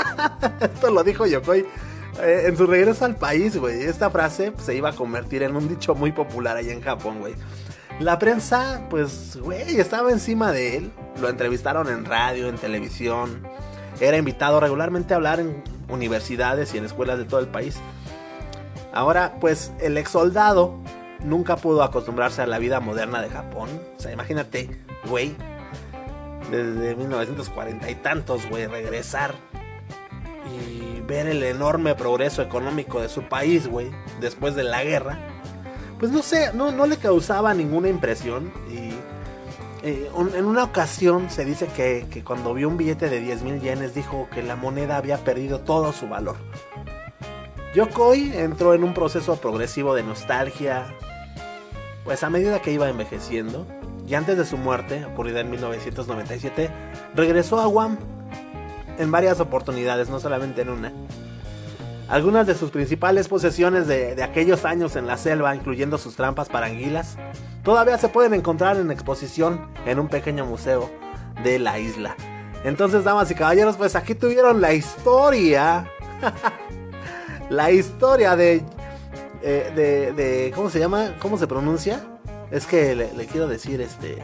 Esto 0.60 0.90
lo 0.90 1.02
dijo 1.04 1.26
Yokoi 1.26 1.60
eh, 2.20 2.44
en 2.46 2.56
su 2.56 2.66
regreso 2.66 3.04
al 3.04 3.16
país, 3.16 3.56
güey. 3.56 3.82
Esta 3.82 4.10
frase 4.10 4.52
se 4.58 4.74
iba 4.74 4.90
a 4.90 4.92
convertir 4.92 5.42
en 5.42 5.56
un 5.56 5.68
dicho 5.68 5.94
muy 5.94 6.12
popular 6.12 6.56
ahí 6.56 6.70
en 6.70 6.82
Japón, 6.82 7.20
güey. 7.20 7.34
La 8.00 8.18
prensa, 8.18 8.82
pues, 8.90 9.36
güey, 9.40 9.80
estaba 9.80 10.10
encima 10.10 10.52
de 10.52 10.76
él. 10.76 10.92
Lo 11.20 11.30
entrevistaron 11.30 11.88
en 11.88 12.04
radio, 12.04 12.48
en 12.48 12.56
televisión. 12.56 13.42
Era 14.00 14.18
invitado 14.18 14.60
regularmente 14.60 15.14
a 15.14 15.16
hablar 15.16 15.40
en 15.40 15.64
universidades 15.88 16.74
y 16.74 16.78
en 16.78 16.84
escuelas 16.84 17.16
de 17.16 17.24
todo 17.24 17.40
el 17.40 17.48
país. 17.48 17.78
Ahora, 18.92 19.36
pues 19.40 19.72
el 19.80 19.96
ex 19.96 20.10
soldado 20.10 20.78
nunca 21.24 21.56
pudo 21.56 21.82
acostumbrarse 21.82 22.42
a 22.42 22.46
la 22.46 22.58
vida 22.58 22.80
moderna 22.80 23.22
de 23.22 23.30
Japón. 23.30 23.68
O 23.96 24.00
sea, 24.00 24.12
imagínate, 24.12 24.70
güey, 25.08 25.34
desde 26.50 26.96
1940 26.96 27.90
y 27.90 27.94
tantos, 27.96 28.46
güey, 28.48 28.66
regresar 28.66 29.34
y 30.50 31.00
ver 31.00 31.28
el 31.28 31.42
enorme 31.42 31.94
progreso 31.94 32.42
económico 32.42 33.00
de 33.00 33.08
su 33.08 33.22
país, 33.22 33.68
güey, 33.68 33.90
después 34.20 34.54
de 34.54 34.64
la 34.64 34.84
guerra. 34.84 35.18
Pues 35.98 36.12
no 36.12 36.22
sé, 36.22 36.52
no, 36.52 36.72
no 36.72 36.86
le 36.86 36.96
causaba 36.96 37.54
ninguna 37.54 37.88
impresión. 37.88 38.52
Y 38.70 38.90
eh, 39.86 40.10
en 40.16 40.44
una 40.44 40.64
ocasión 40.64 41.30
se 41.30 41.44
dice 41.44 41.68
que, 41.68 42.06
que 42.10 42.24
cuando 42.24 42.52
vio 42.54 42.68
un 42.68 42.76
billete 42.76 43.08
de 43.08 43.20
10 43.20 43.42
mil 43.42 43.60
yenes 43.60 43.94
dijo 43.94 44.28
que 44.32 44.42
la 44.42 44.56
moneda 44.56 44.96
había 44.96 45.18
perdido 45.18 45.60
todo 45.60 45.92
su 45.92 46.08
valor. 46.08 46.36
Yokoi 47.74 48.32
entró 48.34 48.72
en 48.72 48.84
un 48.84 48.94
proceso 48.94 49.36
progresivo 49.36 49.94
de 49.94 50.02
nostalgia, 50.02 50.86
pues 52.04 52.22
a 52.22 52.30
medida 52.30 52.62
que 52.62 52.72
iba 52.72 52.88
envejeciendo, 52.88 53.66
y 54.08 54.14
antes 54.14 54.38
de 54.38 54.46
su 54.46 54.56
muerte, 54.56 55.04
ocurrida 55.04 55.40
en 55.40 55.50
1997, 55.50 56.70
regresó 57.14 57.60
a 57.60 57.66
Guam 57.66 57.98
en 58.98 59.10
varias 59.10 59.40
oportunidades, 59.40 60.08
no 60.08 60.20
solamente 60.20 60.62
en 60.62 60.70
una. 60.70 60.92
Algunas 62.08 62.46
de 62.46 62.54
sus 62.54 62.70
principales 62.70 63.28
posesiones 63.28 63.88
de, 63.88 64.22
aquellos 64.22 64.64
años 64.64 64.94
en 64.96 65.06
la 65.06 65.16
selva, 65.16 65.54
incluyendo 65.56 65.98
sus 65.98 66.14
trampas 66.14 66.48
para 66.48 66.66
anguilas, 66.66 67.16
todavía 67.64 67.98
se 67.98 68.08
pueden 68.08 68.34
encontrar 68.34 68.76
en 68.76 68.90
exposición 68.90 69.68
en 69.86 69.98
un 69.98 70.08
pequeño 70.08 70.46
museo 70.46 70.90
de 71.42 71.58
la 71.58 71.78
isla. 71.78 72.16
Entonces, 72.64 73.04
damas 73.04 73.30
y 73.30 73.34
caballeros, 73.34 73.76
pues 73.76 73.96
aquí 73.96 74.14
tuvieron 74.14 74.60
la 74.60 74.72
historia 74.72 75.90
la 77.50 77.70
historia 77.70 78.36
de, 78.36 78.62
eh, 79.42 79.72
de, 79.74 80.12
de, 80.12 80.52
¿Cómo 80.54 80.70
se 80.70 80.78
llama? 80.78 81.14
¿Cómo 81.20 81.38
se 81.38 81.46
pronuncia? 81.46 82.04
Es 82.50 82.66
que 82.66 82.94
le, 82.94 83.26
quiero 83.26 83.48
decir 83.48 83.80
este. 83.80 84.18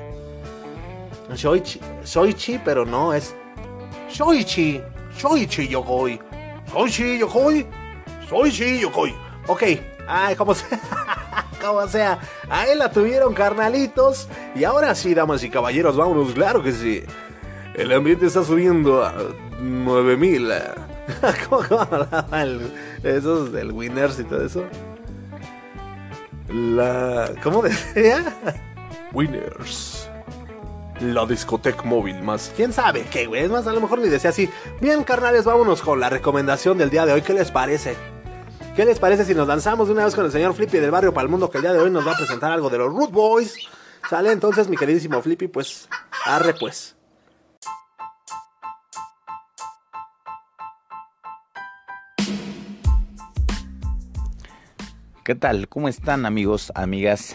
Shoichi, 1.34 1.80
Shoichi, 2.04 2.60
pero 2.64 2.84
no, 2.84 3.12
es. 3.12 3.34
Shoichi, 4.10 4.82
Shoichi 5.16 5.68
Yokoi. 5.68 6.20
Shoichi 6.70 7.18
Yokoi. 7.18 7.66
Shoichi 8.28 8.80
Yokoi. 8.80 9.14
Ok, 9.46 9.62
ay, 10.06 10.36
como 10.36 10.54
sea. 10.54 10.80
como 11.60 11.86
sea. 11.88 12.18
Ahí 12.48 12.76
la 12.76 12.90
tuvieron, 12.90 13.34
carnalitos. 13.34 14.28
Y 14.54 14.64
ahora 14.64 14.94
sí, 14.94 15.14
damas 15.14 15.42
y 15.42 15.50
caballeros, 15.50 15.96
vámonos, 15.96 16.32
claro 16.32 16.62
que 16.62 16.72
sí. 16.72 17.02
El 17.74 17.92
ambiente 17.92 18.26
está 18.26 18.44
subiendo 18.44 19.04
a 19.04 19.14
9000. 19.60 20.52
¿Cómo, 21.48 21.62
cómo 21.68 22.36
el, 22.36 22.72
esos 23.02 23.52
del 23.52 23.72
Winners 23.72 24.18
y 24.20 24.24
todo 24.24 24.44
eso? 24.44 24.64
La. 26.48 27.30
¿Cómo 27.42 27.62
decía? 27.62 28.24
Winners. 29.12 30.01
La 31.02 31.26
discoteca 31.26 31.82
móvil 31.82 32.22
más. 32.22 32.52
¿Quién 32.54 32.72
sabe 32.72 33.04
qué, 33.10 33.26
güey? 33.26 33.42
Es 33.42 33.50
más, 33.50 33.66
a 33.66 33.72
lo 33.72 33.80
mejor 33.80 33.98
ni 33.98 34.08
decía 34.08 34.30
así. 34.30 34.48
Bien, 34.80 35.02
carnales, 35.02 35.44
vámonos 35.44 35.82
con 35.82 35.98
la 35.98 36.08
recomendación 36.08 36.78
del 36.78 36.90
día 36.90 37.04
de 37.04 37.12
hoy. 37.12 37.22
¿Qué 37.22 37.34
les 37.34 37.50
parece? 37.50 37.96
¿Qué 38.76 38.84
les 38.84 39.00
parece 39.00 39.24
si 39.24 39.34
nos 39.34 39.48
lanzamos 39.48 39.88
de 39.88 39.94
una 39.94 40.04
vez 40.04 40.14
con 40.14 40.24
el 40.24 40.30
señor 40.30 40.54
Flippy 40.54 40.78
del 40.78 40.92
barrio 40.92 41.12
para 41.12 41.24
el 41.24 41.28
mundo 41.28 41.50
que 41.50 41.58
el 41.58 41.62
día 41.62 41.72
de 41.72 41.80
hoy 41.80 41.90
nos 41.90 42.06
va 42.06 42.12
a 42.12 42.16
presentar 42.16 42.52
algo 42.52 42.70
de 42.70 42.78
los 42.78 42.94
Root 42.94 43.10
Boys? 43.10 43.56
¿Sale? 44.08 44.30
Entonces, 44.30 44.68
mi 44.68 44.76
queridísimo 44.76 45.20
Flippy, 45.20 45.48
pues, 45.48 45.88
arre 46.24 46.54
pues. 46.54 46.94
¿Qué 55.24 55.34
tal? 55.34 55.68
¿Cómo 55.68 55.88
están 55.88 56.26
amigos, 56.26 56.70
amigas 56.76 57.34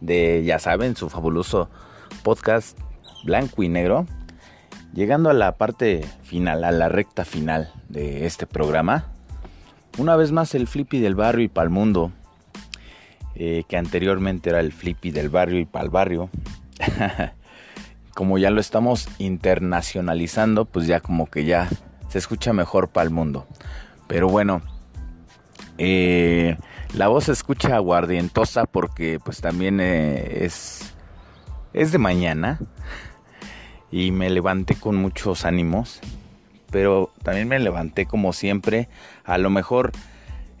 de, 0.00 0.44
ya 0.44 0.58
saben, 0.58 0.96
su 0.96 1.10
fabuloso 1.10 1.68
podcast 2.22 2.78
blanco 3.24 3.62
y 3.62 3.68
negro? 3.68 4.06
Llegando 4.92 5.30
a 5.30 5.34
la 5.34 5.56
parte 5.56 6.04
final, 6.22 6.64
a 6.64 6.70
la 6.70 6.88
recta 6.88 7.24
final 7.24 7.72
de 7.88 8.26
este 8.26 8.46
programa. 8.46 9.06
Una 9.98 10.16
vez 10.16 10.32
más 10.32 10.54
el 10.54 10.66
Flippy 10.66 11.00
del 11.00 11.14
barrio 11.14 11.44
y 11.44 11.48
pa'l 11.48 11.70
mundo. 11.70 12.12
Eh, 13.34 13.64
que 13.66 13.78
anteriormente 13.78 14.50
era 14.50 14.60
el 14.60 14.72
Flippy 14.72 15.10
del 15.10 15.30
barrio 15.30 15.58
y 15.58 15.64
pa'l 15.64 15.88
barrio. 15.88 16.28
como 18.14 18.36
ya 18.38 18.50
lo 18.50 18.60
estamos 18.60 19.08
internacionalizando, 19.18 20.66
pues 20.66 20.86
ya 20.86 21.00
como 21.00 21.26
que 21.26 21.44
ya 21.44 21.68
se 22.08 22.18
escucha 22.18 22.52
mejor 22.52 22.88
pa'l 22.88 23.10
mundo. 23.10 23.46
Pero 24.06 24.28
bueno, 24.28 24.60
eh, 25.78 26.58
la 26.92 27.08
voz 27.08 27.24
se 27.24 27.32
escucha 27.32 27.76
aguardientosa 27.76 28.66
porque 28.66 29.18
pues 29.24 29.40
también 29.40 29.80
eh, 29.80 30.44
es, 30.44 30.94
es 31.72 31.92
de 31.92 31.98
mañana 31.98 32.58
y 33.92 34.10
me 34.10 34.30
levanté 34.30 34.74
con 34.74 34.96
muchos 34.96 35.44
ánimos, 35.44 36.00
pero 36.70 37.12
también 37.22 37.46
me 37.46 37.58
levanté 37.60 38.06
como 38.06 38.32
siempre, 38.32 38.88
a 39.24 39.38
lo 39.38 39.50
mejor 39.50 39.92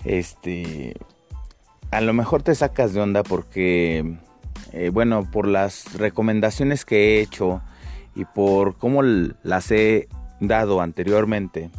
este 0.04 0.94
a 1.90 2.00
lo 2.00 2.12
mejor 2.12 2.42
te 2.42 2.54
sacas 2.54 2.92
de 2.92 3.00
onda 3.00 3.22
porque 3.22 4.16
eh, 4.72 4.90
bueno, 4.90 5.28
por 5.30 5.48
las 5.48 5.94
recomendaciones 5.94 6.84
que 6.84 6.96
he 6.96 7.20
hecho 7.20 7.62
y 8.14 8.24
por 8.26 8.76
cómo 8.76 9.02
las 9.02 9.70
he 9.70 10.08
dado 10.40 10.80
anteriormente, 10.80 11.70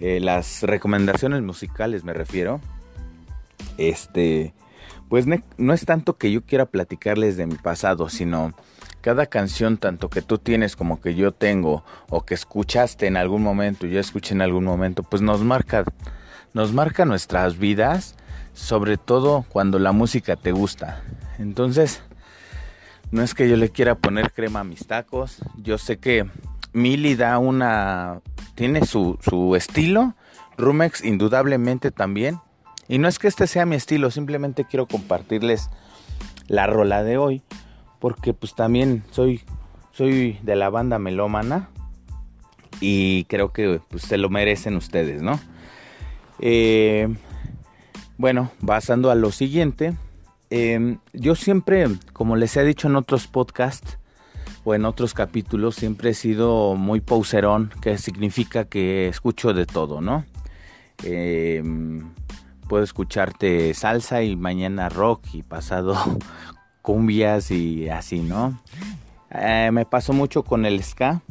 eh, 0.00 0.20
las 0.20 0.62
recomendaciones 0.62 1.42
musicales 1.42 2.04
me 2.04 2.12
refiero, 2.12 2.60
este, 3.78 4.54
pues 5.08 5.26
no 5.26 5.74
es 5.74 5.84
tanto 5.84 6.16
que 6.16 6.30
yo 6.30 6.42
quiera 6.42 6.66
platicarles 6.66 7.36
de 7.36 7.46
mi 7.46 7.56
pasado, 7.56 8.08
sino 8.08 8.52
cada 9.02 9.26
canción, 9.26 9.76
tanto 9.76 10.08
que 10.08 10.22
tú 10.22 10.38
tienes 10.38 10.76
como 10.76 11.00
que 11.00 11.14
yo 11.14 11.32
tengo, 11.32 11.84
o 12.08 12.24
que 12.24 12.34
escuchaste 12.34 13.06
en 13.06 13.18
algún 13.18 13.42
momento, 13.42 13.86
yo 13.86 14.00
escuché 14.00 14.32
en 14.32 14.40
algún 14.40 14.64
momento, 14.64 15.02
pues 15.02 15.20
nos 15.20 15.42
marca, 15.42 15.84
nos 16.54 16.72
marca 16.72 17.04
nuestras 17.04 17.58
vidas, 17.58 18.14
sobre 18.54 18.96
todo 18.96 19.44
cuando 19.48 19.78
la 19.78 19.92
música 19.92 20.36
te 20.36 20.52
gusta. 20.52 21.02
Entonces, 21.38 22.02
no 23.10 23.22
es 23.22 23.34
que 23.34 23.48
yo 23.48 23.56
le 23.56 23.70
quiera 23.70 23.96
poner 23.96 24.32
crema 24.32 24.60
a 24.60 24.64
mis 24.64 24.86
tacos, 24.86 25.42
yo 25.56 25.76
sé 25.78 25.98
que 25.98 26.26
Mili 26.72 27.16
da 27.16 27.38
una, 27.38 28.20
tiene 28.54 28.86
su, 28.86 29.18
su 29.20 29.56
estilo, 29.56 30.14
Rumex 30.56 31.04
indudablemente 31.04 31.90
también, 31.90 32.38
y 32.88 32.98
no 32.98 33.08
es 33.08 33.18
que 33.18 33.26
este 33.26 33.46
sea 33.46 33.66
mi 33.66 33.76
estilo, 33.76 34.10
simplemente 34.10 34.64
quiero 34.64 34.86
compartirles 34.86 35.70
la 36.46 36.66
rola 36.66 37.02
de 37.02 37.18
hoy, 37.18 37.42
porque 38.02 38.34
pues 38.34 38.56
también 38.56 39.04
soy, 39.12 39.42
soy 39.92 40.36
de 40.42 40.56
la 40.56 40.70
banda 40.70 40.98
melómana 40.98 41.68
y 42.80 43.22
creo 43.26 43.52
que 43.52 43.80
pues, 43.90 44.02
se 44.02 44.18
lo 44.18 44.28
merecen 44.28 44.74
ustedes, 44.74 45.22
¿no? 45.22 45.38
Eh, 46.40 47.14
bueno, 48.18 48.50
pasando 48.66 49.12
a 49.12 49.14
lo 49.14 49.30
siguiente, 49.30 49.94
em, 50.50 50.98
yo 51.12 51.36
siempre, 51.36 51.86
como 52.12 52.34
les 52.34 52.56
he 52.56 52.64
dicho 52.64 52.88
en 52.88 52.96
otros 52.96 53.28
podcasts 53.28 53.98
o 54.64 54.74
en 54.74 54.84
otros 54.84 55.14
capítulos, 55.14 55.76
siempre 55.76 56.10
he 56.10 56.14
sido 56.14 56.74
muy 56.74 57.00
pauserón, 57.00 57.70
que 57.80 57.98
significa 57.98 58.64
que 58.64 59.06
escucho 59.06 59.54
de 59.54 59.64
todo, 59.64 60.00
¿no? 60.00 60.24
Em, 61.04 62.10
puedo 62.68 62.82
escucharte 62.82 63.72
salsa 63.74 64.24
y 64.24 64.34
mañana 64.34 64.88
rock 64.88 65.24
y 65.34 65.44
pasado 65.44 65.94
cumbias 66.82 67.50
y 67.50 67.88
así, 67.88 68.20
¿no? 68.20 68.60
Eh, 69.30 69.70
me 69.72 69.86
pasó 69.86 70.12
mucho 70.12 70.42
con 70.42 70.66
el 70.66 70.82
ska, 70.82 71.22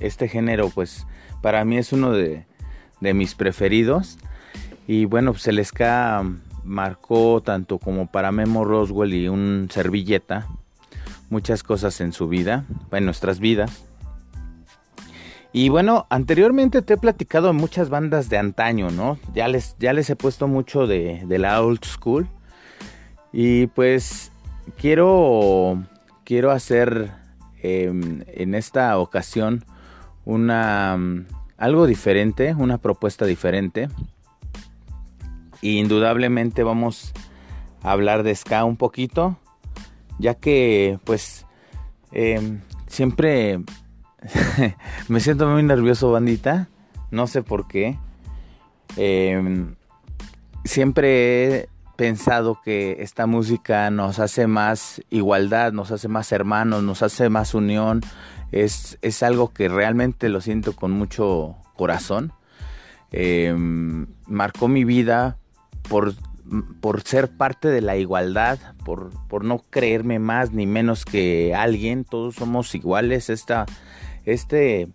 este 0.00 0.28
género 0.28 0.70
pues 0.70 1.06
para 1.40 1.64
mí 1.64 1.78
es 1.78 1.92
uno 1.92 2.12
de, 2.12 2.44
mis 3.00 3.34
preferidos. 3.34 4.18
Y 4.86 5.04
bueno, 5.04 5.32
pues 5.32 5.46
el 5.46 5.64
ska 5.64 6.24
marcó 6.64 7.40
tanto 7.42 7.78
como 7.78 8.06
para 8.06 8.32
Memo 8.32 8.64
Roswell 8.64 9.14
y 9.14 9.28
un 9.28 9.68
servilleta 9.70 10.48
muchas 11.32 11.62
cosas 11.62 12.00
en 12.00 12.12
su 12.12 12.28
vida, 12.28 12.64
en 12.92 13.04
nuestras 13.04 13.40
vidas. 13.40 13.84
Y 15.52 15.68
bueno, 15.68 16.06
anteriormente 16.10 16.82
te 16.82 16.94
he 16.94 16.96
platicado 16.96 17.48
de 17.48 17.52
muchas 17.54 17.88
bandas 17.88 18.28
de 18.28 18.38
antaño, 18.38 18.90
¿no? 18.90 19.18
Ya 19.34 19.48
les, 19.48 19.76
ya 19.78 19.92
les 19.92 20.08
he 20.10 20.16
puesto 20.16 20.46
mucho 20.46 20.86
de, 20.86 21.24
la 21.26 21.60
old 21.62 21.84
school. 21.84 22.28
Y 23.32 23.66
pues 23.68 24.31
quiero, 24.76 25.82
quiero 26.24 26.50
hacer 26.50 27.12
em, 27.62 28.24
en 28.26 28.54
esta 28.54 28.98
ocasión 28.98 29.64
una 30.24 30.96
mm, 30.96 31.26
algo 31.58 31.86
diferente, 31.86 32.54
una 32.54 32.78
propuesta 32.78 33.24
diferente. 33.24 33.88
indudablemente 35.60 36.64
vamos 36.64 37.12
a 37.82 37.92
hablar 37.92 38.24
de 38.24 38.34
ska 38.34 38.64
un 38.64 38.76
poquito, 38.76 39.36
ya 40.18 40.34
que 40.34 40.98
pues 41.04 41.46
em, 42.10 42.60
siempre 42.88 43.60
me 45.08 45.20
siento 45.20 45.46
muy 45.46 45.62
nervioso, 45.62 46.10
bandita. 46.10 46.68
No 47.10 47.26
sé 47.26 47.42
por 47.42 47.68
qué. 47.68 47.98
Em, 48.96 49.74
siempre 50.64 51.68
pensado 52.02 52.60
que 52.60 52.96
esta 52.98 53.28
música 53.28 53.88
nos 53.92 54.18
hace 54.18 54.48
más 54.48 55.00
igualdad, 55.08 55.72
nos 55.72 55.92
hace 55.92 56.08
más 56.08 56.32
hermanos, 56.32 56.82
nos 56.82 57.00
hace 57.00 57.28
más 57.28 57.54
unión, 57.54 58.00
es, 58.50 58.98
es 59.02 59.22
algo 59.22 59.52
que 59.52 59.68
realmente 59.68 60.28
lo 60.28 60.40
siento 60.40 60.74
con 60.74 60.90
mucho 60.90 61.54
corazón. 61.76 62.32
Em, 63.12 64.08
marcó 64.26 64.66
mi 64.66 64.82
vida 64.82 65.36
por, 65.88 66.14
por, 66.80 67.02
ser 67.02 67.36
parte 67.36 67.68
de 67.68 67.82
la 67.82 67.96
igualdad, 67.96 68.58
por, 68.84 69.10
por, 69.28 69.44
no 69.44 69.60
creerme 69.70 70.18
más 70.18 70.50
ni 70.50 70.66
menos 70.66 71.04
que 71.04 71.54
alguien, 71.54 72.02
todos 72.02 72.34
somos 72.34 72.74
iguales. 72.74 73.30
Esta, 73.30 73.64
este, 74.24 74.88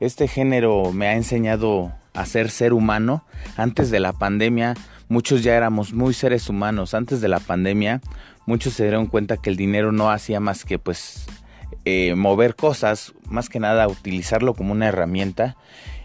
este 0.00 0.26
género 0.26 0.92
me 0.92 1.06
ha 1.06 1.14
enseñado 1.14 1.92
a 2.14 2.26
ser 2.26 2.50
ser 2.50 2.72
humano. 2.72 3.24
Antes 3.56 3.92
de 3.92 4.00
la 4.00 4.12
pandemia, 4.12 4.74
muchos 5.08 5.42
ya 5.42 5.54
éramos 5.54 5.92
muy 5.92 6.14
seres 6.14 6.48
humanos. 6.48 6.94
Antes 6.94 7.20
de 7.20 7.28
la 7.28 7.40
pandemia, 7.40 8.00
muchos 8.46 8.74
se 8.74 8.84
dieron 8.84 9.06
cuenta 9.06 9.36
que 9.36 9.50
el 9.50 9.56
dinero 9.56 9.92
no 9.92 10.10
hacía 10.10 10.40
más 10.40 10.64
que 10.64 10.78
pues 10.78 11.26
eh, 11.84 12.14
mover 12.14 12.54
cosas, 12.54 13.14
más 13.28 13.48
que 13.48 13.60
nada 13.60 13.88
utilizarlo 13.88 14.54
como 14.54 14.72
una 14.72 14.88
herramienta. 14.88 15.56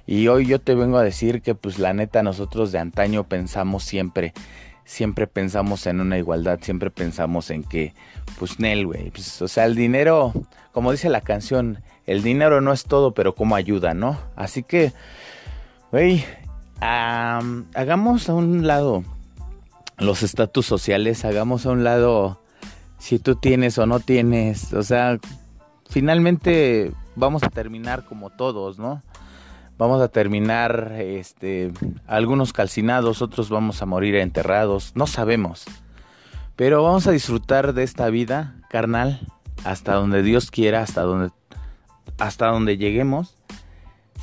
Y 0.06 0.28
hoy 0.28 0.46
yo 0.46 0.60
te 0.60 0.76
vengo 0.76 0.98
a 0.98 1.04
decir 1.04 1.42
que 1.42 1.56
pues 1.56 1.80
la 1.80 1.94
neta 1.94 2.24
nosotros 2.24 2.72
de 2.72 2.80
antaño 2.80 3.24
pensamos 3.24 3.84
siempre, 3.84 4.34
siempre 4.84 5.28
pensamos 5.28 5.88
en 5.88 6.02
una 6.02 6.18
igualdad, 6.18 6.60
siempre 6.62 6.92
pensamos 6.92 7.50
en 7.50 7.64
que 7.64 7.94
pues 8.38 8.60
Nel, 8.60 8.86
güey, 8.86 9.12
pues, 9.12 9.42
o 9.42 9.48
sea, 9.48 9.66
el 9.66 9.76
dinero, 9.76 10.34
como 10.72 10.92
dice 10.92 11.10
la 11.10 11.22
canción, 11.22 11.80
el 12.06 12.22
dinero 12.22 12.60
no 12.60 12.74
es 12.74 12.84
todo, 12.84 13.14
pero 13.14 13.36
como 13.36 13.56
ayuda, 13.56 13.94
¿no? 13.94 14.20
Así 14.36 14.64
que, 14.64 14.92
güey, 15.92 16.26
hagamos 16.80 18.30
a 18.30 18.34
un 18.34 18.68
lado 18.68 19.04
los 19.98 20.24
estatus 20.24 20.66
sociales, 20.66 21.26
hagamos 21.26 21.66
a 21.66 21.72
un 21.72 21.84
lado 21.84 22.40
si 22.98 23.20
tú 23.20 23.36
tienes 23.36 23.78
o 23.78 23.86
no 23.86 24.00
tienes, 24.00 24.74
o 24.74 24.84
sea, 24.84 25.20
finalmente 25.90 26.94
vamos 27.16 27.44
a 27.44 27.50
terminar 27.50 28.06
como 28.06 28.30
todos, 28.30 28.80
¿no? 28.80 29.02
Vamos 29.78 30.02
a 30.02 30.08
terminar, 30.08 30.94
este, 31.00 31.72
algunos 32.08 32.54
calcinados, 32.54 33.22
otros 33.22 33.50
vamos 33.50 33.82
a 33.82 33.86
morir 33.86 34.16
enterrados, 34.16 34.94
no 34.96 35.08
sabemos. 35.08 35.66
Pero 36.56 36.84
vamos 36.84 37.08
a 37.08 37.12
disfrutar 37.12 37.74
de 37.74 37.84
esta 37.84 38.10
vida, 38.10 38.56
carnal, 38.70 39.20
hasta 39.64 39.96
donde 39.96 40.22
Dios 40.22 40.52
quiera, 40.52 40.82
hasta 40.82 41.02
donde, 41.02 41.32
hasta 42.20 42.48
donde 42.48 42.78
lleguemos, 42.78 43.36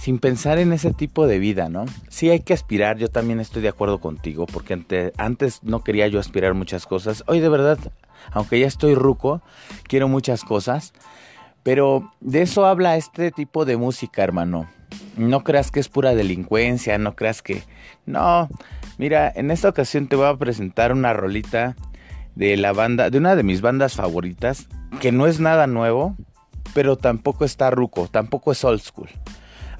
sin 0.00 0.18
pensar 0.18 0.58
en 0.58 0.72
ese 0.72 0.92
tipo 0.92 1.26
de 1.26 1.38
vida, 1.38 1.68
¿no? 1.68 1.84
Sí 2.08 2.30
hay 2.30 2.40
que 2.40 2.54
aspirar, 2.54 2.96
yo 2.96 3.08
también 3.08 3.40
estoy 3.40 3.62
de 3.62 3.68
acuerdo 3.68 4.00
contigo, 4.00 4.46
porque 4.46 4.82
antes 5.18 5.62
no 5.62 5.84
quería 5.84 6.08
yo 6.08 6.18
aspirar 6.18 6.54
muchas 6.54 6.86
cosas. 6.86 7.22
Hoy 7.26 7.40
de 7.40 7.48
verdad, 7.48 7.78
aunque 8.32 8.58
ya 8.58 8.66
estoy 8.66 8.94
ruco, 8.94 9.42
quiero 9.86 10.08
muchas 10.08 10.44
cosas 10.44 10.92
pero 11.62 12.10
de 12.20 12.42
eso 12.42 12.64
habla 12.64 12.96
este 12.96 13.30
tipo 13.30 13.64
de 13.64 13.76
música, 13.76 14.22
hermano. 14.22 14.66
No 15.16 15.44
creas 15.44 15.70
que 15.70 15.80
es 15.80 15.88
pura 15.88 16.14
delincuencia, 16.14 16.98
no 16.98 17.14
creas 17.14 17.42
que... 17.42 17.62
No, 18.06 18.48
mira, 18.98 19.30
en 19.34 19.50
esta 19.50 19.68
ocasión 19.68 20.08
te 20.08 20.16
voy 20.16 20.26
a 20.26 20.36
presentar 20.36 20.92
una 20.92 21.12
rolita 21.12 21.76
de 22.34 22.56
la 22.56 22.72
banda, 22.72 23.10
de 23.10 23.18
una 23.18 23.36
de 23.36 23.42
mis 23.42 23.60
bandas 23.60 23.94
favoritas, 23.94 24.68
que 25.00 25.12
no 25.12 25.26
es 25.26 25.40
nada 25.40 25.66
nuevo, 25.66 26.16
pero 26.74 26.96
tampoco 26.96 27.44
está 27.44 27.70
ruco, 27.70 28.08
tampoco 28.08 28.52
es 28.52 28.64
old 28.64 28.80
school. 28.80 29.08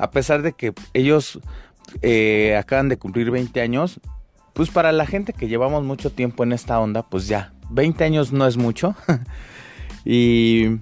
A 0.01 0.11
pesar 0.11 0.43
de 0.43 0.53
que 0.53 0.73
ellos 0.95 1.41
eh, 2.03 2.57
acaban 2.59 2.89
de 2.89 2.99
cumplir 2.99 3.31
20 3.31 3.61
años, 3.61 4.01
pues 4.53 4.71
para 4.71 4.93
la 4.93 5.07
gente 5.07 5.33
que 5.33 5.49
llevamos 5.49 5.85
mucho 5.85 6.11
tiempo 6.11 6.45
en 6.45 6.53
esta 6.53 6.81
onda, 6.81 7.03
pues 7.03 7.29
ya, 7.29 7.53
20 7.71 8.05
años 8.05 8.33
no 8.33 8.47
es 8.47 8.57
mucho. 8.57 8.95
y 10.05 10.79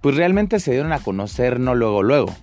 pues 0.00 0.16
realmente 0.16 0.60
se 0.60 0.72
dieron 0.72 0.92
a 0.92 1.00
conocer 1.00 1.58
no 1.58 1.74
luego 1.74 2.02
luego, 2.02 2.34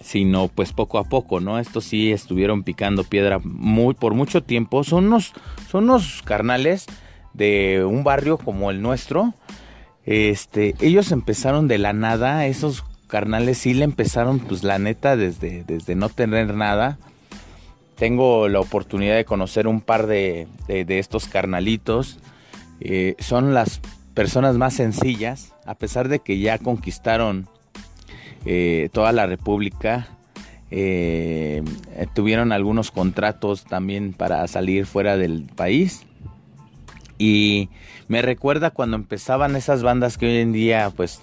sino 0.00 0.48
pues 0.48 0.72
poco 0.72 0.98
a 0.98 1.04
poco, 1.04 1.40
¿no? 1.40 1.58
Estos 1.58 1.84
sí 1.84 2.12
estuvieron 2.12 2.62
picando 2.62 3.04
piedra 3.04 3.38
muy 3.42 3.94
por 3.94 4.14
mucho 4.14 4.42
tiempo. 4.42 4.84
Son 4.84 5.06
unos, 5.06 5.32
son 5.70 5.84
unos 5.84 6.22
carnales 6.24 6.86
de 7.32 7.84
un 7.84 8.04
barrio 8.04 8.38
como 8.38 8.70
el 8.70 8.82
nuestro. 8.82 9.34
Este, 10.04 10.74
ellos 10.80 11.10
empezaron 11.12 11.68
de 11.68 11.78
la 11.78 11.92
nada, 11.94 12.46
esos 12.46 12.84
carnales 13.14 13.58
sí 13.58 13.74
le 13.74 13.84
empezaron 13.84 14.40
pues 14.40 14.64
la 14.64 14.80
neta 14.80 15.16
desde, 15.16 15.62
desde 15.62 15.94
no 15.94 16.08
tener 16.08 16.56
nada. 16.56 16.98
Tengo 17.94 18.48
la 18.48 18.58
oportunidad 18.58 19.14
de 19.14 19.24
conocer 19.24 19.68
un 19.68 19.80
par 19.80 20.08
de, 20.08 20.48
de, 20.66 20.98
estos 20.98 21.28
carnalitos. 21.28 22.18
Eh, 22.80 23.14
son 23.20 23.54
las 23.54 23.80
personas 24.14 24.56
más 24.56 24.74
sencillas, 24.74 25.54
a 25.64 25.76
pesar 25.76 26.08
de 26.08 26.18
que 26.18 26.40
ya 26.40 26.58
conquistaron 26.58 27.46
eh, 28.46 28.88
toda 28.92 29.12
la 29.12 29.28
República, 29.28 30.08
eh, 30.72 31.62
tuvieron 32.14 32.50
algunos 32.50 32.90
contratos 32.90 33.62
también 33.62 34.12
para 34.12 34.44
salir 34.48 34.86
fuera 34.86 35.16
del 35.16 35.44
país. 35.54 36.04
Y 37.16 37.68
me 38.08 38.22
recuerda 38.22 38.72
cuando 38.72 38.96
empezaban 38.96 39.54
esas 39.54 39.84
bandas 39.84 40.18
que 40.18 40.26
hoy 40.26 40.38
en 40.38 40.52
día 40.52 40.90
pues 40.96 41.22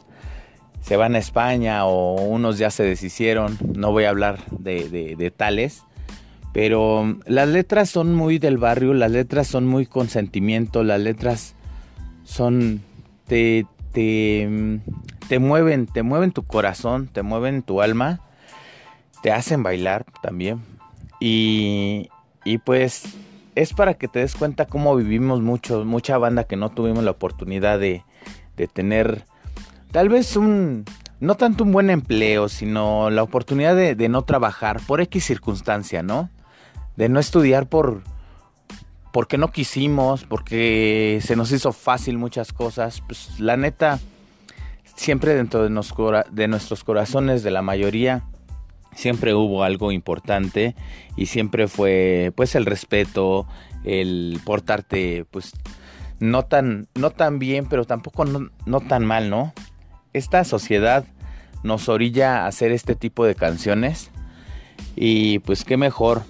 se 0.81 0.97
van 0.97 1.15
a 1.15 1.19
España 1.19 1.85
o 1.85 2.15
unos 2.15 2.57
ya 2.57 2.71
se 2.71 2.83
deshicieron, 2.83 3.57
no 3.75 3.91
voy 3.91 4.03
a 4.05 4.09
hablar 4.09 4.39
de, 4.49 5.15
de 5.15 5.31
tales, 5.31 5.83
pero 6.53 7.17
las 7.25 7.47
letras 7.47 7.89
son 7.89 8.13
muy 8.13 8.37
del 8.37 8.57
barrio, 8.57 8.93
las 8.93 9.11
letras 9.11 9.47
son 9.47 9.67
muy 9.67 9.85
con 9.85 10.09
sentimiento, 10.09 10.83
las 10.83 10.99
letras 10.99 11.55
son 12.23 12.81
te, 13.31 13.65
te, 13.93 15.39
mueven, 15.39 15.85
te 15.85 16.03
mueven 16.03 16.33
tu 16.33 16.43
corazón, 16.43 17.07
te 17.07 17.21
mueven 17.21 17.63
tu 17.63 17.81
alma, 17.81 18.19
te 19.23 19.31
hacen 19.31 19.63
bailar 19.63 20.05
también. 20.21 20.61
Y, 21.21 22.09
y 22.43 22.57
pues 22.57 23.03
es 23.55 23.71
para 23.73 23.93
que 23.93 24.09
te 24.09 24.19
des 24.19 24.35
cuenta 24.35 24.65
cómo 24.65 24.95
vivimos 24.97 25.41
mucho, 25.41 25.85
mucha 25.85 26.17
banda 26.17 26.43
que 26.43 26.57
no 26.57 26.69
tuvimos 26.71 27.05
la 27.05 27.11
oportunidad 27.11 27.79
de, 27.79 28.03
de 28.57 28.67
tener 28.67 29.23
tal 29.91 30.09
vez 30.09 30.35
un, 30.35 30.85
no 31.19 31.35
tanto 31.35 31.63
un 31.63 31.71
buen 31.71 31.89
empleo, 31.89 32.49
sino 32.49 33.09
la 33.09 33.23
oportunidad 33.23 33.75
de, 33.75 34.09
no 34.09 34.23
trabajar 34.23 34.81
por 34.85 35.01
X 35.01 35.23
circunstancia, 35.23 36.01
¿no? 36.01 36.29
De 36.95 37.09
no 37.09 37.19
estudiar 37.19 37.67
por, 37.67 38.01
porque 39.13 39.37
no 39.37 39.51
quisimos, 39.51 40.23
porque 40.23 41.19
se 41.21 41.35
nos 41.35 41.51
hizo 41.51 41.73
fácil 41.73 42.17
muchas 42.17 42.53
cosas. 42.53 43.01
Pues 43.01 43.39
la 43.39 43.57
neta, 43.57 43.99
siempre 44.95 45.35
dentro 45.35 45.63
de, 45.63 46.23
de 46.31 46.47
nuestros 46.47 46.83
corazones, 46.83 47.43
de 47.43 47.51
la 47.51 47.61
mayoría, 47.61 48.23
siempre 48.95 49.33
hubo 49.33 49.63
algo 49.63 49.91
importante 49.91 50.75
y 51.15 51.27
siempre 51.27 51.67
fue 51.67 52.33
pues 52.35 52.55
el 52.55 52.65
respeto, 52.65 53.47
el 53.83 54.39
portarte 54.43 55.25
pues 55.29 55.53
no 56.19 56.43
tan, 56.43 56.87
no 56.95 57.09
tan 57.09 57.39
bien, 57.39 57.67
pero 57.67 57.85
tampoco 57.85 58.25
no, 58.25 58.49
no 58.65 58.79
tan 58.81 59.05
mal, 59.05 59.29
¿no? 59.29 59.53
Esta 60.13 60.43
sociedad 60.43 61.05
nos 61.63 61.89
orilla 61.89 62.43
a 62.43 62.47
hacer 62.47 62.71
este 62.71 62.95
tipo 62.95 63.25
de 63.25 63.35
canciones 63.35 64.11
y 64.95 65.39
pues 65.39 65.63
qué 65.63 65.77
mejor, 65.77 66.23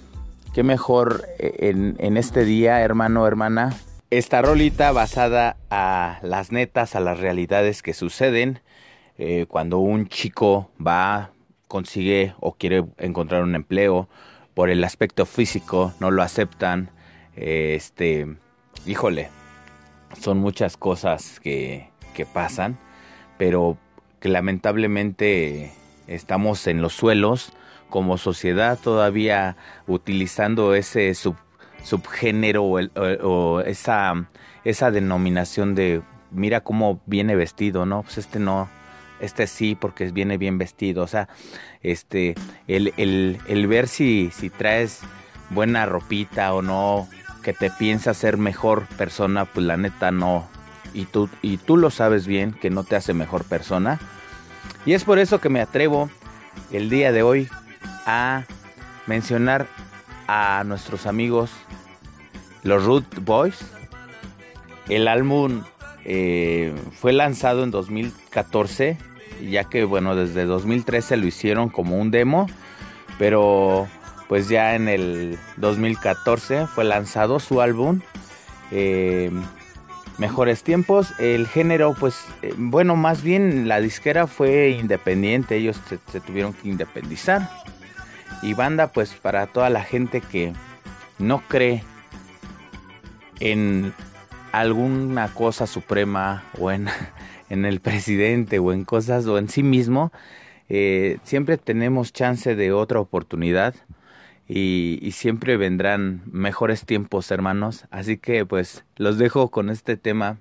qué 0.54 0.62
mejor 0.62 1.24
en, 1.38 1.96
en 1.98 2.16
este 2.16 2.44
día, 2.44 2.80
hermano, 2.80 3.26
hermana. 3.26 3.74
Esta 4.10 4.42
rolita 4.42 4.92
basada 4.92 5.56
a 5.70 6.18
las 6.22 6.52
netas, 6.52 6.94
a 6.94 7.00
las 7.00 7.18
realidades 7.18 7.82
que 7.82 7.94
suceden 7.94 8.60
eh, 9.18 9.46
cuando 9.46 9.78
un 9.78 10.08
chico 10.08 10.70
va, 10.84 11.30
consigue 11.68 12.34
o 12.40 12.54
quiere 12.54 12.84
encontrar 12.98 13.42
un 13.42 13.54
empleo, 13.54 14.08
por 14.54 14.70
el 14.70 14.84
aspecto 14.84 15.26
físico 15.26 15.92
no 16.00 16.10
lo 16.10 16.22
aceptan, 16.22 16.90
eh, 17.36 17.74
este, 17.76 18.36
híjole, 18.86 19.30
son 20.20 20.38
muchas 20.38 20.76
cosas 20.76 21.40
que, 21.40 21.88
que 22.14 22.26
pasan, 22.26 22.78
pero 23.42 23.76
que 24.20 24.28
lamentablemente 24.28 25.72
estamos 26.06 26.68
en 26.68 26.80
los 26.80 26.92
suelos 26.92 27.52
como 27.90 28.16
sociedad 28.16 28.78
todavía 28.78 29.56
utilizando 29.88 30.76
ese 30.76 31.12
subgénero 31.82 32.62
o, 32.62 33.60
esa, 33.62 34.28
esa 34.62 34.92
denominación 34.92 35.74
de 35.74 36.02
mira 36.30 36.60
cómo 36.60 37.00
viene 37.06 37.34
vestido, 37.34 37.84
¿no? 37.84 38.04
Pues 38.04 38.18
este 38.18 38.38
no, 38.38 38.68
este 39.18 39.48
sí 39.48 39.74
porque 39.74 40.12
viene 40.12 40.38
bien 40.38 40.56
vestido, 40.56 41.02
o 41.02 41.08
sea, 41.08 41.28
este, 41.82 42.36
el, 42.68 42.94
el, 42.96 43.40
el 43.48 43.66
ver 43.66 43.88
si, 43.88 44.30
si 44.32 44.50
traes 44.50 45.00
buena 45.50 45.84
ropita 45.84 46.54
o 46.54 46.62
no, 46.62 47.08
que 47.42 47.52
te 47.52 47.70
piensa 47.70 48.14
ser 48.14 48.36
mejor 48.36 48.86
persona, 48.96 49.46
pues 49.46 49.66
la 49.66 49.76
neta 49.76 50.12
no. 50.12 50.48
Y 50.94 51.06
tú, 51.06 51.28
y 51.40 51.56
tú 51.56 51.76
lo 51.76 51.90
sabes 51.90 52.26
bien 52.26 52.52
que 52.52 52.70
no 52.70 52.84
te 52.84 52.96
hace 52.96 53.14
mejor 53.14 53.44
persona. 53.44 53.98
Y 54.84 54.94
es 54.94 55.04
por 55.04 55.18
eso 55.18 55.40
que 55.40 55.48
me 55.48 55.60
atrevo 55.60 56.10
el 56.70 56.90
día 56.90 57.12
de 57.12 57.22
hoy 57.22 57.48
a 58.06 58.44
mencionar 59.06 59.66
a 60.26 60.64
nuestros 60.64 61.06
amigos 61.06 61.50
los 62.62 62.84
Root 62.84 63.04
Boys. 63.20 63.58
El 64.88 65.08
álbum 65.08 65.62
eh, 66.04 66.74
fue 66.92 67.12
lanzado 67.12 67.62
en 67.64 67.70
2014, 67.70 68.98
ya 69.48 69.64
que 69.64 69.84
bueno, 69.84 70.16
desde 70.16 70.44
2013 70.44 71.16
lo 71.16 71.26
hicieron 71.26 71.68
como 71.68 71.98
un 71.98 72.10
demo, 72.10 72.46
pero 73.18 73.88
pues 74.28 74.48
ya 74.48 74.74
en 74.74 74.88
el 74.88 75.38
2014 75.58 76.66
fue 76.66 76.84
lanzado 76.84 77.38
su 77.38 77.60
álbum. 77.60 78.00
Eh, 78.70 79.30
mejores 80.22 80.62
tiempos, 80.62 81.12
el 81.18 81.48
género 81.48 81.96
pues 81.98 82.14
eh, 82.42 82.54
bueno, 82.56 82.94
más 82.94 83.24
bien 83.24 83.66
la 83.66 83.80
disquera 83.80 84.28
fue 84.28 84.70
independiente, 84.70 85.56
ellos 85.56 85.80
se, 85.88 86.20
tuvieron 86.20 86.52
que 86.52 86.68
independizar. 86.68 87.50
Y 88.40 88.54
banda 88.54 88.92
pues 88.92 89.14
para 89.14 89.48
toda 89.48 89.68
la 89.68 89.82
gente 89.82 90.20
que 90.20 90.52
no 91.18 91.42
cree 91.48 91.82
en 93.40 93.92
alguna 94.52 95.26
cosa 95.34 95.66
suprema 95.66 96.44
o 96.56 96.70
en, 96.70 96.86
en 97.50 97.64
el 97.64 97.80
presidente 97.80 98.60
o 98.60 98.72
en 98.72 98.84
cosas 98.84 99.26
o 99.26 99.38
en 99.38 99.48
sí 99.48 99.64
mismo, 99.64 100.12
eh, 100.68 101.18
siempre 101.24 101.58
tenemos 101.58 102.12
chance 102.12 102.54
de 102.54 102.70
otra 102.70 103.00
oportunidad 103.00 103.74
y, 104.48 105.10
siempre 105.12 105.56
vendrán 105.56 106.22
mejores 106.26 106.84
tiempos, 106.84 107.30
hermanos. 107.30 107.86
Así 107.90 108.18
que 108.18 108.44
pues 108.44 108.84
los 108.96 109.18
dejo 109.18 109.50
con 109.50 109.70
este 109.70 109.96
tema 109.96 110.38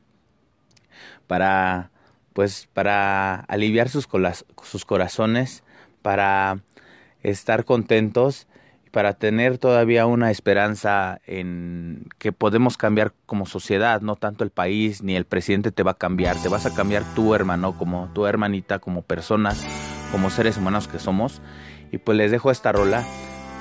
para 1.27 1.91
pues 2.33 2.67
para 2.73 3.35
aliviar 3.35 3.89
sus, 3.89 4.07
sus 4.63 4.85
corazones, 4.85 5.63
para 6.01 6.59
estar 7.23 7.65
contentos 7.65 8.47
para 8.91 9.13
tener 9.13 9.57
todavía 9.57 10.05
una 10.05 10.31
esperanza 10.31 11.21
en 11.25 12.09
que 12.17 12.33
podemos 12.33 12.77
cambiar 12.77 13.13
como 13.25 13.45
sociedad, 13.45 14.01
no 14.01 14.17
tanto 14.17 14.43
el 14.43 14.51
país 14.51 15.01
ni 15.01 15.15
el 15.15 15.25
presidente 15.25 15.71
te 15.71 15.83
va 15.83 15.91
a 15.91 15.97
cambiar, 15.97 16.35
te 16.41 16.49
vas 16.49 16.65
a 16.65 16.73
cambiar 16.73 17.03
tú 17.15 17.33
hermano, 17.33 17.77
como 17.77 18.09
tu 18.13 18.25
hermanita, 18.25 18.79
como 18.79 19.01
personas, 19.01 19.65
como 20.11 20.29
seres 20.29 20.57
humanos 20.57 20.87
que 20.89 20.99
somos. 20.99 21.41
Y 21.91 21.97
pues 21.97 22.17
les 22.17 22.31
dejo 22.31 22.51
esta 22.51 22.71
rola 22.71 23.05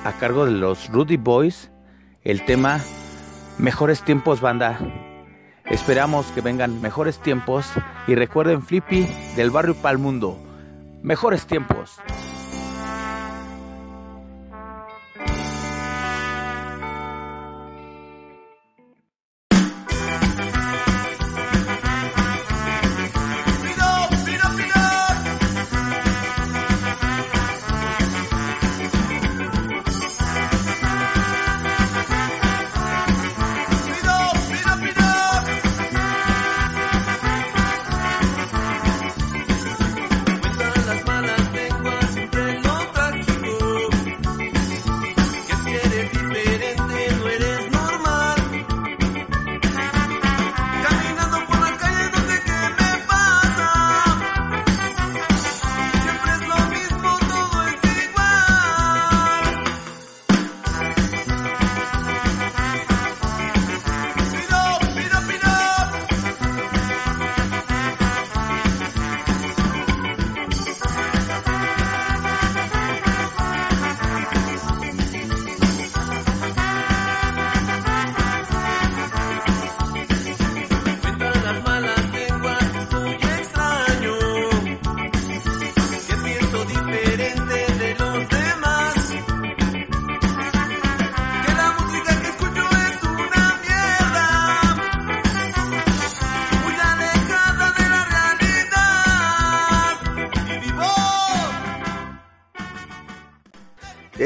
a 0.03 0.13
cargo 0.13 0.45
de 0.45 0.51
los 0.51 0.89
Rudy 0.89 1.17
Boys 1.17 1.71
el 2.23 2.45
tema 2.45 2.79
Mejores 3.57 4.03
tiempos 4.03 4.41
banda. 4.41 4.79
Esperamos 5.65 6.25
que 6.27 6.41
vengan 6.41 6.81
mejores 6.81 7.19
tiempos 7.19 7.67
y 8.07 8.15
recuerden 8.15 8.63
Flippy 8.63 9.07
del 9.35 9.51
barrio 9.51 9.75
Palmundo. 9.75 10.39
Mejores 11.03 11.45
tiempos. 11.45 11.99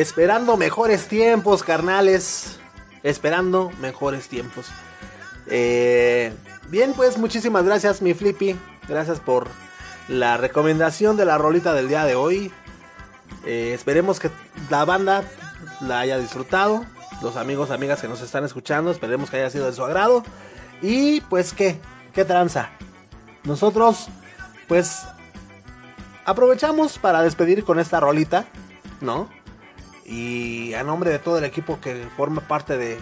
Esperando 0.06 0.56
mejores 0.56 1.08
tiempos, 1.08 1.64
carnales. 1.64 2.60
Esperando 3.02 3.72
mejores 3.82 4.28
tiempos. 4.28 4.68
Eh, 5.48 6.32
bien, 6.70 6.94
pues 6.94 7.18
muchísimas 7.18 7.66
gracias, 7.66 8.04
mi 8.04 8.14
Flippy. 8.14 8.56
Gracias 8.88 9.20
por 9.20 9.48
la 10.08 10.38
recomendación 10.38 11.18
de 11.18 11.26
la 11.26 11.40
rolita 11.40 11.74
del 11.74 11.88
día 11.88 12.06
de 12.06 12.14
hoy. 12.14 12.52
Eh, 13.48 13.72
esperemos 13.74 14.20
que 14.20 14.30
la 14.70 14.86
banda 14.86 15.24
la 15.82 16.02
haya 16.02 16.20
disfrutado. 16.20 16.86
Los 17.24 17.36
amigos, 17.36 17.72
amigas 17.72 18.00
que 18.00 18.08
nos 18.08 18.22
están 18.22 18.44
escuchando, 18.44 18.92
esperemos 18.92 19.32
que 19.32 19.38
haya 19.38 19.50
sido 19.50 19.66
de 19.66 19.74
su 19.74 19.84
agrado. 19.84 20.24
Y 20.84 21.22
pues, 21.22 21.52
¿qué? 21.52 21.80
¿Qué 22.14 22.26
tranza? 22.26 22.70
Nosotros, 23.44 24.06
pues, 24.68 25.02
aprovechamos 26.26 27.00
para 27.00 27.24
despedir 27.24 27.64
con 27.64 27.80
esta 27.80 28.00
rolita, 28.00 28.46
¿no? 29.02 29.35
Y 30.06 30.74
a 30.74 30.84
nombre 30.84 31.10
de 31.10 31.20
todo 31.20 31.40
el 31.40 31.46
equipo 31.46 31.80
que 31.82 32.08
forma 32.16 32.42
parte 32.48 32.78
de, 32.78 33.00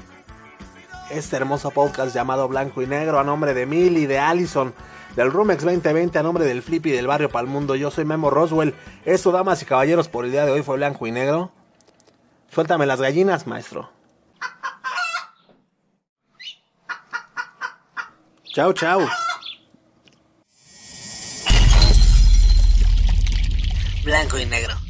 este 1.10 1.36
hermoso 1.36 1.72
podcast 1.72 2.14
llamado 2.14 2.48
Blanco 2.48 2.82
y 2.82 2.88
Negro 2.88 3.20
a 3.20 3.24
nombre 3.24 3.54
de 3.54 3.66
Milly, 3.66 4.06
de 4.06 4.20
Allison, 4.20 4.74
del 5.16 5.32
Rumex 5.32 5.64
2020 5.64 6.18
a 6.18 6.24
nombre 6.24 6.46
del 6.46 6.62
Flippy 6.62 6.92
del 6.92 7.08
barrio 7.08 7.30
Palmundo. 7.30 7.76
Yo 7.76 7.92
soy 7.92 8.06
Memo 8.06 8.30
Roswell. 8.30 8.74
Esto, 9.06 9.32
damas 9.32 9.62
y 9.62 9.66
caballeros, 9.66 10.08
por 10.08 10.26
el 10.26 10.32
día 10.32 10.46
de 10.46 10.52
hoy 10.52 10.64
fue 10.64 10.78
Blanco 10.78 11.06
y 11.06 11.12
Negro. 11.12 11.52
Suéltame 12.50 12.86
las 12.86 13.02
gallinas, 13.02 13.48
maestro. 13.48 13.92
Chao, 18.54 18.74
chao. 18.74 19.02
Blanco 24.04 24.38
y 24.38 24.46
negro. 24.46 24.83